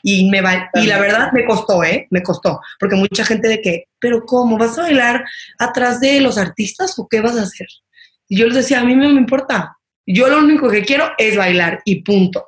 Y, 0.02 0.28
me 0.30 0.40
va, 0.40 0.70
y 0.74 0.86
la 0.86 1.00
verdad 1.00 1.32
me 1.32 1.44
costó, 1.44 1.82
¿eh? 1.82 2.06
Me 2.10 2.22
costó. 2.22 2.60
Porque 2.78 2.94
mucha 2.94 3.24
gente 3.24 3.48
de 3.48 3.60
que, 3.60 3.84
pero 3.98 4.24
¿cómo? 4.24 4.56
¿Vas 4.56 4.78
a 4.78 4.82
bailar 4.82 5.24
atrás 5.58 6.00
de 6.00 6.20
los 6.20 6.38
artistas 6.38 6.96
o 6.98 7.08
qué 7.08 7.20
vas 7.20 7.36
a 7.36 7.42
hacer? 7.42 7.66
Y 8.28 8.38
yo 8.38 8.46
les 8.46 8.54
decía, 8.54 8.80
a 8.80 8.84
mí 8.84 8.94
no 8.94 9.08
me 9.08 9.20
importa. 9.20 9.76
Yo 10.06 10.28
lo 10.28 10.38
único 10.38 10.68
que 10.68 10.84
quiero 10.84 11.10
es 11.18 11.36
bailar 11.36 11.80
y 11.84 12.02
punto. 12.02 12.46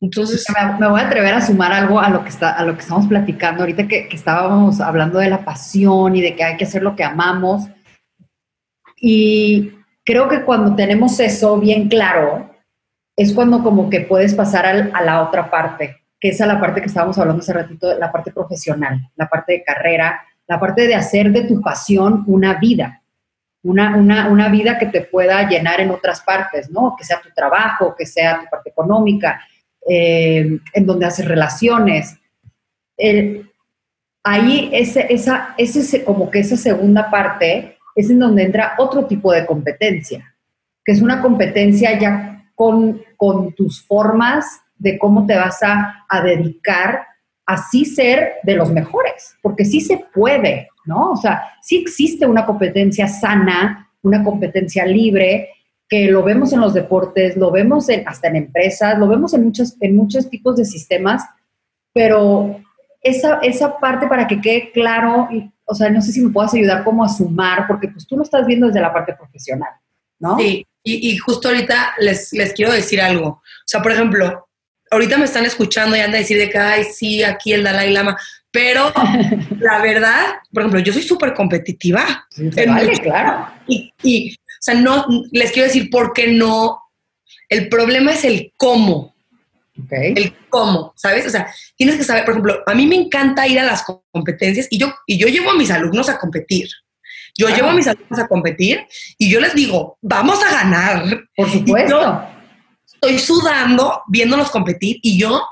Entonces, 0.00 0.44
me, 0.78 0.88
voy 0.88 1.00
a 1.00 1.06
atrever 1.06 1.34
a 1.34 1.40
sumar 1.40 1.72
algo 1.72 1.98
a 1.98 2.08
lo 2.08 2.22
que, 2.22 2.28
está, 2.28 2.52
a 2.52 2.64
lo 2.64 2.74
que 2.74 2.80
estamos 2.80 3.08
platicando 3.08 3.62
ahorita 3.62 3.88
que, 3.88 4.08
que, 4.08 4.16
estábamos 4.16 4.80
hablando 4.80 5.18
de 5.18 5.28
la 5.28 5.44
pasión 5.44 6.14
y 6.14 6.20
de 6.20 6.36
que 6.36 6.44
hay 6.44 6.56
que 6.56 6.64
hacer 6.64 6.82
lo 6.82 6.94
que 6.94 7.02
amamos. 7.02 7.68
Y 8.96 9.72
creo 10.04 10.28
que 10.28 10.42
cuando 10.42 10.76
tenemos 10.76 11.18
eso 11.18 11.58
bien 11.58 11.88
claro, 11.88 12.48
es 13.18 13.32
cuando 13.32 13.64
como 13.64 13.90
que 13.90 14.02
puedes 14.02 14.32
pasar 14.34 14.64
a 14.66 15.02
la 15.02 15.22
otra 15.22 15.50
parte, 15.50 16.04
que 16.20 16.28
es 16.28 16.40
a 16.40 16.46
la 16.46 16.60
parte 16.60 16.80
que 16.80 16.86
estábamos 16.86 17.18
hablando 17.18 17.42
hace 17.42 17.52
ratito, 17.52 17.98
la 17.98 18.12
parte 18.12 18.30
profesional, 18.30 19.10
la 19.16 19.28
parte 19.28 19.54
de 19.54 19.64
carrera, 19.64 20.22
la 20.46 20.60
parte 20.60 20.86
de 20.86 20.94
hacer 20.94 21.32
de 21.32 21.42
tu 21.42 21.60
pasión 21.60 22.22
una 22.28 22.54
vida, 22.54 23.02
una, 23.64 23.96
una, 23.96 24.28
una 24.28 24.48
vida 24.48 24.78
que 24.78 24.86
te 24.86 25.00
pueda 25.00 25.48
llenar 25.48 25.80
en 25.80 25.90
otras 25.90 26.20
partes, 26.20 26.70
¿no? 26.70 26.94
Que 26.96 27.04
sea 27.04 27.20
tu 27.20 27.30
trabajo, 27.34 27.94
que 27.98 28.06
sea 28.06 28.40
tu 28.40 28.46
parte 28.48 28.70
económica, 28.70 29.42
eh, 29.88 30.58
en 30.74 30.86
donde 30.86 31.06
haces 31.06 31.26
relaciones. 31.26 32.18
ahí 34.24 34.70
ese, 34.72 35.06
esa, 35.08 35.54
ese, 35.56 36.04
como 36.04 36.30
que 36.30 36.40
esa 36.40 36.56
segunda 36.56 37.10
parte 37.10 37.78
es 37.94 38.10
en 38.10 38.18
donde 38.18 38.44
entra 38.44 38.74
otro 38.78 39.06
tipo 39.06 39.32
de 39.32 39.46
competencia, 39.46 40.34
que 40.84 40.92
es 40.92 41.00
una 41.00 41.22
competencia 41.22 41.98
ya 41.98 42.50
con, 42.54 43.02
con 43.16 43.54
tus 43.54 43.82
formas 43.86 44.44
de 44.76 44.98
cómo 44.98 45.26
te 45.26 45.36
vas 45.36 45.62
a, 45.62 46.04
a 46.08 46.22
dedicar 46.22 47.06
a 47.46 47.56
sí 47.56 47.86
ser 47.86 48.34
de 48.42 48.54
los 48.56 48.70
mejores, 48.70 49.34
porque 49.40 49.64
sí 49.64 49.80
se 49.80 50.04
puede, 50.12 50.68
¿no? 50.84 51.12
O 51.12 51.16
sea, 51.16 51.44
sí 51.62 51.78
existe 51.78 52.26
una 52.26 52.44
competencia 52.44 53.08
sana, 53.08 53.90
una 54.02 54.22
competencia 54.22 54.84
libre, 54.84 55.48
que 55.88 56.10
lo 56.10 56.22
vemos 56.22 56.52
en 56.52 56.60
los 56.60 56.74
deportes, 56.74 57.36
lo 57.36 57.50
vemos 57.50 57.88
en, 57.88 58.06
hasta 58.06 58.28
en 58.28 58.36
empresas, 58.36 58.98
lo 58.98 59.08
vemos 59.08 59.32
en 59.34 59.44
muchos, 59.44 59.74
en 59.80 59.96
muchos 59.96 60.28
tipos 60.28 60.56
de 60.56 60.64
sistemas, 60.64 61.24
pero 61.94 62.60
esa, 63.00 63.38
esa 63.42 63.78
parte 63.78 64.06
para 64.06 64.26
que 64.26 64.40
quede 64.40 64.70
claro, 64.72 65.28
o 65.64 65.74
sea, 65.74 65.88
no 65.90 66.02
sé 66.02 66.12
si 66.12 66.20
me 66.20 66.30
puedas 66.30 66.52
ayudar 66.54 66.84
como 66.84 67.04
a 67.04 67.08
sumar, 67.08 67.66
porque 67.66 67.88
pues 67.88 68.06
tú 68.06 68.16
lo 68.16 68.22
estás 68.22 68.46
viendo 68.46 68.66
desde 68.66 68.80
la 68.80 68.92
parte 68.92 69.14
profesional, 69.14 69.70
¿no? 70.18 70.36
Sí, 70.38 70.66
y, 70.82 71.10
y 71.10 71.16
justo 71.16 71.48
ahorita 71.48 71.94
les, 72.00 72.32
les 72.32 72.52
quiero 72.52 72.72
decir 72.72 73.00
algo. 73.00 73.28
O 73.28 73.42
sea, 73.64 73.80
por 73.82 73.92
ejemplo, 73.92 74.48
ahorita 74.90 75.18
me 75.18 75.24
están 75.24 75.44
escuchando 75.44 75.96
y 75.96 76.00
anda 76.00 76.16
a 76.16 76.20
decir 76.20 76.38
de 76.38 76.50
que, 76.50 76.58
ay, 76.58 76.84
sí, 76.84 77.22
aquí 77.22 77.52
el 77.52 77.64
Dalai 77.64 77.92
Lama, 77.92 78.16
pero 78.50 78.92
la 79.58 79.80
verdad, 79.80 80.36
por 80.52 80.62
ejemplo, 80.62 80.80
yo 80.80 80.92
soy 80.92 81.02
súper 81.02 81.34
competitiva. 81.34 82.26
vale, 82.66 82.92
claro. 82.98 83.48
Y, 83.66 83.92
y, 84.02 84.36
sea, 84.60 84.74
no, 84.74 85.06
les 85.32 85.52
quiero 85.52 85.68
decir 85.68 85.90
por 85.90 86.12
qué 86.12 86.28
no. 86.28 86.78
El 87.48 87.68
problema 87.68 88.12
es 88.12 88.24
el 88.24 88.52
cómo. 88.56 89.14
El 89.90 90.34
cómo, 90.48 90.92
¿sabes? 90.96 91.26
O 91.26 91.30
sea, 91.30 91.52
tienes 91.76 91.96
que 91.96 92.04
saber, 92.04 92.24
por 92.24 92.34
ejemplo, 92.34 92.62
a 92.66 92.74
mí 92.74 92.86
me 92.86 92.96
encanta 92.96 93.46
ir 93.46 93.60
a 93.60 93.64
las 93.64 93.84
competencias 94.12 94.66
y 94.70 94.78
yo, 94.78 94.92
y 95.06 95.18
yo 95.18 95.28
llevo 95.28 95.50
a 95.50 95.56
mis 95.56 95.70
alumnos 95.70 96.08
a 96.08 96.18
competir. 96.18 96.68
Yo 97.36 97.48
llevo 97.48 97.68
a 97.68 97.74
mis 97.74 97.86
alumnos 97.86 98.18
a 98.18 98.26
competir 98.26 98.84
y 99.16 99.30
yo 99.30 99.40
les 99.40 99.54
digo, 99.54 99.96
vamos 100.02 100.42
a 100.42 100.50
ganar. 100.50 101.28
Por 101.36 101.50
supuesto. 101.50 102.24
Estoy 102.94 103.18
sudando 103.20 104.02
viéndolos 104.08 104.50
competir 104.50 104.98
y 105.02 105.16
yo 105.16 105.46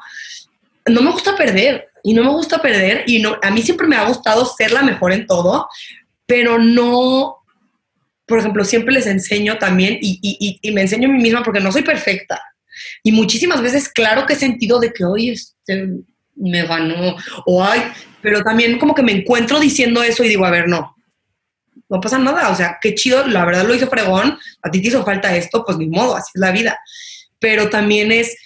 no 0.86 1.00
me 1.00 1.12
gusta 1.12 1.36
perder 1.36 1.88
y 2.02 2.12
no 2.12 2.24
me 2.24 2.30
gusta 2.30 2.60
perder 2.60 3.04
y 3.06 3.20
no, 3.20 3.36
a 3.40 3.50
mí 3.50 3.62
siempre 3.62 3.86
me 3.86 3.96
ha 3.96 4.06
gustado 4.06 4.44
ser 4.44 4.72
la 4.72 4.82
mejor 4.82 5.12
en 5.12 5.26
todo, 5.26 5.68
pero 6.26 6.58
no, 6.58 7.38
por 8.26 8.38
ejemplo, 8.38 8.64
siempre 8.64 8.94
les 8.94 9.06
enseño 9.06 9.58
también 9.58 9.98
y, 10.00 10.18
y, 10.22 10.58
y 10.60 10.72
me 10.72 10.82
enseño 10.82 11.08
a 11.08 11.12
mí 11.12 11.22
misma 11.22 11.42
porque 11.42 11.60
no 11.60 11.72
soy 11.72 11.82
perfecta. 11.82 12.40
Y 13.02 13.12
muchísimas 13.12 13.62
veces, 13.62 13.88
claro 13.88 14.26
que 14.26 14.34
he 14.34 14.36
sentido 14.36 14.78
de 14.78 14.92
que, 14.92 15.04
hoy 15.04 15.30
este 15.30 15.88
me 16.34 16.66
ganó, 16.66 17.16
o 17.46 17.64
ay, 17.64 17.82
pero 18.20 18.42
también 18.42 18.78
como 18.78 18.94
que 18.94 19.02
me 19.02 19.12
encuentro 19.12 19.58
diciendo 19.58 20.02
eso 20.02 20.22
y 20.22 20.28
digo, 20.28 20.44
a 20.44 20.50
ver, 20.50 20.68
no, 20.68 20.94
no 21.88 22.00
pasa 22.00 22.18
nada, 22.18 22.50
o 22.50 22.54
sea, 22.54 22.78
qué 22.80 22.94
chido, 22.94 23.26
la 23.26 23.44
verdad 23.44 23.64
lo 23.64 23.74
hizo 23.74 23.88
fregón, 23.88 24.38
a 24.62 24.70
ti 24.70 24.82
te 24.82 24.88
hizo 24.88 25.04
falta 25.04 25.34
esto, 25.34 25.64
pues 25.64 25.78
ni 25.78 25.86
modo, 25.86 26.16
así 26.16 26.30
es 26.34 26.40
la 26.40 26.52
vida. 26.52 26.78
Pero 27.38 27.70
también 27.70 28.12
es 28.12 28.36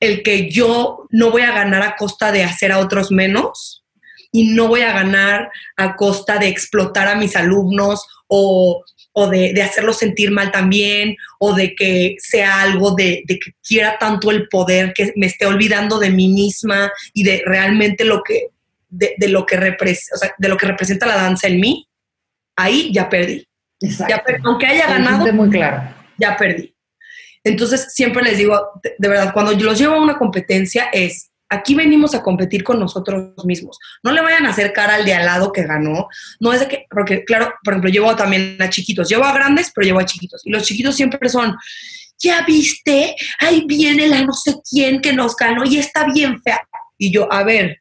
el 0.00 0.22
que 0.22 0.50
yo 0.50 1.06
no 1.10 1.30
voy 1.30 1.42
a 1.42 1.52
ganar 1.52 1.82
a 1.82 1.96
costa 1.96 2.32
de 2.32 2.42
hacer 2.42 2.72
a 2.72 2.78
otros 2.78 3.10
menos 3.10 3.84
y 4.32 4.54
no 4.54 4.68
voy 4.68 4.80
a 4.80 4.92
ganar 4.92 5.50
a 5.76 5.96
costa 5.96 6.38
de 6.38 6.48
explotar 6.48 7.08
a 7.08 7.16
mis 7.16 7.36
alumnos 7.36 8.06
o 8.28 8.82
o 9.12 9.28
de, 9.28 9.60
hacerlo 9.62 9.92
sentir 9.92 10.30
mal 10.30 10.52
también, 10.52 11.16
o 11.38 11.54
de 11.54 11.74
que 11.74 12.16
sea 12.18 12.62
algo 12.62 12.94
de, 12.94 13.24
que 13.26 13.38
quiera 13.66 13.98
tanto 13.98 14.30
el 14.30 14.48
poder 14.48 14.92
que 14.94 15.12
me 15.16 15.26
esté 15.26 15.46
olvidando 15.46 15.98
de 15.98 16.10
mí 16.10 16.28
misma 16.28 16.92
y 17.12 17.24
de 17.24 17.42
realmente 17.44 18.04
lo 18.04 18.22
que, 18.22 18.48
de, 18.88 19.16
lo 19.28 19.44
que, 19.46 19.56
de 19.56 20.48
lo 20.48 20.56
que 20.56 20.66
representa 20.66 21.06
la 21.06 21.16
danza 21.16 21.48
en 21.48 21.60
mí, 21.60 21.88
ahí 22.56 22.92
ya 22.92 23.08
perdí. 23.08 23.46
aunque 24.44 24.66
haya 24.66 24.86
ganado, 24.86 25.32
muy 25.32 25.50
claro. 25.50 25.94
ya 26.16 26.36
perdí. 26.36 26.74
Entonces, 27.42 27.92
siempre 27.94 28.22
les 28.22 28.36
digo, 28.36 28.70
de 28.98 29.08
verdad, 29.08 29.32
cuando 29.32 29.52
yo 29.52 29.64
los 29.64 29.78
llevo 29.78 29.94
a 29.94 30.02
una 30.02 30.18
competencia 30.18 30.90
es, 30.92 31.29
Aquí 31.52 31.74
venimos 31.74 32.14
a 32.14 32.22
competir 32.22 32.62
con 32.62 32.78
nosotros 32.78 33.44
mismos. 33.44 33.76
No 34.04 34.12
le 34.12 34.20
vayan 34.20 34.46
a 34.46 34.50
hacer 34.50 34.72
cara 34.72 34.94
al 34.94 35.04
de 35.04 35.14
al 35.14 35.26
lado 35.26 35.52
que 35.52 35.64
ganó. 35.64 36.08
No 36.38 36.52
es 36.52 36.60
de 36.60 36.68
que, 36.68 36.86
porque 36.88 37.24
claro, 37.24 37.52
por 37.64 37.74
ejemplo, 37.74 37.90
llevo 37.90 38.14
también 38.14 38.56
a 38.60 38.70
chiquitos. 38.70 39.08
Llevo 39.08 39.24
a 39.24 39.32
grandes, 39.32 39.72
pero 39.74 39.84
llevo 39.84 39.98
a 39.98 40.04
chiquitos. 40.04 40.42
Y 40.46 40.50
los 40.50 40.62
chiquitos 40.62 40.94
siempre 40.94 41.28
son, 41.28 41.56
ya 42.18 42.44
viste, 42.46 43.16
ahí 43.40 43.64
viene 43.66 44.06
la 44.06 44.22
no 44.22 44.32
sé 44.32 44.60
quién 44.70 45.00
que 45.00 45.12
nos 45.12 45.34
ganó 45.34 45.64
y 45.64 45.78
está 45.78 46.06
bien 46.06 46.40
fea. 46.40 46.60
Y 46.96 47.10
yo, 47.10 47.30
a 47.32 47.42
ver, 47.42 47.80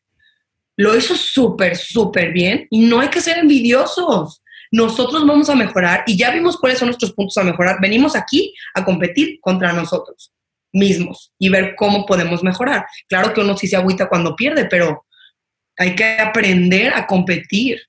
lo 0.76 0.98
hizo 0.98 1.16
súper, 1.16 1.78
súper 1.78 2.32
bien 2.32 2.66
y 2.72 2.80
no 2.80 3.02
hay 3.02 3.10
que 3.10 3.22
ser 3.22 3.38
envidiosos. 3.38 4.42
Nosotros 4.72 5.28
vamos 5.28 5.48
a 5.50 5.56
mejorar 5.56 6.04
y 6.08 6.18
ya 6.18 6.32
vimos 6.32 6.58
cuáles 6.58 6.80
son 6.80 6.88
nuestros 6.88 7.14
puntos 7.14 7.38
a 7.38 7.44
mejorar. 7.44 7.78
Venimos 7.80 8.16
aquí 8.16 8.52
a 8.74 8.84
competir 8.84 9.40
contra 9.42 9.74
nosotros 9.74 10.32
mismos 10.74 11.34
y 11.38 11.50
ver 11.50 11.76
cómo 11.76 12.06
podemos 12.06 12.44
mejorar. 12.44 12.86
Claro 13.08 13.34
que 13.34 13.42
uno 13.42 13.58
sí 13.58 13.68
se 13.68 13.78
agüita 13.78 14.10
cuando 14.10 14.36
pierde, 14.36 14.66
pero 14.66 15.06
hay 15.78 15.96
que 15.96 16.20
aprender 16.20 16.94
a 16.94 17.08
competir. 17.08 17.80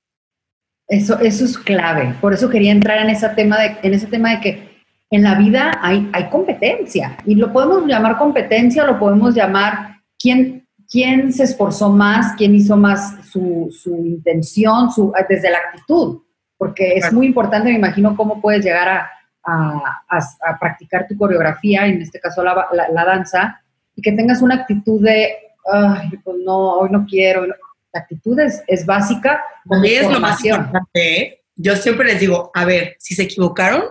Eso, 0.89 1.19
eso 1.21 1.45
es 1.45 1.59
clave. 1.59 2.15
Por 2.21 2.33
eso 2.33 2.49
quería 2.49 2.73
entrar 2.73 2.99
en 2.99 3.11
ese 3.11 3.29
tema 3.31 3.61
de, 3.61 3.77
en 3.83 3.95
ese 3.95 4.07
tema 4.07 4.31
de 4.31 4.41
que 4.41 4.71
en 5.11 5.23
la 5.23 5.35
vida 5.35 5.79
hay, 5.83 6.09
hay 6.13 6.29
competencia. 6.29 7.17
Y 7.27 7.35
lo 7.35 7.53
podemos 7.53 7.87
llamar 7.87 8.17
competencia, 8.17 8.85
lo 8.85 8.99
podemos 8.99 9.35
llamar 9.35 9.97
quién, 10.19 10.67
quién 10.89 11.33
se 11.33 11.45
esforzó 11.45 11.91
más, 11.91 12.35
quién 12.37 12.55
hizo 12.55 12.77
más 12.77 13.27
su, 13.31 13.69
su 13.71 13.97
intención, 14.07 14.91
su, 14.91 15.13
desde 15.29 15.51
la 15.51 15.59
actitud. 15.59 16.23
Porque 16.57 16.95
es 16.95 17.13
muy 17.13 17.27
importante, 17.27 17.71
me 17.71 17.77
imagino, 17.77 18.17
cómo 18.17 18.41
puedes 18.41 18.65
llegar 18.65 18.89
a, 18.89 19.11
a, 19.45 20.59
practicar 20.59 21.07
tu 21.09 21.17
coreografía, 21.17 21.87
en 21.87 22.03
este 22.03 22.21
caso 22.21 22.43
la, 22.43 22.69
la, 22.73 23.05
danza, 23.05 23.61
y 23.97 24.03
que 24.03 24.13
tengas 24.13 24.43
una 24.43 24.57
actitud 24.57 25.03
de, 25.03 25.35
ay, 25.73 26.11
pues 26.23 26.37
no, 26.45 26.79
hoy 26.79 26.91
no 26.91 27.07
quiero. 27.07 27.47
La 27.47 28.01
actitud 28.01 28.39
es, 28.39 28.63
es 28.67 28.87
básica. 28.87 29.43
es 29.83 30.09
lo 30.11 30.21
más 30.21 30.45
importante. 30.45 31.23
¿eh? 31.23 31.43
Yo 31.57 31.77
siempre 31.77 32.07
les 32.07 32.21
digo, 32.21 32.51
a 32.55 32.65
ver, 32.65 32.97
si 32.99 33.15
se 33.15 33.25
equivocaron, 33.25 33.85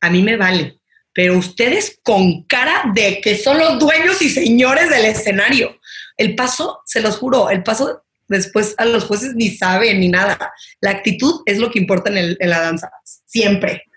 a 0.00 0.10
mí 0.10 0.22
me 0.22 0.36
vale. 0.36 0.78
Pero 1.12 1.36
ustedes 1.36 1.98
con 2.04 2.44
cara 2.44 2.92
de 2.94 3.20
que 3.20 3.36
son 3.36 3.58
los 3.58 3.78
dueños 3.78 4.22
y 4.22 4.28
señores 4.28 4.90
del 4.90 5.06
escenario. 5.06 5.80
El 6.16 6.34
paso, 6.34 6.80
se 6.84 7.00
los 7.00 7.16
juro, 7.16 7.50
el 7.50 7.62
paso 7.62 8.04
después 8.28 8.74
a 8.76 8.84
los 8.84 9.04
jueces 9.04 9.34
ni 9.34 9.48
saben 9.48 10.00
ni 10.00 10.08
nada. 10.08 10.52
La 10.80 10.90
actitud 10.90 11.42
es 11.46 11.58
lo 11.58 11.70
que 11.70 11.78
importa 11.78 12.10
en, 12.10 12.36
en 12.38 12.50
la 12.50 12.60
danza, 12.60 12.90
siempre 13.04 13.87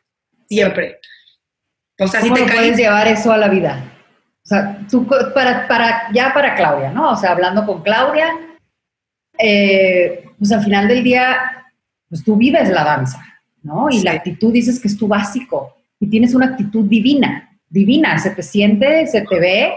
siempre. 0.55 0.99
O 1.99 2.07
sea, 2.07 2.21
si 2.21 2.33
te 2.33 2.43
puedes 2.43 2.77
llevar 2.77 3.07
eso 3.07 3.31
a 3.31 3.37
la 3.37 3.47
vida? 3.47 3.83
O 4.43 4.47
sea, 4.47 4.79
tú, 4.89 5.07
para, 5.33 5.67
para, 5.67 6.11
ya 6.13 6.33
para 6.33 6.55
Claudia, 6.55 6.91
¿no? 6.91 7.11
O 7.11 7.15
sea, 7.15 7.31
hablando 7.31 7.65
con 7.65 7.83
Claudia, 7.83 8.31
eh, 9.37 10.25
pues 10.37 10.51
al 10.51 10.63
final 10.63 10.87
del 10.87 11.03
día, 11.03 11.37
pues 12.09 12.23
tú 12.23 12.35
vives 12.35 12.69
la 12.69 12.83
danza, 12.83 13.23
¿no? 13.61 13.89
Y 13.89 14.01
la 14.01 14.13
actitud 14.13 14.51
dices 14.51 14.79
que 14.79 14.87
es 14.87 14.97
tu 14.97 15.07
básico 15.07 15.75
y 15.99 16.07
tienes 16.07 16.33
una 16.33 16.47
actitud 16.47 16.85
divina, 16.85 17.49
divina, 17.69 18.17
se 18.17 18.31
te 18.31 18.41
siente, 18.43 19.07
se 19.07 19.21
te 19.21 19.39
ve. 19.39 19.73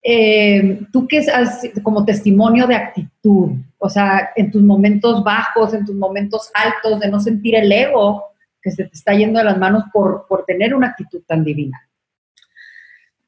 Eh, 0.00 0.80
tú 0.92 1.08
que 1.08 1.18
es 1.18 1.28
como 1.82 2.04
testimonio 2.04 2.66
de 2.66 2.76
actitud, 2.76 3.50
o 3.78 3.88
sea, 3.88 4.30
en 4.36 4.50
tus 4.52 4.62
momentos 4.62 5.24
bajos, 5.24 5.74
en 5.74 5.84
tus 5.84 5.96
momentos 5.96 6.50
altos, 6.54 7.00
de 7.00 7.08
no 7.08 7.18
sentir 7.18 7.56
el 7.56 7.70
ego, 7.70 8.24
que 8.62 8.70
se 8.70 8.84
te 8.84 8.94
está 8.94 9.14
yendo 9.14 9.38
de 9.38 9.44
las 9.44 9.58
manos 9.58 9.84
por, 9.92 10.26
por 10.28 10.44
tener 10.44 10.74
una 10.74 10.88
actitud 10.88 11.22
tan 11.26 11.44
divina? 11.44 11.88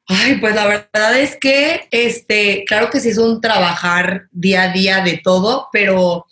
Ay, 0.07 0.35
pues 0.39 0.55
la 0.55 0.67
verdad 0.67 1.17
es 1.17 1.37
que, 1.37 1.87
este, 1.91 2.65
claro 2.67 2.89
que 2.89 2.99
sí 2.99 3.09
es 3.09 3.17
un 3.17 3.39
trabajar 3.39 4.27
día 4.31 4.63
a 4.63 4.73
día 4.73 5.01
de 5.01 5.21
todo, 5.23 5.69
pero, 5.71 6.25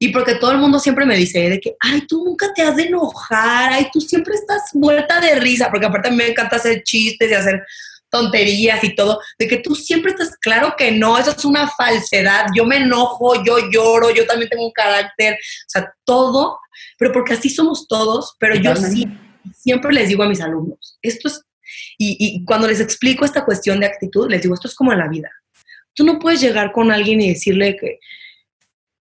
y 0.00 0.08
porque 0.08 0.34
todo 0.34 0.50
el 0.50 0.58
mundo 0.58 0.80
siempre 0.80 1.06
me 1.06 1.14
dice 1.14 1.48
de 1.48 1.60
que, 1.60 1.76
ay, 1.78 2.06
tú 2.08 2.24
nunca 2.24 2.52
te 2.52 2.62
has 2.62 2.74
de 2.74 2.84
enojar, 2.84 3.72
ay, 3.72 3.88
tú 3.92 4.00
siempre 4.00 4.34
estás 4.34 4.74
muerta 4.74 5.20
de 5.20 5.36
risa, 5.36 5.70
porque 5.70 5.86
aparte 5.86 6.08
a 6.08 6.10
mí 6.10 6.16
me 6.16 6.28
encanta 6.28 6.56
hacer 6.56 6.82
chistes 6.82 7.30
y 7.30 7.34
hacer 7.34 7.62
tonterías 8.10 8.82
y 8.82 8.96
todo, 8.96 9.20
de 9.38 9.46
que 9.46 9.58
tú 9.58 9.76
siempre 9.76 10.10
estás, 10.10 10.36
claro 10.40 10.74
que 10.76 10.90
no, 10.90 11.16
eso 11.16 11.30
es 11.30 11.44
una 11.44 11.68
falsedad, 11.68 12.46
yo 12.56 12.64
me 12.64 12.78
enojo, 12.78 13.44
yo 13.44 13.58
lloro, 13.70 14.10
yo 14.10 14.26
también 14.26 14.50
tengo 14.50 14.66
un 14.66 14.72
carácter, 14.72 15.34
o 15.34 15.68
sea, 15.68 15.94
todo, 16.04 16.58
pero 17.00 17.12
porque 17.12 17.32
así 17.32 17.48
somos 17.48 17.88
todos, 17.88 18.36
pero 18.38 18.54
yo 18.56 18.76
sí, 18.76 19.08
siempre 19.54 19.90
les 19.90 20.10
digo 20.10 20.22
a 20.22 20.28
mis 20.28 20.42
alumnos, 20.42 20.98
esto 21.00 21.28
es, 21.28 21.42
y, 21.96 22.16
y 22.20 22.44
cuando 22.44 22.68
les 22.68 22.78
explico 22.78 23.24
esta 23.24 23.44
cuestión 23.46 23.80
de 23.80 23.86
actitud, 23.86 24.28
les 24.28 24.42
digo, 24.42 24.54
esto 24.54 24.68
es 24.68 24.74
como 24.74 24.92
en 24.92 24.98
la 24.98 25.08
vida, 25.08 25.30
tú 25.94 26.04
no 26.04 26.18
puedes 26.18 26.42
llegar 26.42 26.72
con 26.72 26.90
alguien 26.90 27.22
y 27.22 27.30
decirle 27.30 27.78
que, 27.80 28.00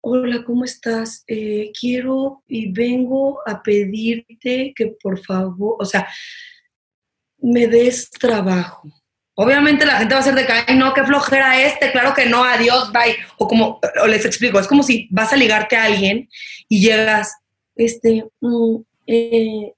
hola, 0.02 0.44
¿cómo 0.44 0.64
estás? 0.64 1.24
Eh, 1.26 1.72
quiero 1.78 2.44
y 2.46 2.70
vengo 2.70 3.40
a 3.46 3.62
pedirte 3.62 4.74
que 4.76 4.94
por 5.02 5.18
favor, 5.24 5.76
o 5.78 5.84
sea, 5.86 6.06
me 7.38 7.66
des 7.66 8.10
trabajo. 8.10 8.88
Obviamente 9.34 9.84
la 9.84 9.98
gente 9.98 10.14
va 10.14 10.20
a 10.20 10.24
ser 10.24 10.34
de 10.34 10.46
que, 10.46 10.52
ay, 10.52 10.76
no, 10.76 10.94
qué 10.94 11.02
flojera 11.02 11.60
este, 11.60 11.92
claro 11.92 12.14
que 12.14 12.26
no, 12.26 12.44
adiós, 12.44 12.92
bye. 12.92 13.16
O 13.36 13.48
como, 13.48 13.80
o 14.02 14.06
les 14.06 14.24
explico, 14.24 14.60
es 14.60 14.66
como 14.66 14.82
si 14.82 15.08
vas 15.10 15.32
a 15.32 15.36
ligarte 15.36 15.76
a 15.76 15.84
alguien 15.84 16.28
y 16.68 16.80
llegas, 16.80 17.34
este, 17.76 18.24
mm, 18.40 18.76
eh, 19.06 19.72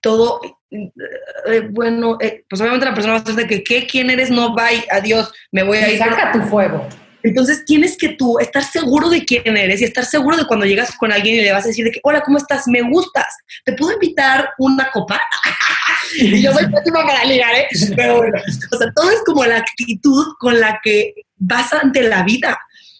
todo, 0.00 0.40
eh, 0.70 1.68
bueno, 1.70 2.18
eh, 2.20 2.44
pues 2.48 2.60
obviamente 2.60 2.86
la 2.86 2.94
persona 2.94 3.14
va 3.14 3.20
a 3.20 3.24
ser 3.24 3.34
de 3.36 3.46
que, 3.46 3.64
¿qué? 3.64 3.86
¿Quién 3.86 4.10
eres? 4.10 4.30
No, 4.30 4.54
bye, 4.54 4.84
adiós, 4.90 5.32
me 5.50 5.62
voy 5.62 5.78
a 5.78 5.90
ir. 5.90 5.98
Saca 5.98 6.32
tu 6.32 6.42
fuego. 6.42 6.86
Entonces 7.24 7.64
tienes 7.64 7.96
que 7.96 8.10
tú 8.10 8.38
estar 8.38 8.62
seguro 8.62 9.08
de 9.08 9.24
quién 9.24 9.56
eres 9.56 9.80
y 9.80 9.84
estar 9.84 10.04
seguro 10.04 10.36
de 10.36 10.46
cuando 10.46 10.66
llegas 10.66 10.94
con 10.98 11.10
alguien 11.10 11.36
y 11.36 11.40
le 11.40 11.52
vas 11.52 11.64
a 11.64 11.68
decir 11.68 11.86
de 11.86 11.90
que, 11.90 12.00
hola, 12.02 12.20
¿cómo 12.20 12.36
estás? 12.36 12.68
Me 12.68 12.82
gustas. 12.82 13.26
¿Te 13.64 13.72
puedo 13.72 13.94
invitar 13.94 14.50
una 14.58 14.90
copa? 14.90 15.18
y 16.18 16.42
yo 16.42 16.52
soy 16.52 16.70
pésima 16.70 17.02
para 17.06 17.24
ligar, 17.24 17.54
¿eh? 17.54 17.68
Pero 17.96 18.18
bueno, 18.18 18.38
o 18.70 18.76
sea, 18.76 18.92
todo 18.94 19.10
es 19.10 19.22
como 19.24 19.42
la 19.46 19.56
actitud 19.56 20.34
con 20.38 20.60
la 20.60 20.78
que 20.84 21.14
vas 21.36 21.72
ante 21.72 22.02
la 22.02 22.24
vida. 22.24 22.58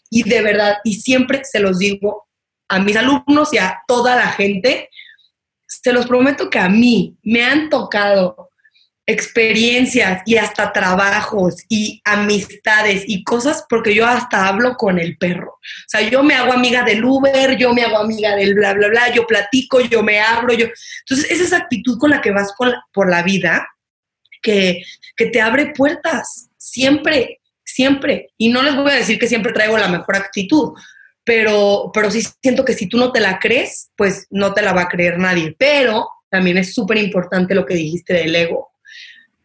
Y 0.09 0.23
de 0.23 0.41
verdad, 0.41 0.79
y 0.85 0.95
siempre 0.95 1.43
se 1.45 1.61
los 1.61 1.79
digo 1.79 2.27
a 2.69 2.79
mis 2.79 2.97
alumnos 2.97 3.53
y 3.53 3.59
a 3.59 3.83
toda 3.87 4.17
la 4.17 4.29
gente, 4.29 4.91
se 5.67 5.93
los 5.93 6.07
prometo 6.07 6.51
que 6.51 6.59
a 6.59 6.69
mí 6.69 7.17
me 7.23 7.45
han 7.45 7.69
tocado 7.69 8.51
experiencias 9.07 10.23
y 10.25 10.37
hasta 10.37 10.73
trabajos 10.73 11.57
y 11.69 12.01
amistades 12.05 13.05
y 13.07 13.23
cosas 13.23 13.67
porque 13.69 13.95
yo 13.95 14.07
hasta 14.07 14.49
hablo 14.49 14.77
con 14.77 14.99
el 14.99 15.19
perro. 15.19 15.51
O 15.51 15.89
sea, 15.89 16.01
yo 16.09 16.23
me 16.23 16.35
hago 16.35 16.53
amiga 16.53 16.83
del 16.83 17.05
Uber, 17.05 17.57
yo 17.57 17.75
me 17.75 17.83
hago 17.83 17.99
amiga 17.99 18.35
del 18.35 18.55
bla, 18.55 18.73
bla, 18.73 18.89
bla, 18.89 19.13
yo 19.13 19.27
platico, 19.27 19.81
yo 19.81 20.03
me 20.03 20.21
abro, 20.21 20.55
yo... 20.55 20.67
Entonces, 21.01 21.31
es 21.31 21.41
esa 21.41 21.59
actitud 21.59 21.99
con 21.99 22.11
la 22.11 22.23
que 22.23 22.31
vas 22.31 22.55
por 22.93 23.11
la 23.11 23.23
vida 23.23 23.67
que, 24.41 24.83
que 25.17 25.27
te 25.27 25.41
abre 25.41 25.73
puertas, 25.77 26.49
siempre, 26.57 27.41
siempre. 27.63 28.33
Y 28.39 28.49
no 28.49 28.63
les 28.63 28.75
voy 28.75 28.91
a 28.91 28.97
decir 28.97 29.19
que 29.19 29.29
siempre 29.29 29.53
traigo 29.53 29.77
la 29.77 29.89
mejor 29.89 30.17
actitud, 30.17 30.73
pero, 31.25 31.91
pero 31.93 32.11
sí 32.11 32.23
siento 32.43 32.65
que 32.65 32.75
si 32.75 32.89
tú 32.89 32.99
no 32.99 33.13
te 33.13 33.21
la 33.21 33.39
crees, 33.39 33.91
pues 33.97 34.27
no 34.31 34.53
te 34.53 34.63
la 34.63 34.73
va 34.73 34.83
a 34.83 34.89
creer 34.89 35.19
nadie. 35.19 35.55
Pero 35.59 36.09
también 36.31 36.59
es 36.59 36.75
súper 36.75 36.99
importante 36.99 37.55
lo 37.55 37.65
que 37.65 37.75
dijiste 37.75 38.15
del 38.15 38.35
ego 38.35 38.75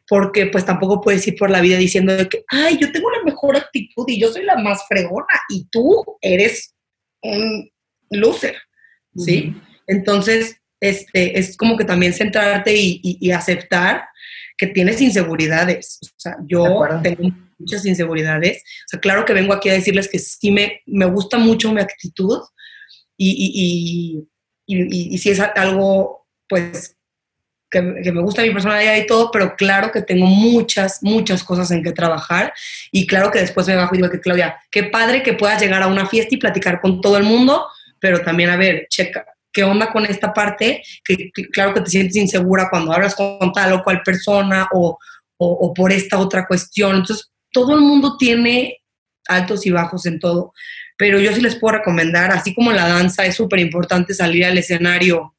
porque 0.09 0.47
pues 0.47 0.65
tampoco 0.65 0.99
puedes 0.99 1.25
ir 1.27 1.37
por 1.37 1.51
la 1.51 1.61
vida 1.61 1.77
diciendo 1.77 2.17
de 2.17 2.27
que, 2.27 2.43
ay, 2.47 2.77
yo 2.79 2.91
tengo 2.91 3.09
la 3.11 3.23
mejor 3.23 3.55
actitud 3.55 4.05
y 4.07 4.19
yo 4.19 4.31
soy 4.31 4.43
la 4.43 4.57
más 4.57 4.85
fregona 4.87 5.27
y 5.49 5.67
tú 5.69 6.03
eres 6.19 6.73
un 7.21 7.71
loser, 8.09 8.55
¿sí? 9.15 9.55
Entonces, 9.85 10.58
este, 10.79 11.37
es 11.37 11.57
como 11.57 11.77
que 11.77 11.85
también 11.85 12.13
centrarte 12.13 12.73
y, 12.75 13.31
aceptar 13.31 14.05
que 14.57 14.67
tienes 14.67 15.01
inseguridades. 15.01 15.99
O 16.03 16.19
sea, 16.19 16.37
yo 16.45 16.63
tengo 17.01 17.31
muchas 17.57 17.85
inseguridades. 17.85 18.63
O 18.87 18.89
sea, 18.89 18.99
claro 18.99 19.25
que 19.25 19.33
vengo 19.33 19.53
aquí 19.53 19.69
a 19.69 19.73
decirles 19.73 20.07
que 20.07 20.19
sí 20.19 20.51
me, 20.51 20.81
me 20.85 21.05
gusta 21.05 21.37
mucho 21.37 21.71
mi 21.71 21.81
actitud 21.81 22.39
y, 23.17 24.25
y, 24.65 25.05
y 25.13 25.17
si 25.17 25.29
es 25.29 25.39
algo, 25.39 26.27
pues, 26.47 26.95
que, 27.69 27.81
me 27.81 28.21
gusta 28.21 28.41
mi 28.41 28.51
personalidad 28.51 28.95
y 28.97 29.05
todo, 29.05 29.31
pero 29.31 29.55
claro 29.55 29.91
que 29.91 30.01
tengo 30.01 30.25
muchas, 30.25 31.03
muchas 31.03 31.43
cosas 31.43 31.71
en 31.71 31.83
que 31.83 31.91
trabajar 31.91 32.53
y 32.91 33.05
claro 33.05 33.31
que 33.31 33.39
después 33.39 33.67
me 33.67 33.75
bajo 33.75 33.93
y 33.93 33.99
digo 33.99 34.09
que 34.09 34.19
Claudia, 34.19 34.59
qué 34.71 34.83
padre 34.83 35.23
que 35.23 35.33
puedas 35.33 35.61
llegar 35.61 35.83
a 35.83 35.87
una 35.87 36.07
fiesta 36.07 36.33
y 36.33 36.39
platicar 36.39 36.81
con 36.81 37.01
todo 37.01 37.17
el 37.17 37.23
mundo, 37.23 37.65
pero 37.99 38.21
también 38.21 38.49
a 38.49 38.57
ver, 38.57 38.87
checa, 38.89 39.25
¿qué 39.51 39.63
onda 39.63 39.91
con 39.91 40.05
esta 40.05 40.33
parte? 40.33 40.81
Que, 41.03 41.31
claro 41.51 41.73
que 41.73 41.81
te 41.81 41.89
sientes 41.89 42.15
insegura 42.15 42.69
cuando 42.69 42.93
hablas 42.93 43.15
con 43.15 43.51
tal 43.53 43.73
o 43.73 43.83
cual 43.83 44.01
persona 44.03 44.67
o, 44.73 44.97
o 45.37 45.73
por 45.73 45.91
esta 45.91 46.19
otra 46.19 46.45
cuestión. 46.47 46.97
Entonces, 46.97 47.31
todo 47.51 47.75
el 47.75 47.81
mundo 47.81 48.17
tiene 48.17 48.79
altos 49.27 49.65
y 49.65 49.71
bajos 49.71 50.05
en 50.05 50.19
todo, 50.19 50.53
pero 50.97 51.19
yo 51.19 51.31
sí 51.33 51.41
les 51.41 51.55
puedo 51.55 51.77
recomendar, 51.77 52.31
así 52.31 52.53
como 52.53 52.71
la 52.71 52.87
danza 52.87 53.25
es 53.25 53.35
súper 53.35 53.59
importante 53.59 54.13
salir 54.13 54.45
al 54.45 54.57
escenario 54.57 55.35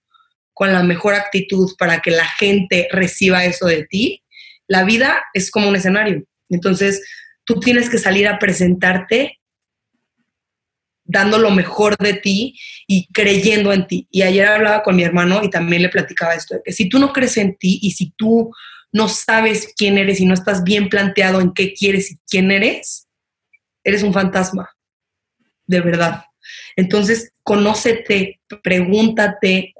con 0.55 0.73
la 0.73 0.83
mejor 0.83 1.15
actitud 1.15 1.71
para 1.79 2.01
que 2.01 2.11
la 2.11 2.25
gente 2.25 2.89
reciba 2.93 3.45
eso 3.45 3.67
de 3.67 3.85
ti, 3.85 4.23
la 4.69 4.85
vida 4.85 5.25
es 5.35 5.51
como 5.51 5.69
un 5.69 5.77
escenario. 5.77 6.25
Entonces, 6.49 7.03
tú 7.45 7.59
tienes 7.61 7.91
que 7.91 7.99
salir 7.99 8.29
a 8.29 8.39
presentarte 8.39 9.40
dando 11.11 11.39
lo 11.39 11.51
mejor 11.51 11.97
de 11.99 12.15
ti 12.15 12.59
y 12.87 13.07
creyendo 13.13 13.73
en 13.73 13.87
ti. 13.87 14.07
Y 14.11 14.23
ayer 14.23 14.47
hablaba 14.47 14.83
con 14.83 14.97
mi 14.97 15.03
hermano 15.03 15.43
y 15.43 15.51
también 15.51 15.83
le 15.83 15.89
platicaba 15.89 16.35
esto, 16.35 16.55
de 16.55 16.63
que 16.65 16.73
si 16.73 16.89
tú 16.89 16.99
no 16.99 17.13
crees 17.13 17.37
en 17.37 17.57
ti 17.57 17.81
y 17.83 17.91
si 17.91 18.13
tú 18.17 18.53
no 18.93 19.09
sabes 19.09 19.73
quién 19.77 19.99
eres 19.99 20.21
y 20.21 20.27
no 20.27 20.35
estás 20.35 20.63
bien 20.63 20.89
planteado 20.89 21.41
en 21.41 21.53
qué 21.53 21.75
quieres 21.75 22.13
y 22.13 22.19
quién 22.29 22.51
eres, 22.51 23.09
eres 23.83 24.03
un 24.03 24.13
fantasma, 24.13 24.71
de 25.67 25.81
verdad. 25.81 26.25
Entonces, 26.77 27.33
conócete, 27.43 28.41
pregúntate, 28.63 29.75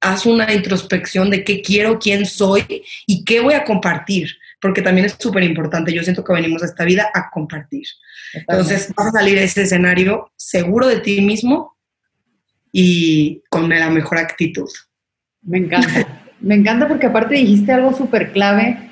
haz 0.00 0.26
una 0.26 0.52
introspección 0.52 1.30
de 1.30 1.42
qué 1.42 1.62
quiero, 1.62 1.98
quién 1.98 2.26
soy 2.26 2.84
y 3.06 3.24
qué 3.24 3.40
voy 3.40 3.54
a 3.54 3.64
compartir, 3.64 4.36
porque 4.60 4.82
también 4.82 5.06
es 5.06 5.16
súper 5.18 5.44
importante. 5.44 5.92
Yo 5.92 6.02
siento 6.02 6.24
que 6.24 6.32
venimos 6.32 6.62
a 6.62 6.66
esta 6.66 6.84
vida 6.84 7.10
a 7.14 7.30
compartir. 7.30 7.86
Entonces 8.34 8.92
vas 8.96 9.08
a 9.08 9.12
salir 9.12 9.38
de 9.38 9.44
ese 9.44 9.62
escenario 9.62 10.32
seguro 10.36 10.86
de 10.86 11.00
ti 11.00 11.20
mismo 11.20 11.76
y 12.72 13.42
con 13.48 13.68
la 13.68 13.90
mejor 13.90 14.18
actitud. 14.18 14.68
Me 15.42 15.58
encanta. 15.58 16.22
Me 16.40 16.54
encanta 16.54 16.86
porque 16.86 17.06
aparte 17.06 17.34
dijiste 17.34 17.72
algo 17.72 17.92
súper 17.92 18.32
clave 18.32 18.88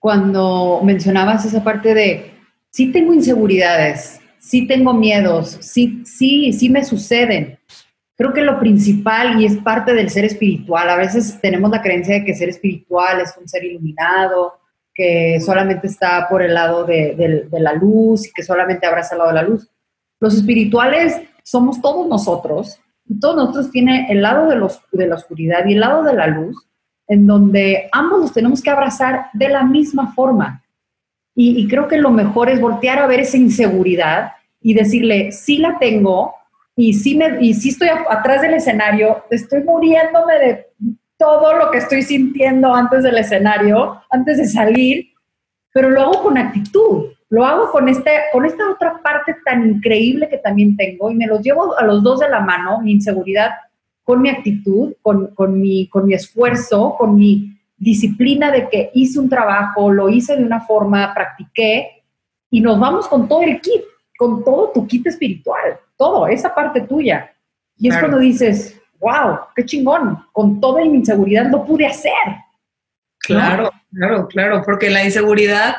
cuando 0.00 0.80
mencionabas 0.82 1.44
esa 1.44 1.62
parte 1.62 1.94
de, 1.94 2.32
sí 2.70 2.90
tengo 2.90 3.12
inseguridades, 3.12 4.20
sí 4.38 4.66
tengo 4.66 4.94
miedos, 4.94 5.58
sí, 5.60 6.02
sí, 6.04 6.52
sí 6.54 6.70
me 6.70 6.84
suceden, 6.84 7.58
creo 8.16 8.32
que 8.32 8.40
lo 8.40 8.58
principal 8.58 9.40
y 9.40 9.44
es 9.44 9.56
parte 9.58 9.92
del 9.92 10.10
ser 10.10 10.24
espiritual, 10.24 10.88
a 10.88 10.96
veces 10.96 11.38
tenemos 11.40 11.70
la 11.70 11.82
creencia 11.82 12.14
de 12.14 12.24
que 12.24 12.34
ser 12.34 12.48
espiritual 12.48 13.20
es 13.20 13.36
un 13.38 13.46
ser 13.46 13.62
iluminado, 13.64 14.59
que 15.00 15.40
solamente 15.40 15.86
está 15.86 16.28
por 16.28 16.42
el 16.42 16.52
lado 16.52 16.84
de, 16.84 17.48
la 17.52 17.72
luz 17.72 18.26
y 18.26 18.32
que 18.32 18.42
solamente 18.42 18.86
abraza 18.86 19.14
el 19.14 19.20
lado 19.20 19.30
de 19.30 19.34
la 19.34 19.48
luz. 19.48 19.66
Los 20.20 20.34
espirituales 20.34 21.18
somos 21.42 21.80
todos 21.80 22.06
nosotros 22.06 22.78
y 23.08 23.18
todos 23.18 23.34
nosotros 23.34 23.70
tiene 23.70 24.08
el 24.10 24.20
lado 24.20 24.46
de, 24.46 25.06
la 25.06 25.14
oscuridad 25.14 25.64
y 25.64 25.72
el 25.72 25.80
lado 25.80 26.02
de 26.02 26.12
la 26.12 26.26
luz, 26.26 26.66
en 27.08 27.26
donde 27.26 27.88
ambos 27.92 28.20
los 28.20 28.32
tenemos 28.34 28.60
que 28.60 28.68
abrazar 28.68 29.28
de 29.32 29.48
la 29.48 29.64
misma 29.64 30.12
forma. 30.12 30.62
Y, 31.34 31.58
y 31.58 31.66
creo 31.66 31.88
que 31.88 31.96
lo 31.96 32.10
mejor 32.10 32.50
es 32.50 32.60
voltear 32.60 32.98
a 32.98 33.06
ver 33.06 33.20
esa 33.20 33.38
inseguridad 33.38 34.32
y 34.60 34.74
decirle, 34.74 35.32
sí 35.32 35.56
la 35.56 35.78
tengo, 35.78 36.34
y 36.76 36.92
sí, 36.92 37.16
me, 37.16 37.38
y 37.40 37.54
sí 37.54 37.70
estoy 37.70 37.88
atrás 37.88 38.42
del 38.42 38.52
escenario, 38.52 39.24
estoy 39.30 39.62
muriéndome 39.62 40.34
de 40.34 40.66
todo 41.20 41.52
lo 41.52 41.70
que 41.70 41.78
estoy 41.78 42.02
sintiendo 42.02 42.74
antes 42.74 43.02
del 43.02 43.18
escenario, 43.18 44.02
antes 44.08 44.38
de 44.38 44.46
salir, 44.46 45.10
pero 45.70 45.90
lo 45.90 46.00
hago 46.00 46.22
con 46.22 46.38
actitud, 46.38 47.10
lo 47.28 47.44
hago 47.44 47.70
con, 47.70 47.90
este, 47.90 48.10
con 48.32 48.46
esta 48.46 48.70
otra 48.70 49.02
parte 49.02 49.36
tan 49.44 49.68
increíble 49.68 50.30
que 50.30 50.38
también 50.38 50.78
tengo 50.78 51.10
y 51.10 51.14
me 51.14 51.26
los 51.26 51.42
llevo 51.42 51.78
a 51.78 51.84
los 51.84 52.02
dos 52.02 52.20
de 52.20 52.30
la 52.30 52.40
mano, 52.40 52.80
mi 52.80 52.92
inseguridad 52.92 53.50
con 54.02 54.22
mi 54.22 54.30
actitud, 54.30 54.94
con, 55.02 55.28
con, 55.34 55.60
mi, 55.60 55.86
con 55.88 56.06
mi 56.06 56.14
esfuerzo, 56.14 56.96
con 56.98 57.16
mi 57.16 57.54
disciplina 57.76 58.50
de 58.50 58.70
que 58.70 58.90
hice 58.94 59.20
un 59.20 59.28
trabajo, 59.28 59.92
lo 59.92 60.08
hice 60.08 60.36
de 60.36 60.42
una 60.42 60.62
forma, 60.62 61.12
practiqué 61.12 62.02
y 62.50 62.62
nos 62.62 62.80
vamos 62.80 63.06
con 63.06 63.28
todo 63.28 63.42
el 63.42 63.60
kit, 63.60 63.82
con 64.16 64.42
todo 64.42 64.70
tu 64.72 64.86
kit 64.86 65.06
espiritual 65.06 65.78
todo, 66.00 66.26
esa 66.26 66.54
parte 66.54 66.80
tuya. 66.80 67.30
Y 67.76 67.88
es 67.88 67.98
cuando 67.98 68.18
dices, 68.18 68.79
wow, 69.00 69.40
qué 69.56 69.64
chingón, 69.64 70.24
con 70.32 70.60
toda 70.60 70.84
mi 70.84 70.98
inseguridad 70.98 71.50
lo 71.50 71.64
pude 71.64 71.86
hacer. 71.86 72.12
Claro, 73.18 73.70
claro, 73.92 74.28
claro, 74.28 74.62
porque 74.64 74.90
la 74.90 75.04
inseguridad 75.04 75.76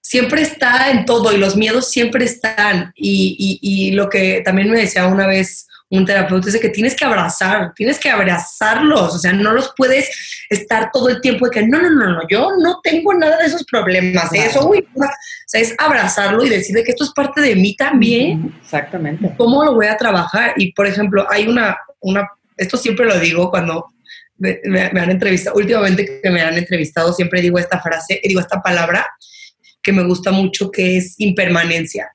siempre 0.00 0.42
está 0.42 0.90
en 0.90 1.04
todo 1.04 1.32
y 1.32 1.38
los 1.38 1.56
miedos 1.56 1.90
siempre 1.90 2.24
están. 2.24 2.92
Y, 2.94 3.58
y 3.62 3.92
lo 3.92 4.08
que 4.08 4.42
también 4.44 4.70
me 4.70 4.80
decía 4.80 5.06
una 5.06 5.26
vez 5.26 5.66
un 5.90 6.06
terapeuta 6.06 6.46
dice 6.46 6.60
que 6.60 6.68
tienes 6.68 6.94
que 6.94 7.04
abrazar, 7.04 7.74
tienes 7.74 7.98
que 7.98 8.08
abrazarlos, 8.08 9.14
o 9.14 9.18
sea, 9.18 9.32
no 9.32 9.52
los 9.52 9.74
puedes 9.76 10.08
estar 10.48 10.90
todo 10.92 11.08
el 11.08 11.20
tiempo 11.20 11.46
de 11.46 11.50
que 11.50 11.66
no, 11.66 11.82
no, 11.82 11.90
no, 11.90 12.10
no, 12.10 12.20
yo 12.28 12.52
no 12.58 12.80
tengo 12.80 13.12
nada 13.12 13.38
de 13.38 13.46
esos 13.46 13.64
problemas, 13.64 14.32
eso, 14.32 14.68
uy, 14.68 14.86
o 14.94 15.02
sea, 15.46 15.60
es 15.60 15.74
abrazarlo 15.78 16.44
y 16.44 16.48
decirle 16.48 16.84
que 16.84 16.92
esto 16.92 17.04
es 17.04 17.10
parte 17.10 17.40
de 17.40 17.56
mí 17.56 17.74
también. 17.74 18.54
Exactamente. 18.62 19.34
¿Cómo 19.36 19.64
lo 19.64 19.74
voy 19.74 19.86
a 19.86 19.96
trabajar? 19.96 20.54
Y, 20.56 20.72
por 20.72 20.86
ejemplo, 20.86 21.26
hay 21.28 21.48
una, 21.48 21.76
una 21.98 22.28
esto 22.60 22.76
siempre 22.76 23.06
lo 23.06 23.18
digo 23.18 23.50
cuando 23.50 23.86
me, 24.36 24.60
han 24.80 25.10
entrevistado, 25.10 25.56
últimamente 25.56 26.20
que 26.22 26.30
me 26.30 26.42
han 26.42 26.56
entrevistado, 26.56 27.12
siempre 27.12 27.40
digo 27.40 27.58
esta 27.58 27.80
frase, 27.80 28.20
digo 28.24 28.40
esta 28.40 28.60
palabra 28.62 29.06
que 29.82 29.92
me 29.92 30.04
gusta 30.04 30.30
mucho, 30.30 30.70
que 30.70 30.96
es 30.96 31.14
impermanencia, 31.18 32.10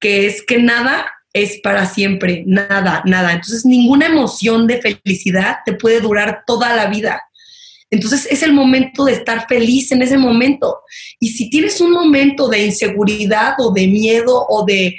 que 0.00 0.26
es 0.26 0.42
que 0.42 0.58
nada 0.58 1.06
es 1.32 1.60
para 1.62 1.86
siempre, 1.86 2.42
nada, 2.46 3.02
nada. 3.04 3.32
Entonces 3.32 3.64
ninguna 3.64 4.06
emoción 4.06 4.66
de 4.66 4.80
felicidad 4.80 5.58
te 5.64 5.74
puede 5.74 6.00
durar 6.00 6.42
toda 6.46 6.74
la 6.74 6.86
vida. 6.86 7.22
Entonces 7.90 8.26
es 8.30 8.42
el 8.42 8.52
momento 8.52 9.04
de 9.04 9.12
estar 9.12 9.46
feliz 9.48 9.92
en 9.92 10.02
ese 10.02 10.18
momento. 10.18 10.80
Y 11.20 11.30
si 11.30 11.50
tienes 11.50 11.80
un 11.80 11.92
momento 11.92 12.48
de 12.48 12.66
inseguridad 12.66 13.54
o 13.58 13.72
de 13.72 13.86
miedo 13.86 14.44
o 14.48 14.64
de, 14.64 14.96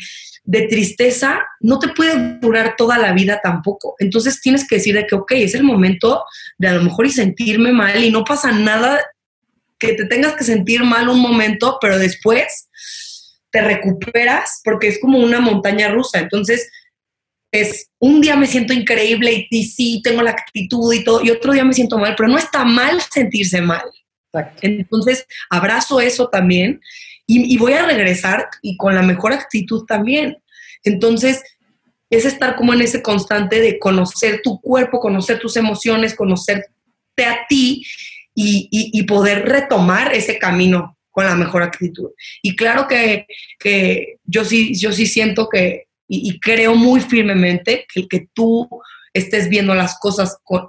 tristeza, 0.68 1.42
no 1.60 1.80
te 1.80 1.90
puede 1.90 2.40
durar 2.40 2.76
toda 2.76 2.98
la 2.98 3.14
vida 3.14 3.40
tampoco. 3.42 3.96
Entonces 4.00 4.42
tienes 4.42 4.68
que 4.68 4.78
decir 4.78 4.96
de 4.96 5.06
que, 5.06 5.16
ok, 5.16 5.32
es 5.34 5.54
el 5.54 5.64
momento 5.64 6.24
de 6.58 6.68
a 6.68 6.74
lo 6.74 6.84
mejor 6.84 7.06
y 7.06 7.12
sentirme 7.12 7.72
mal 7.72 8.04
y 8.04 8.12
no 8.12 8.24
pasa 8.24 8.52
nada 8.52 9.00
que 9.78 9.94
te 9.94 10.06
tengas 10.06 10.34
que 10.34 10.44
sentir 10.44 10.84
mal 10.84 11.08
un 11.08 11.20
momento, 11.20 11.78
pero 11.80 11.98
después 11.98 12.70
te 13.52 13.62
recuperas 13.62 14.62
porque 14.64 14.88
es 14.88 15.00
como 15.00 15.20
una 15.20 15.40
montaña 15.40 15.90
rusa. 15.90 16.20
Entonces, 16.20 16.70
es 17.52 17.90
un 18.00 18.22
día 18.22 18.36
me 18.36 18.48
siento 18.48 18.74
increíble 18.74 19.48
y, 19.50 19.64
sí, 19.64 20.02
tengo 20.04 20.22
la 20.22 20.32
actitud 20.32 20.94
y 20.94 21.04
todo, 21.04 21.24
y 21.24 21.32
otro 21.32 21.54
día 21.54 21.64
me 21.64 21.74
siento 21.74 21.98
mal, 21.98 22.16
pero 22.16 22.30
no 22.30 22.38
está 22.38 22.64
mal 22.64 23.02
sentirse 23.02 23.62
mal. 23.62 23.84
Entonces, 24.62 25.26
abrazo 25.50 26.00
eso 26.00 26.30
también 26.30 26.82
y, 27.32 27.58
voy 27.58 27.74
a 27.74 27.86
regresar 27.86 28.50
y 28.64 28.76
con 28.76 28.96
la 28.96 29.04
mejor 29.04 29.34
actitud 29.34 29.86
también. 29.86 30.42
Entonces, 30.84 31.44
es 32.10 32.26
estar 32.26 32.56
como 32.56 32.74
en 32.74 32.82
ese 32.82 33.04
constante 33.04 33.62
de 33.62 33.78
conocer 33.78 34.42
tu 34.44 34.60
cuerpo, 34.60 35.00
conocer 35.00 35.38
tus 35.38 35.56
emociones, 35.56 36.16
conocerte 36.16 36.72
a 37.24 37.46
ti 37.48 37.86
y, 38.34 39.04
poder 39.04 39.48
retomar 39.48 40.14
ese 40.16 40.40
camino 40.40 40.98
con 41.12 41.26
la 41.26 41.36
mejor 41.36 41.62
actitud. 41.62 42.10
Y 42.42 42.56
claro 42.56 42.88
que, 42.88 43.28
yo, 44.24 44.44
sí, 44.44 44.74
yo 44.74 44.92
sí 44.92 45.06
siento 45.06 45.50
que, 45.50 45.86
y, 46.08 46.40
creo 46.40 46.74
muy 46.74 47.00
firmemente 47.00 47.86
que 47.94 48.02
el 48.02 48.08
que 48.08 48.28
tú 48.34 48.68
estés 49.14 49.50
viendo 49.50 49.76
las 49.76 50.00
cosas 50.00 50.40
con, 50.44 50.68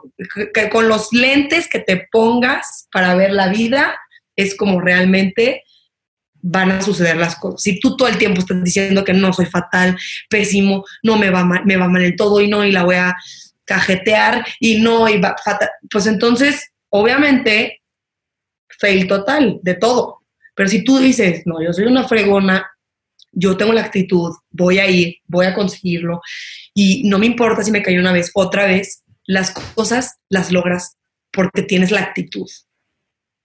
que 0.52 0.68
con 0.68 0.88
los 0.88 1.11
lentes 1.12 1.68
que 1.68 1.78
te 1.78 2.06
pongas 2.12 2.86
para 2.92 3.14
ver 3.14 3.32
la 3.32 3.48
vida 3.48 3.98
es 4.36 4.54
como 4.54 4.80
realmente 4.80 5.62
van 6.43 6.70
a 6.70 6.82
suceder 6.82 7.16
las 7.16 7.36
cosas. 7.36 7.62
Si 7.62 7.80
tú 7.80 7.97
todo 7.97 8.09
el 8.09 8.18
tiempo 8.18 8.41
estás 8.41 8.62
diciendo 8.62 9.05
que 9.05 9.12
no 9.12 9.32
soy 9.32 9.47
fatal, 9.47 9.97
pésimo, 10.28 10.84
no 11.03 11.16
me 11.16 11.30
va 11.30 11.45
mal, 11.45 11.64
me 11.64 11.76
va 11.76 11.88
mal 11.88 12.03
en 12.03 12.16
todo 12.16 12.41
y 12.41 12.49
no, 12.49 12.64
y 12.64 12.72
la 12.72 12.84
voy 12.84 12.97
a 12.97 13.16
cajetear 13.64 14.45
y 14.59 14.80
no, 14.80 15.09
y 15.09 15.18
va 15.20 15.36
fatal, 15.43 15.70
pues 15.91 16.07
entonces, 16.07 16.72
obviamente, 16.88 17.82
fail 18.78 19.07
total 19.07 19.61
de 19.62 19.74
todo. 19.74 20.18
Pero 20.55 20.68
si 20.68 20.82
tú 20.82 20.99
dices, 20.99 21.43
no, 21.47 21.62
yo 21.62 21.72
soy 21.72 21.84
una 21.84 22.09
fregona, 22.09 22.68
yo 23.32 23.57
tengo 23.57 23.72
la 23.72 23.82
actitud, 23.82 24.34
voy 24.51 24.78
a 24.78 24.91
ir, 24.91 25.18
voy 25.26 25.47
a 25.47 25.55
conseguirlo, 25.55 26.20
y 26.74 27.09
no 27.09 27.18
me 27.18 27.26
importa 27.26 27.62
si 27.62 27.70
me 27.70 27.82
cayó 27.82 28.01
una 28.01 28.12
vez, 28.12 28.30
otra 28.34 28.66
vez, 28.66 29.05
las 29.24 29.53
cosas 29.53 30.16
las 30.28 30.51
logras 30.51 30.97
porque 31.30 31.62
tienes 31.62 31.93
la 31.93 32.01
actitud. 32.01 32.49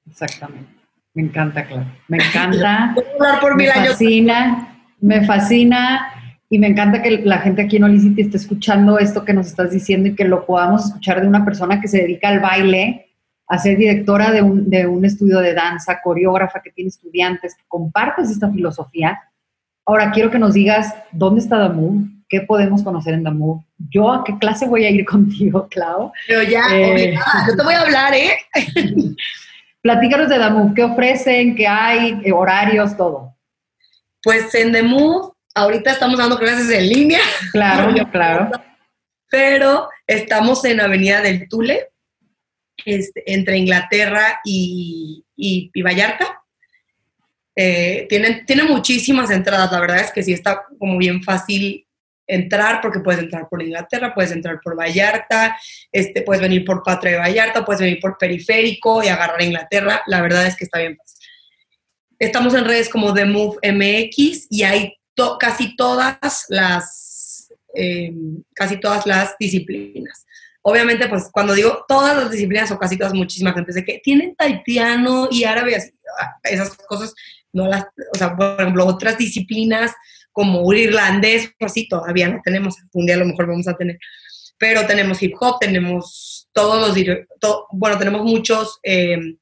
Exactamente. 0.09 0.74
Me 1.15 1.23
encanta, 1.23 1.65
claro. 1.65 1.85
Me 2.07 2.17
encanta. 2.17 2.93
por 3.41 3.55
me 3.55 3.67
fascina, 3.71 4.77
me 4.99 5.25
fascina 5.25 6.11
y 6.49 6.59
me 6.59 6.67
encanta 6.67 7.01
que 7.01 7.21
la 7.23 7.39
gente 7.39 7.63
aquí 7.63 7.77
en 7.77 7.85
Olicity 7.85 8.21
esté 8.21 8.37
escuchando 8.37 8.99
esto 8.99 9.25
que 9.25 9.33
nos 9.33 9.47
estás 9.47 9.71
diciendo 9.71 10.09
y 10.09 10.15
que 10.15 10.25
lo 10.25 10.45
podamos 10.45 10.85
escuchar 10.85 11.21
de 11.21 11.27
una 11.27 11.43
persona 11.43 11.81
que 11.81 11.87
se 11.87 11.99
dedica 11.99 12.27
al 12.27 12.41
baile, 12.41 13.07
a 13.47 13.57
ser 13.57 13.77
directora 13.77 14.31
de 14.31 14.41
un, 14.41 14.69
de 14.69 14.85
un 14.85 15.05
estudio 15.05 15.39
de 15.39 15.53
danza, 15.53 16.01
coreógrafa 16.03 16.61
que 16.61 16.71
tiene 16.71 16.89
estudiantes, 16.89 17.55
que 17.55 17.63
compartes 17.67 18.29
esta 18.29 18.51
filosofía. 18.51 19.19
Ahora 19.85 20.11
quiero 20.11 20.29
que 20.29 20.39
nos 20.39 20.53
digas 20.53 20.93
dónde 21.11 21.41
está 21.41 21.57
Damu, 21.57 22.07
qué 22.27 22.41
podemos 22.41 22.83
conocer 22.83 23.13
en 23.13 23.23
Damu. 23.23 23.63
Yo 23.89 24.11
a 24.11 24.23
qué 24.23 24.37
clase 24.37 24.67
voy 24.67 24.83
a 24.83 24.89
ir 24.89 25.05
contigo, 25.05 25.67
Clau. 25.69 26.11
Pero 26.27 26.43
ya, 26.43 26.63
eh, 26.73 27.15
yo 27.47 27.55
te 27.55 27.63
voy 27.63 27.73
a 27.73 27.81
hablar, 27.81 28.13
¿eh? 28.13 28.31
Platícanos 29.85 30.29
de 30.29 30.39
The 30.39 30.49
Move, 30.49 30.73
¿qué 30.73 30.83
ofrecen? 30.83 31.55
¿Qué 31.55 31.67
hay? 31.67 32.19
Eh, 32.25 32.31
¿Horarios? 32.31 32.97
Todo. 32.97 33.37
Pues 34.23 34.51
en 34.55 34.71
The 34.71 34.81
Move, 34.81 35.33
ahorita 35.53 35.91
estamos 35.91 36.17
dando 36.17 36.39
clases 36.39 36.71
en 36.71 36.89
línea. 36.89 37.19
Claro, 37.51 37.95
yo, 37.95 38.09
claro. 38.09 38.49
Pero 39.29 39.87
estamos 40.07 40.65
en 40.65 40.81
Avenida 40.81 41.21
del 41.21 41.47
Tule, 41.47 41.89
este, 42.83 43.31
entre 43.31 43.59
Inglaterra 43.59 44.39
y, 44.43 45.23
Vallarta. 45.83 46.41
Eh, 47.55 48.07
tienen, 48.09 48.43
tiene 48.43 48.63
muchísimas 48.63 49.29
entradas, 49.29 49.71
la 49.71 49.81
verdad 49.81 49.99
es 49.99 50.11
que 50.11 50.23
sí 50.23 50.33
está 50.33 50.63
como 50.79 50.97
bien 50.97 51.21
fácil 51.21 51.84
entrar 52.27 52.81
porque 52.81 52.99
puedes 52.99 53.21
entrar 53.21 53.47
por 53.49 53.61
Inglaterra, 53.61 54.13
puedes 54.13 54.31
entrar 54.31 54.59
por 54.63 54.77
Vallarta, 54.77 55.57
este, 55.91 56.21
puedes 56.21 56.41
venir 56.41 56.65
por 56.65 56.83
Patria 56.83 57.13
de 57.13 57.17
Vallarta, 57.19 57.65
puedes 57.65 57.81
venir 57.81 57.99
por 57.99 58.17
Periférico 58.17 59.03
y 59.03 59.07
agarrar 59.07 59.41
Inglaterra. 59.41 60.01
La 60.07 60.21
verdad 60.21 60.45
es 60.45 60.55
que 60.55 60.65
está 60.65 60.79
bien 60.79 60.97
fácil. 60.97 61.19
Estamos 62.19 62.53
en 62.53 62.65
redes 62.65 62.89
como 62.89 63.13
The 63.13 63.25
Move 63.25 63.57
MX 63.63 64.47
y 64.49 64.63
hay 64.63 64.93
casi 65.39 65.75
todas 65.75 66.45
las 66.49 67.49
em, 67.73 68.41
casi 68.53 68.79
todas 68.79 69.05
las 69.05 69.35
disciplinas. 69.37 70.25
Obviamente, 70.61 71.07
pues 71.07 71.29
cuando 71.31 71.53
digo 71.53 71.85
todas 71.87 72.17
las 72.17 72.31
disciplinas 72.31 72.71
o 72.71 72.79
casi 72.79 72.97
todas, 72.97 73.13
muchísima 73.13 73.53
gente 73.53 73.71
dice 73.71 73.85
que 73.85 73.99
tienen 74.03 74.35
taitiano 74.35 75.27
y 75.29 75.43
árabe, 75.43 75.77
ah, 76.19 76.39
esas 76.43 76.75
cosas, 76.75 77.13
no 77.53 77.67
las, 77.67 77.83
o 77.83 78.17
sea, 78.17 78.35
por 78.35 78.59
ejemplo, 78.59 78.85
otras 78.85 79.17
disciplinas 79.17 79.91
como 80.35 80.63
un 80.63 80.75
irlandés, 80.75 81.49
pues 81.57 81.71
así 81.71 81.87
todavía 81.87 82.27
no 82.27 82.41
tenemos, 82.43 82.75
un 82.91 83.05
día 83.05 83.15
a 83.15 83.19
lo 83.19 83.25
mejor 83.25 83.47
vamos 83.47 83.69
a 83.69 83.77
tener, 83.77 83.97
pero 84.57 84.85
tenemos 84.85 85.23
hip 85.23 85.33
hop, 85.39 85.59
tenemos 85.61 86.49
todos 86.51 86.85
los, 86.85 87.05
bueno, 87.71 87.97
tenemos 87.97 88.21
muchos 88.23 88.77
em, 88.83 89.37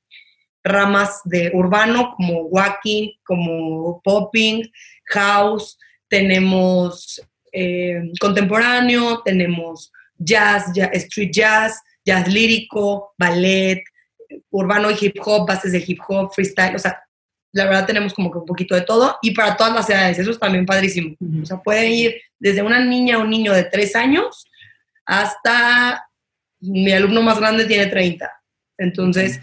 ramas 0.63 1.21
de 1.25 1.49
urbano, 1.55 2.13
como 2.15 2.43
walking, 2.43 3.09
como 3.25 4.03
popping, 4.03 4.69
house, 5.05 5.79
tenemos 6.07 7.19
em, 7.51 8.11
contemporáneo, 8.19 9.23
tenemos 9.25 9.91
jazz, 10.19 10.71
jazz, 10.75 10.91
street 10.93 11.31
jazz, 11.33 11.81
jazz 12.05 12.31
lírico, 12.31 13.15
ballet, 13.17 13.83
urbano 14.51 14.91
y 14.91 14.97
hip 15.01 15.15
hop, 15.25 15.47
bases 15.47 15.71
de 15.71 15.83
hip 15.87 15.99
hop, 16.07 16.31
freestyle, 16.35 16.75
o 16.75 16.79
sea, 16.79 17.02
la 17.53 17.65
verdad 17.65 17.85
tenemos 17.85 18.13
como 18.13 18.31
que 18.31 18.39
un 18.39 18.45
poquito 18.45 18.75
de 18.75 18.81
todo 18.81 19.17
y 19.21 19.31
para 19.31 19.55
todas 19.55 19.73
las 19.73 19.89
edades, 19.89 20.17
eso 20.19 20.31
es 20.31 20.39
también 20.39 20.65
padrísimo. 20.65 21.15
O 21.41 21.45
sea, 21.45 21.57
pueden 21.57 21.91
ir 21.91 22.15
desde 22.39 22.63
una 22.63 22.83
niña 22.83 23.17
o 23.17 23.21
un 23.21 23.29
niño 23.29 23.53
de 23.53 23.63
tres 23.63 23.95
años 23.95 24.45
hasta 25.05 26.07
mi 26.59 26.91
alumno 26.91 27.21
más 27.21 27.39
grande 27.39 27.65
tiene 27.65 27.87
30. 27.87 28.29
Entonces, 28.79 29.39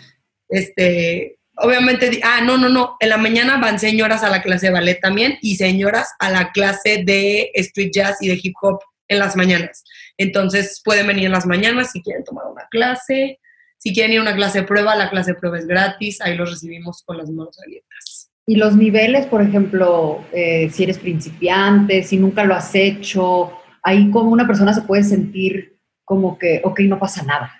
este, 0.49 1.39
obviamente, 1.57 2.21
ah, 2.25 2.41
no, 2.43 2.59
no, 2.59 2.69
no, 2.69 2.97
en 2.99 3.11
la 3.11 3.17
mañana 3.17 3.59
van 3.59 3.79
señoras 3.79 4.25
a 4.25 4.31
la 4.31 4.43
clase 4.43 4.67
de 4.67 4.73
ballet 4.73 5.01
también 5.01 5.39
y 5.41 5.57
señoras 5.57 6.09
a 6.19 6.31
la 6.31 6.51
clase 6.51 7.05
de 7.05 7.53
street 7.55 7.91
jazz 7.93 8.19
y 8.21 8.29
de 8.29 8.41
hip 8.43 8.55
hop 8.61 8.81
en 9.07 9.21
las 9.21 9.37
mañanas. 9.37 9.85
Entonces, 10.19 10.81
pueden 10.85 11.07
venir 11.07 11.27
en 11.27 11.33
las 11.33 11.47
mañanas 11.47 11.93
si 11.93 12.03
quieren 12.03 12.25
tomar 12.25 12.47
una 12.47 12.67
clase 12.71 13.39
si 13.81 13.95
quieren 13.95 14.13
ir 14.13 14.19
a 14.19 14.23
una 14.23 14.37
clase 14.37 14.61
de 14.61 14.67
prueba, 14.67 14.95
la 14.95 15.09
clase 15.09 15.33
de 15.33 15.39
prueba 15.39 15.59
es 15.59 15.67
gratis, 15.67 16.21
ahí 16.21 16.37
los 16.37 16.51
recibimos 16.51 17.03
con 17.03 17.17
las 17.17 17.31
manos 17.31 17.59
abiertas. 17.65 18.31
Y 18.47 18.57
los 18.57 18.77
niveles, 18.77 19.25
por 19.25 19.41
ejemplo, 19.41 20.23
eh, 20.33 20.69
si 20.71 20.83
eres 20.83 20.99
principiante, 20.99 22.03
si 22.03 22.19
nunca 22.19 22.45
lo 22.45 22.55
has 22.55 22.75
hecho, 22.75 23.51
ahí 23.83 24.11
como 24.11 24.33
una 24.33 24.47
persona 24.47 24.75
se 24.75 24.83
puede 24.83 25.03
sentir 25.03 25.79
como 26.05 26.39
que, 26.39 26.61
ok, 26.63 26.81
no 26.81 26.99
pasa 26.99 27.23
nada. 27.23 27.53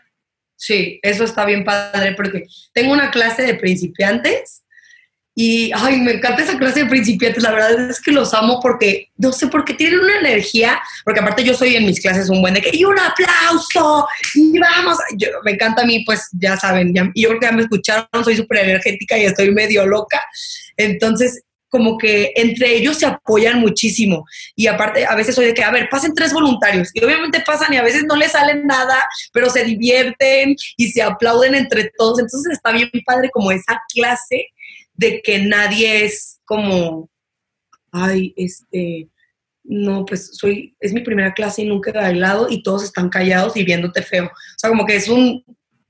Sí, 0.57 1.01
eso 1.03 1.25
está 1.25 1.47
bien 1.47 1.65
padre 1.65 2.13
porque 2.15 2.45
tengo 2.75 2.93
una 2.93 3.11
clase 3.11 3.43
de 3.43 3.55
principiantes 3.55 4.63
y, 5.43 5.73
ay, 5.75 6.03
me 6.03 6.13
encanta 6.13 6.43
esa 6.43 6.59
clase 6.59 6.81
de 6.81 6.91
principiantes, 6.91 7.43
la 7.43 7.53
verdad 7.53 7.89
es 7.89 7.99
que 7.99 8.13
los 8.13 8.35
amo 8.35 8.61
porque, 8.61 9.09
no 9.17 9.33
sé, 9.33 9.47
porque 9.47 9.73
tienen 9.73 10.01
una 10.01 10.19
energía, 10.19 10.79
porque 11.03 11.21
aparte 11.21 11.43
yo 11.43 11.55
soy 11.55 11.77
en 11.77 11.87
mis 11.87 11.99
clases 11.99 12.29
un 12.29 12.43
buen 12.43 12.53
de 12.53 12.61
que, 12.61 12.77
y 12.77 12.85
un 12.85 12.99
aplauso, 12.99 14.07
y 14.35 14.59
vamos, 14.59 14.99
me 15.43 15.53
encanta 15.53 15.81
a 15.81 15.87
mí, 15.87 16.05
pues 16.05 16.29
ya 16.33 16.59
saben, 16.59 16.93
ya, 16.93 17.11
yo 17.15 17.31
creo 17.31 17.41
que 17.41 17.47
ya 17.47 17.53
me 17.53 17.63
escucharon, 17.63 18.23
soy 18.23 18.37
súper 18.37 18.59
energética 18.59 19.17
y 19.17 19.25
estoy 19.25 19.51
medio 19.51 19.87
loca, 19.87 20.23
entonces 20.77 21.43
como 21.71 21.97
que 21.97 22.33
entre 22.35 22.75
ellos 22.77 22.99
se 22.99 23.07
apoyan 23.07 23.61
muchísimo. 23.61 24.27
Y 24.57 24.67
aparte, 24.67 25.07
a 25.07 25.15
veces 25.15 25.37
soy 25.37 25.47
de 25.47 25.55
que, 25.55 25.63
a 25.63 25.71
ver, 25.71 25.89
pasen 25.89 26.13
tres 26.17 26.33
voluntarios. 26.33 26.89
Y 26.93 27.05
obviamente 27.05 27.45
pasan 27.47 27.73
y 27.73 27.77
a 27.77 27.85
veces 27.85 28.03
no 28.09 28.17
les 28.17 28.33
salen 28.33 28.67
nada, 28.67 29.01
pero 29.33 29.49
se 29.49 29.63
divierten 29.63 30.57
y 30.77 30.91
se 30.91 31.01
aplauden 31.01 31.55
entre 31.55 31.93
todos. 31.97 32.19
Entonces 32.19 32.55
está 32.55 32.73
bien 32.73 32.91
padre 33.07 33.31
como 33.31 33.53
esa 33.53 33.81
clase 33.95 34.49
de 35.01 35.23
que 35.23 35.39
nadie 35.39 36.05
es 36.05 36.41
como, 36.45 37.09
ay, 37.91 38.35
este, 38.37 39.09
no, 39.65 40.05
pues 40.05 40.37
soy, 40.37 40.77
es 40.79 40.93
mi 40.93 41.01
primera 41.01 41.33
clase 41.33 41.63
y 41.63 41.67
nunca 41.67 41.89
he 41.91 41.95
bailado 41.95 42.49
y 42.51 42.63
todos 42.63 42.85
están 42.85 43.09
callados 43.09 43.57
y 43.57 43.65
viéndote 43.65 44.03
feo. 44.03 44.27
O 44.27 44.59
sea, 44.59 44.69
como 44.69 44.85
que 44.85 44.97
es 44.97 45.09
un, 45.09 45.43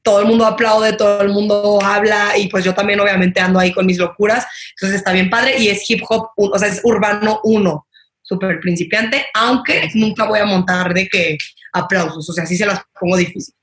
todo 0.02 0.20
el 0.20 0.26
mundo 0.26 0.46
aplaude, 0.46 0.92
todo 0.92 1.22
el 1.22 1.30
mundo 1.30 1.80
habla 1.82 2.38
y 2.38 2.46
pues 2.46 2.64
yo 2.64 2.72
también 2.72 3.00
obviamente 3.00 3.40
ando 3.40 3.58
ahí 3.58 3.72
con 3.72 3.84
mis 3.84 3.98
locuras, 3.98 4.46
entonces 4.76 4.98
está 4.98 5.12
bien 5.12 5.28
padre 5.28 5.58
y 5.58 5.66
es 5.66 5.90
hip 5.90 6.02
hop, 6.08 6.28
o 6.36 6.56
sea, 6.56 6.68
es 6.68 6.80
urbano 6.84 7.40
uno, 7.42 7.88
súper 8.22 8.60
principiante, 8.60 9.26
aunque 9.34 9.90
nunca 9.94 10.24
voy 10.28 10.38
a 10.38 10.46
montar 10.46 10.94
de 10.94 11.08
que 11.08 11.36
aplausos, 11.72 12.30
o 12.30 12.32
sea, 12.32 12.46
sí 12.46 12.56
se 12.56 12.64
las 12.64 12.80
pongo 12.98 13.16
difícil. 13.16 13.54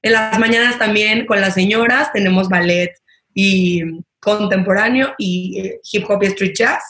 En 0.00 0.12
las 0.12 0.38
mañanas 0.38 0.78
también 0.78 1.26
con 1.26 1.40
las 1.40 1.54
señoras 1.54 2.12
tenemos 2.12 2.48
ballet 2.48 2.92
y 3.34 3.82
contemporáneo 4.20 5.14
y 5.18 5.60
eh, 5.60 5.80
hip 5.92 6.04
hop 6.08 6.22
y 6.22 6.26
street 6.26 6.54
jazz. 6.56 6.82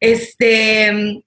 Este, 0.00 1.22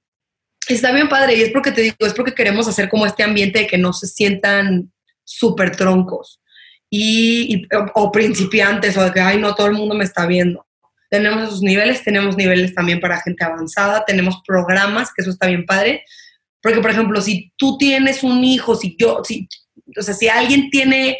está 0.67 0.91
bien 0.91 1.09
padre 1.09 1.35
y 1.35 1.41
es 1.41 1.51
porque 1.51 1.71
te 1.71 1.81
digo, 1.81 1.95
es 1.99 2.13
porque 2.13 2.33
queremos 2.33 2.67
hacer 2.67 2.89
como 2.89 3.05
este 3.05 3.23
ambiente 3.23 3.59
de 3.59 3.67
que 3.67 3.77
no 3.77 3.93
se 3.93 4.07
sientan 4.07 4.91
súper 5.23 5.75
troncos 5.75 6.41
y, 6.89 7.67
o, 7.93 8.11
principiantes 8.11 8.97
o 8.97 9.03
de 9.03 9.11
que, 9.11 9.19
ay, 9.19 9.39
no, 9.39 9.53
todo 9.55 9.67
el 9.67 9.73
mundo 9.73 9.95
me 9.95 10.03
está 10.03 10.25
viendo. 10.25 10.65
Tenemos 11.09 11.47
esos 11.47 11.61
niveles, 11.61 12.03
tenemos 12.03 12.35
niveles 12.35 12.73
también 12.73 12.99
para 12.99 13.21
gente 13.21 13.43
avanzada, 13.43 14.03
tenemos 14.05 14.41
programas, 14.45 15.09
que 15.13 15.21
eso 15.21 15.31
está 15.31 15.47
bien 15.47 15.65
padre. 15.65 16.03
Porque, 16.61 16.81
por 16.81 16.91
ejemplo, 16.91 17.21
si 17.21 17.51
tú 17.57 17.77
tienes 17.77 18.23
un 18.23 18.43
hijo, 18.43 18.75
si 18.75 18.95
yo, 18.97 19.23
si, 19.23 19.47
o 19.97 20.01
sea, 20.01 20.13
si 20.13 20.27
alguien 20.27 20.69
tiene, 20.69 21.17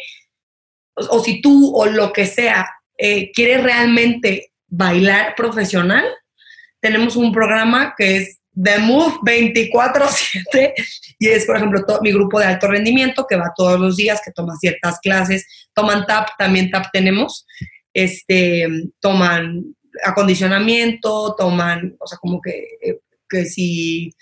o 0.94 1.22
si 1.22 1.40
tú 1.40 1.74
o 1.74 1.86
lo 1.86 2.12
que 2.12 2.26
sea, 2.26 2.68
eh, 3.00 3.30
quiere 3.32 3.58
realmente 3.58 4.52
bailar 4.68 5.34
profesional, 5.34 6.04
tenemos 6.80 7.16
un 7.16 7.32
programa 7.32 7.94
que 7.96 8.16
es 8.18 8.40
The 8.62 8.78
Move 8.78 9.18
24/7 9.22 10.74
y 11.18 11.28
es, 11.28 11.44
por 11.44 11.56
ejemplo, 11.56 11.84
mi 12.02 12.12
grupo 12.12 12.38
de 12.38 12.46
alto 12.46 12.66
rendimiento 12.68 13.26
que 13.28 13.36
va 13.36 13.52
todos 13.56 13.78
los 13.78 13.96
días, 13.96 14.20
que 14.24 14.32
toma 14.32 14.56
ciertas 14.56 14.98
clases, 15.00 15.46
toman 15.74 16.06
TAP, 16.06 16.30
también 16.38 16.70
TAP 16.70 16.86
tenemos, 16.92 17.46
este, 17.94 18.66
toman 19.00 19.74
acondicionamiento, 20.04 21.34
toman, 21.36 21.96
o 21.98 22.06
sea, 22.06 22.18
como 22.18 22.40
que, 22.40 22.64
eh, 22.82 22.98
que 23.28 23.44
si, 23.44 24.14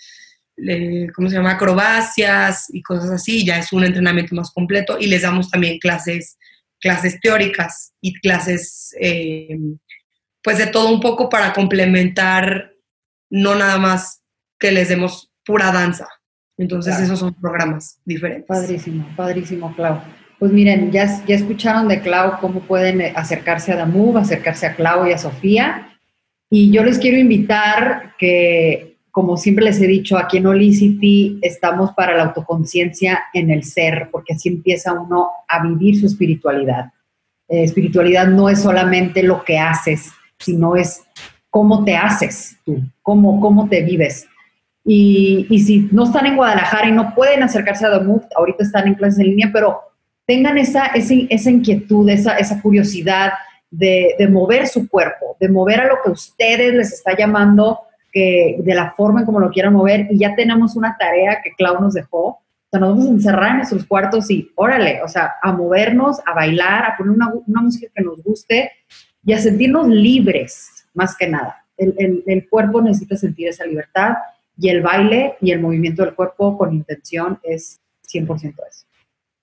¿cómo 1.15 1.29
se 1.29 1.35
llama? 1.35 1.51
Acrobacias 1.51 2.65
y 2.69 2.81
cosas 2.81 3.09
así, 3.11 3.45
ya 3.45 3.59
es 3.59 3.71
un 3.71 3.83
entrenamiento 3.83 4.35
más 4.35 4.51
completo 4.51 4.97
y 4.99 5.07
les 5.07 5.21
damos 5.21 5.49
también 5.49 5.79
clases, 5.79 6.37
clases 6.79 7.19
teóricas 7.19 7.93
y 8.01 8.13
clases, 8.19 8.95
eh, 8.99 9.57
pues 10.41 10.57
de 10.57 10.67
todo 10.67 10.89
un 10.91 10.99
poco 10.99 11.29
para 11.29 11.53
complementar, 11.53 12.73
no 13.29 13.55
nada 13.55 13.77
más 13.77 14.21
que 14.57 14.71
les 14.71 14.89
demos 14.89 15.31
pura 15.45 15.71
danza. 15.71 16.07
Entonces 16.57 16.99
esos 16.99 17.19
son 17.19 17.33
programas 17.33 17.99
diferentes. 18.03 18.47
Padrísimo, 18.47 19.07
padrísimo, 19.15 19.73
Clau. 19.75 20.01
Pues 20.39 20.51
miren, 20.51 20.91
ya, 20.91 21.23
ya 21.25 21.35
escucharon 21.35 21.87
de 21.87 22.01
Clau 22.01 22.39
cómo 22.39 22.61
pueden 22.61 23.01
eh, 23.01 23.13
acercarse 23.15 23.71
a 23.71 23.77
Damu, 23.77 24.17
acercarse 24.17 24.65
a 24.65 24.75
Clau 24.75 25.07
y 25.07 25.13
a 25.13 25.17
Sofía. 25.17 25.97
Y 26.49 26.71
yo 26.71 26.83
les 26.83 26.97
quiero 26.97 27.17
invitar 27.17 28.15
que, 28.17 28.88
como 29.11 29.37
siempre 29.37 29.65
les 29.65 29.81
he 29.81 29.87
dicho, 29.87 30.17
aquí 30.17 30.37
en 30.37 30.47
Olicity 30.47 31.39
estamos 31.41 31.91
para 31.93 32.15
la 32.15 32.23
autoconciencia 32.23 33.23
en 33.33 33.51
el 33.51 33.63
ser, 33.63 34.09
porque 34.11 34.33
así 34.33 34.49
empieza 34.49 34.93
uno 34.93 35.29
a 35.47 35.63
vivir 35.63 35.99
su 35.99 36.05
espiritualidad. 36.05 36.91
Eh, 37.47 37.63
espiritualidad 37.63 38.27
no 38.27 38.49
es 38.49 38.61
solamente 38.61 39.23
lo 39.23 39.43
que 39.43 39.57
haces, 39.57 40.11
sino 40.37 40.75
es 40.75 41.03
cómo 41.49 41.83
te 41.83 41.95
haces 41.95 42.57
tú, 42.63 42.81
cómo, 43.01 43.41
cómo 43.41 43.67
te 43.67 43.81
vives. 43.81 44.27
Y, 44.85 45.45
si 45.63 45.89
no 45.91 46.05
están 46.05 46.25
en 46.25 46.35
Guadalajara 46.35 46.87
y 46.87 46.91
no 46.91 47.13
pueden 47.13 47.43
acercarse 47.43 47.85
a 47.85 47.89
Damut, 47.89 48.23
ahorita 48.35 48.63
están 48.63 48.87
en 48.87 48.95
clases 48.95 49.19
en 49.19 49.27
línea, 49.27 49.49
pero 49.53 49.81
tengan 50.25 50.57
esa, 50.57 50.87
esa, 50.87 51.49
inquietud, 51.49 52.09
esa, 52.09 52.37
esa 52.37 52.61
curiosidad 52.61 53.33
de, 53.69 54.15
mover 54.31 54.67
su 54.67 54.87
cuerpo, 54.87 55.37
de 55.39 55.49
mover 55.49 55.81
a 55.81 55.87
lo 55.87 55.97
que 56.03 56.11
ustedes 56.11 56.73
les 56.73 56.93
está 56.93 57.15
llamando, 57.15 57.81
que 58.11 58.57
de 58.59 58.75
la 58.75 58.91
forma 58.91 59.21
en 59.21 59.25
como 59.25 59.39
lo 59.39 59.51
quieran 59.51 59.73
mover. 59.73 60.07
Y 60.09 60.19
ya 60.19 60.35
tenemos 60.35 60.75
una 60.75 60.95
tarea 60.97 61.41
que 61.43 61.53
Clau 61.55 61.81
nos 61.81 61.93
dejó. 61.93 62.25
O 62.27 62.69
sea, 62.71 62.79
nos 62.79 62.89
vamos 62.89 63.07
a 63.07 63.11
encerrar 63.11 63.49
en 63.51 63.57
nuestros 63.57 63.85
cuartos 63.85 64.29
y 64.29 64.51
órale, 64.55 65.01
o 65.03 65.07
sea, 65.07 65.33
a 65.41 65.51
movernos, 65.51 66.19
a 66.25 66.33
bailar, 66.33 66.85
a 66.85 66.97
poner 66.97 67.13
una, 67.13 67.31
una 67.47 67.61
música 67.61 67.91
que 67.95 68.03
nos 68.03 68.21
guste 68.21 68.71
y 69.25 69.33
a 69.33 69.39
sentirnos 69.39 69.87
libres, 69.87 70.85
más 70.93 71.15
que 71.17 71.27
nada. 71.27 71.65
El, 71.77 71.95
el, 71.97 72.23
el 72.27 72.47
cuerpo 72.47 72.81
necesita 72.81 73.15
sentir 73.15 73.47
esa 73.47 73.65
libertad 73.65 74.17
y 74.57 74.69
el 74.69 74.81
baile 74.81 75.35
y 75.41 75.51
el 75.51 75.61
movimiento 75.61 76.03
del 76.03 76.13
cuerpo 76.13 76.57
con 76.57 76.73
intención 76.73 77.39
es 77.43 77.79
100% 78.13 78.53
eso. 78.69 78.88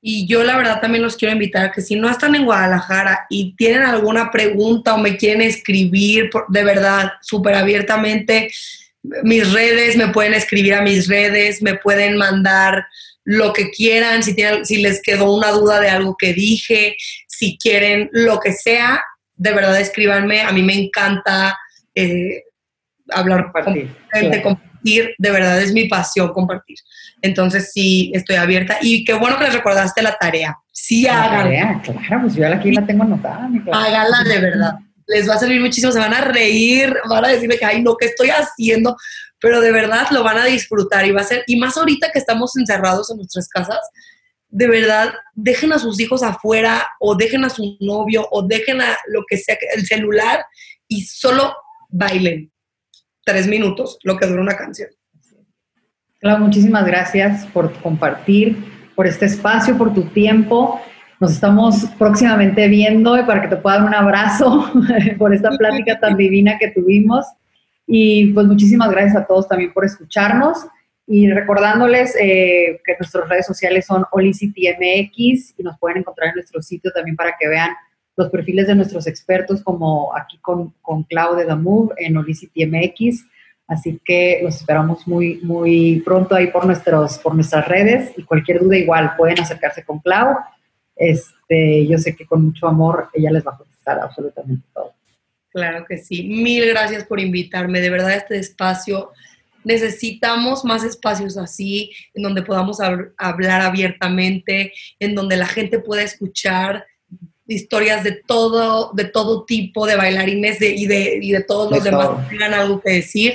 Y 0.01 0.27
yo 0.27 0.45
la 0.45 0.57
verdad 0.57 0.81
también 0.81 1.03
los 1.03 1.17
quiero 1.17 1.33
invitar 1.33 1.67
a 1.67 1.73
que 1.73 1.81
si 1.81 1.97
no 1.97 2.09
están 2.09 2.35
en 2.35 2.45
Guadalajara 2.45 3.27
y 3.29 3.57
tienen 3.57 3.83
alguna 3.83 4.31
pregunta 4.31 4.95
o 4.95 4.99
me 4.99 5.17
quieren 5.17 5.43
escribir, 5.43 6.31
de 6.49 6.65
verdad, 6.65 7.13
súper 7.23 7.55
abiertamente, 7.55 8.51
mis 9.23 9.53
redes, 9.53 9.97
me 9.97 10.09
pueden 10.09 10.35
escribir 10.35 10.75
a 10.75 10.83
mis 10.83 11.09
redes, 11.09 11.63
me 11.63 11.75
pueden 11.75 12.17
mandar 12.17 12.87
lo 13.25 13.53
que 13.53 13.71
quieran, 13.71 14.23
si, 14.23 14.35
tienen, 14.35 14.65
si 14.65 14.79
les 14.79 15.03
quedó 15.03 15.35
una 15.35 15.51
duda 15.51 15.81
de 15.81 15.89
algo 15.89 16.17
que 16.17 16.33
dije, 16.33 16.97
si 17.27 17.59
quieren 17.59 18.09
lo 18.13 18.39
que 18.39 18.53
sea, 18.53 19.03
de 19.35 19.53
verdad 19.53 19.81
escríbanme. 19.81 20.43
A 20.43 20.53
mí 20.53 20.63
me 20.63 20.75
encanta 20.75 21.59
eh, 21.95 22.45
hablar 23.11 23.51
con 23.53 23.75
gente, 24.13 24.43
de 25.19 25.31
verdad 25.31 25.61
es 25.61 25.73
mi 25.73 25.89
pasión 25.89 26.33
compartir. 26.33 26.79
Entonces 27.23 27.73
sí, 27.73 28.11
estoy 28.15 28.37
abierta 28.37 28.79
y 28.81 29.05
qué 29.05 29.15
bueno 29.15 29.39
que 29.39 29.45
les 29.45 29.55
recordaste 29.55 30.03
la 30.03 30.17
tarea. 30.17 30.57
Sí, 30.73 31.07
háganla. 31.07 31.83
Claro, 31.83 32.23
pues 32.23 32.35
yo 32.35 32.47
aquí 32.47 32.73
la 32.73 32.87
tengo 32.87 33.05
anotada. 33.05 33.49
Háganla 33.73 34.25
de 34.25 34.39
verdad. 34.39 34.75
Les 35.07 35.29
va 35.29 35.35
a 35.35 35.39
servir 35.39 35.61
muchísimo, 35.61 35.93
se 35.93 35.99
van 35.99 36.15
a 36.15 36.21
reír, 36.21 36.97
van 37.09 37.25
a 37.25 37.29
decirme 37.29 37.59
que, 37.59 37.65
ay, 37.65 37.83
no, 37.83 37.97
¿qué 37.97 38.07
estoy 38.07 38.29
haciendo? 38.31 38.97
Pero 39.41 39.61
de 39.61 39.71
verdad 39.71 40.09
lo 40.11 40.25
van 40.25 40.39
a 40.39 40.45
disfrutar 40.45 41.07
y 41.07 41.13
va 41.13 41.21
a 41.21 41.25
ser, 41.25 41.45
y 41.47 41.57
más 41.57 41.77
ahorita 41.77 42.11
que 42.13 42.19
estamos 42.19 42.57
encerrados 42.57 43.11
en 43.11 43.19
nuestras 43.19 43.49
casas, 43.49 43.79
de 44.49 44.69
verdad, 44.69 45.13
dejen 45.35 45.73
a 45.73 45.79
sus 45.79 46.01
hijos 46.01 46.23
afuera 46.23 46.87
o 46.99 47.15
dejen 47.15 47.45
a 47.45 47.51
su 47.51 47.77
novio 47.81 48.27
o 48.31 48.43
dejen 48.43 48.81
a 48.81 48.97
lo 49.09 49.25
que 49.29 49.37
sea, 49.37 49.57
el 49.75 49.87
celular 49.87 50.45
y 50.89 51.03
solo 51.03 51.55
bailen 51.89 52.51
tres 53.27 53.49
minutos, 53.49 53.99
lo 54.05 54.17
que 54.17 54.27
dura 54.27 54.41
una 54.41 54.57
canción. 54.57 54.89
Claro, 56.21 56.45
muchísimas 56.45 56.87
gracias 56.87 57.45
por 57.47 57.73
compartir, 57.81 58.57
por 58.95 59.07
este 59.07 59.27
espacio, 59.27 59.77
por 59.77 59.93
tu 59.93 60.05
tiempo. 60.05 60.81
Nos 61.19 61.33
estamos 61.33 61.87
próximamente 61.99 62.69
viendo 62.69 63.19
y 63.19 63.25
para 63.25 63.43
que 63.43 63.49
te 63.49 63.57
pueda 63.57 63.79
dar 63.79 63.89
un 63.89 63.95
abrazo 63.95 64.73
por 65.19 65.35
esta 65.35 65.51
plática 65.51 65.99
tan 65.99 66.17
divina 66.17 66.57
que 66.59 66.69
tuvimos. 66.69 67.27
Y 67.87 68.33
pues 68.33 68.47
muchísimas 68.47 68.91
gracias 68.91 69.17
a 69.17 69.27
todos 69.27 69.49
también 69.49 69.73
por 69.73 69.85
escucharnos. 69.85 70.65
Y 71.09 71.29
recordándoles 71.31 72.15
eh, 72.21 72.81
que 72.85 72.97
nuestras 72.99 73.29
redes 73.29 73.47
sociales 73.47 73.87
son 73.87 74.05
OlicityMX 74.13 75.55
y 75.59 75.63
nos 75.63 75.79
pueden 75.79 75.99
encontrar 75.99 76.29
en 76.29 76.37
nuestro 76.37 76.63
sitio 76.63 76.93
también 76.93 77.17
para 77.17 77.37
que 77.39 77.49
vean 77.49 77.71
los 78.17 78.31
perfiles 78.31 78.67
de 78.67 78.75
nuestros 78.75 79.07
expertos, 79.07 79.63
como 79.63 80.17
aquí 80.17 80.39
con, 80.39 80.73
con 80.81 81.03
Clau 81.05 81.37
de 81.37 81.45
Damove 81.45 81.95
en 81.99 82.17
Olicity 82.17 82.67
MX. 82.67 83.25
Así 83.69 84.01
que 84.05 84.41
los 84.43 84.57
esperamos 84.57 85.07
muy, 85.07 85.41
muy 85.43 86.01
pronto 86.05 86.35
ahí 86.35 86.49
por, 86.49 86.67
nuestros, 86.67 87.19
por 87.19 87.35
nuestras 87.35 87.67
redes 87.69 88.13
y 88.17 88.23
cualquier 88.23 88.61
duda 88.61 88.77
igual 88.77 89.15
pueden 89.17 89.41
acercarse 89.41 89.85
con 89.85 89.99
Clau. 89.99 90.37
Este, 90.95 91.87
yo 91.87 91.99
sé 91.99 92.17
que 92.17 92.27
con 92.27 92.45
mucho 92.45 92.67
amor 92.67 93.11
ella 93.13 93.31
les 93.31 93.47
va 93.47 93.53
a 93.53 93.59
contestar 93.59 93.99
absolutamente 93.99 94.67
todo. 94.73 94.95
Claro 95.51 95.85
que 95.87 95.99
sí. 95.99 96.23
Mil 96.23 96.67
gracias 96.69 97.05
por 97.05 97.21
invitarme. 97.21 97.81
De 97.81 97.91
verdad, 97.91 98.13
este 98.15 98.39
espacio, 98.39 99.13
necesitamos 99.65 100.65
más 100.65 100.85
espacios 100.85 101.37
así, 101.37 101.91
en 102.15 102.23
donde 102.23 102.43
podamos 102.43 102.79
hablar 102.81 103.63
abiertamente, 103.63 104.73
en 105.01 105.15
donde 105.15 105.37
la 105.37 105.47
gente 105.47 105.79
pueda 105.79 106.03
escuchar 106.03 106.85
historias 107.47 108.05
de 108.05 108.13
todo, 108.13 108.91
de 108.95 109.05
todo 109.05 109.45
tipo, 109.45 109.87
de 109.87 109.97
bailarines 109.97 110.61
y, 110.61 110.87
de, 110.87 111.19
y 111.21 111.33
de 111.33 111.43
todos 111.43 111.71
los 111.71 111.85
demás 111.85 112.09
que 112.09 112.31
tengan 112.31 112.55
algo 112.55 112.81
que 112.81 112.93
decir. 112.93 113.35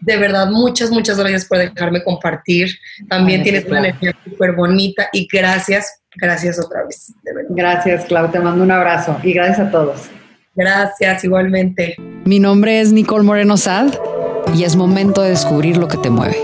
De 0.00 0.16
verdad, 0.16 0.48
muchas, 0.50 0.90
muchas 0.90 1.18
gracias 1.18 1.44
por 1.44 1.58
dejarme 1.58 2.02
compartir. 2.04 2.70
También 3.08 3.42
tienes 3.42 3.64
una 3.64 3.80
energía 3.80 4.16
súper 4.24 4.52
bonita 4.52 5.08
y 5.12 5.26
gracias, 5.30 6.00
gracias 6.16 6.58
otra 6.64 6.84
vez. 6.84 7.12
Gracias, 7.50 8.04
Clau. 8.04 8.30
Te 8.30 8.38
mando 8.38 8.62
un 8.62 8.70
abrazo 8.70 9.18
y 9.24 9.32
gracias 9.32 9.68
a 9.68 9.70
todos. 9.70 10.02
Gracias, 10.54 11.24
igualmente. 11.24 11.96
Mi 12.24 12.38
nombre 12.38 12.80
es 12.80 12.92
Nicole 12.92 13.24
Moreno 13.24 13.56
Sad 13.56 13.92
y 14.54 14.64
es 14.64 14.76
momento 14.76 15.22
de 15.22 15.30
descubrir 15.30 15.76
lo 15.76 15.88
que 15.88 15.98
te 15.98 16.10
mueve. 16.10 16.36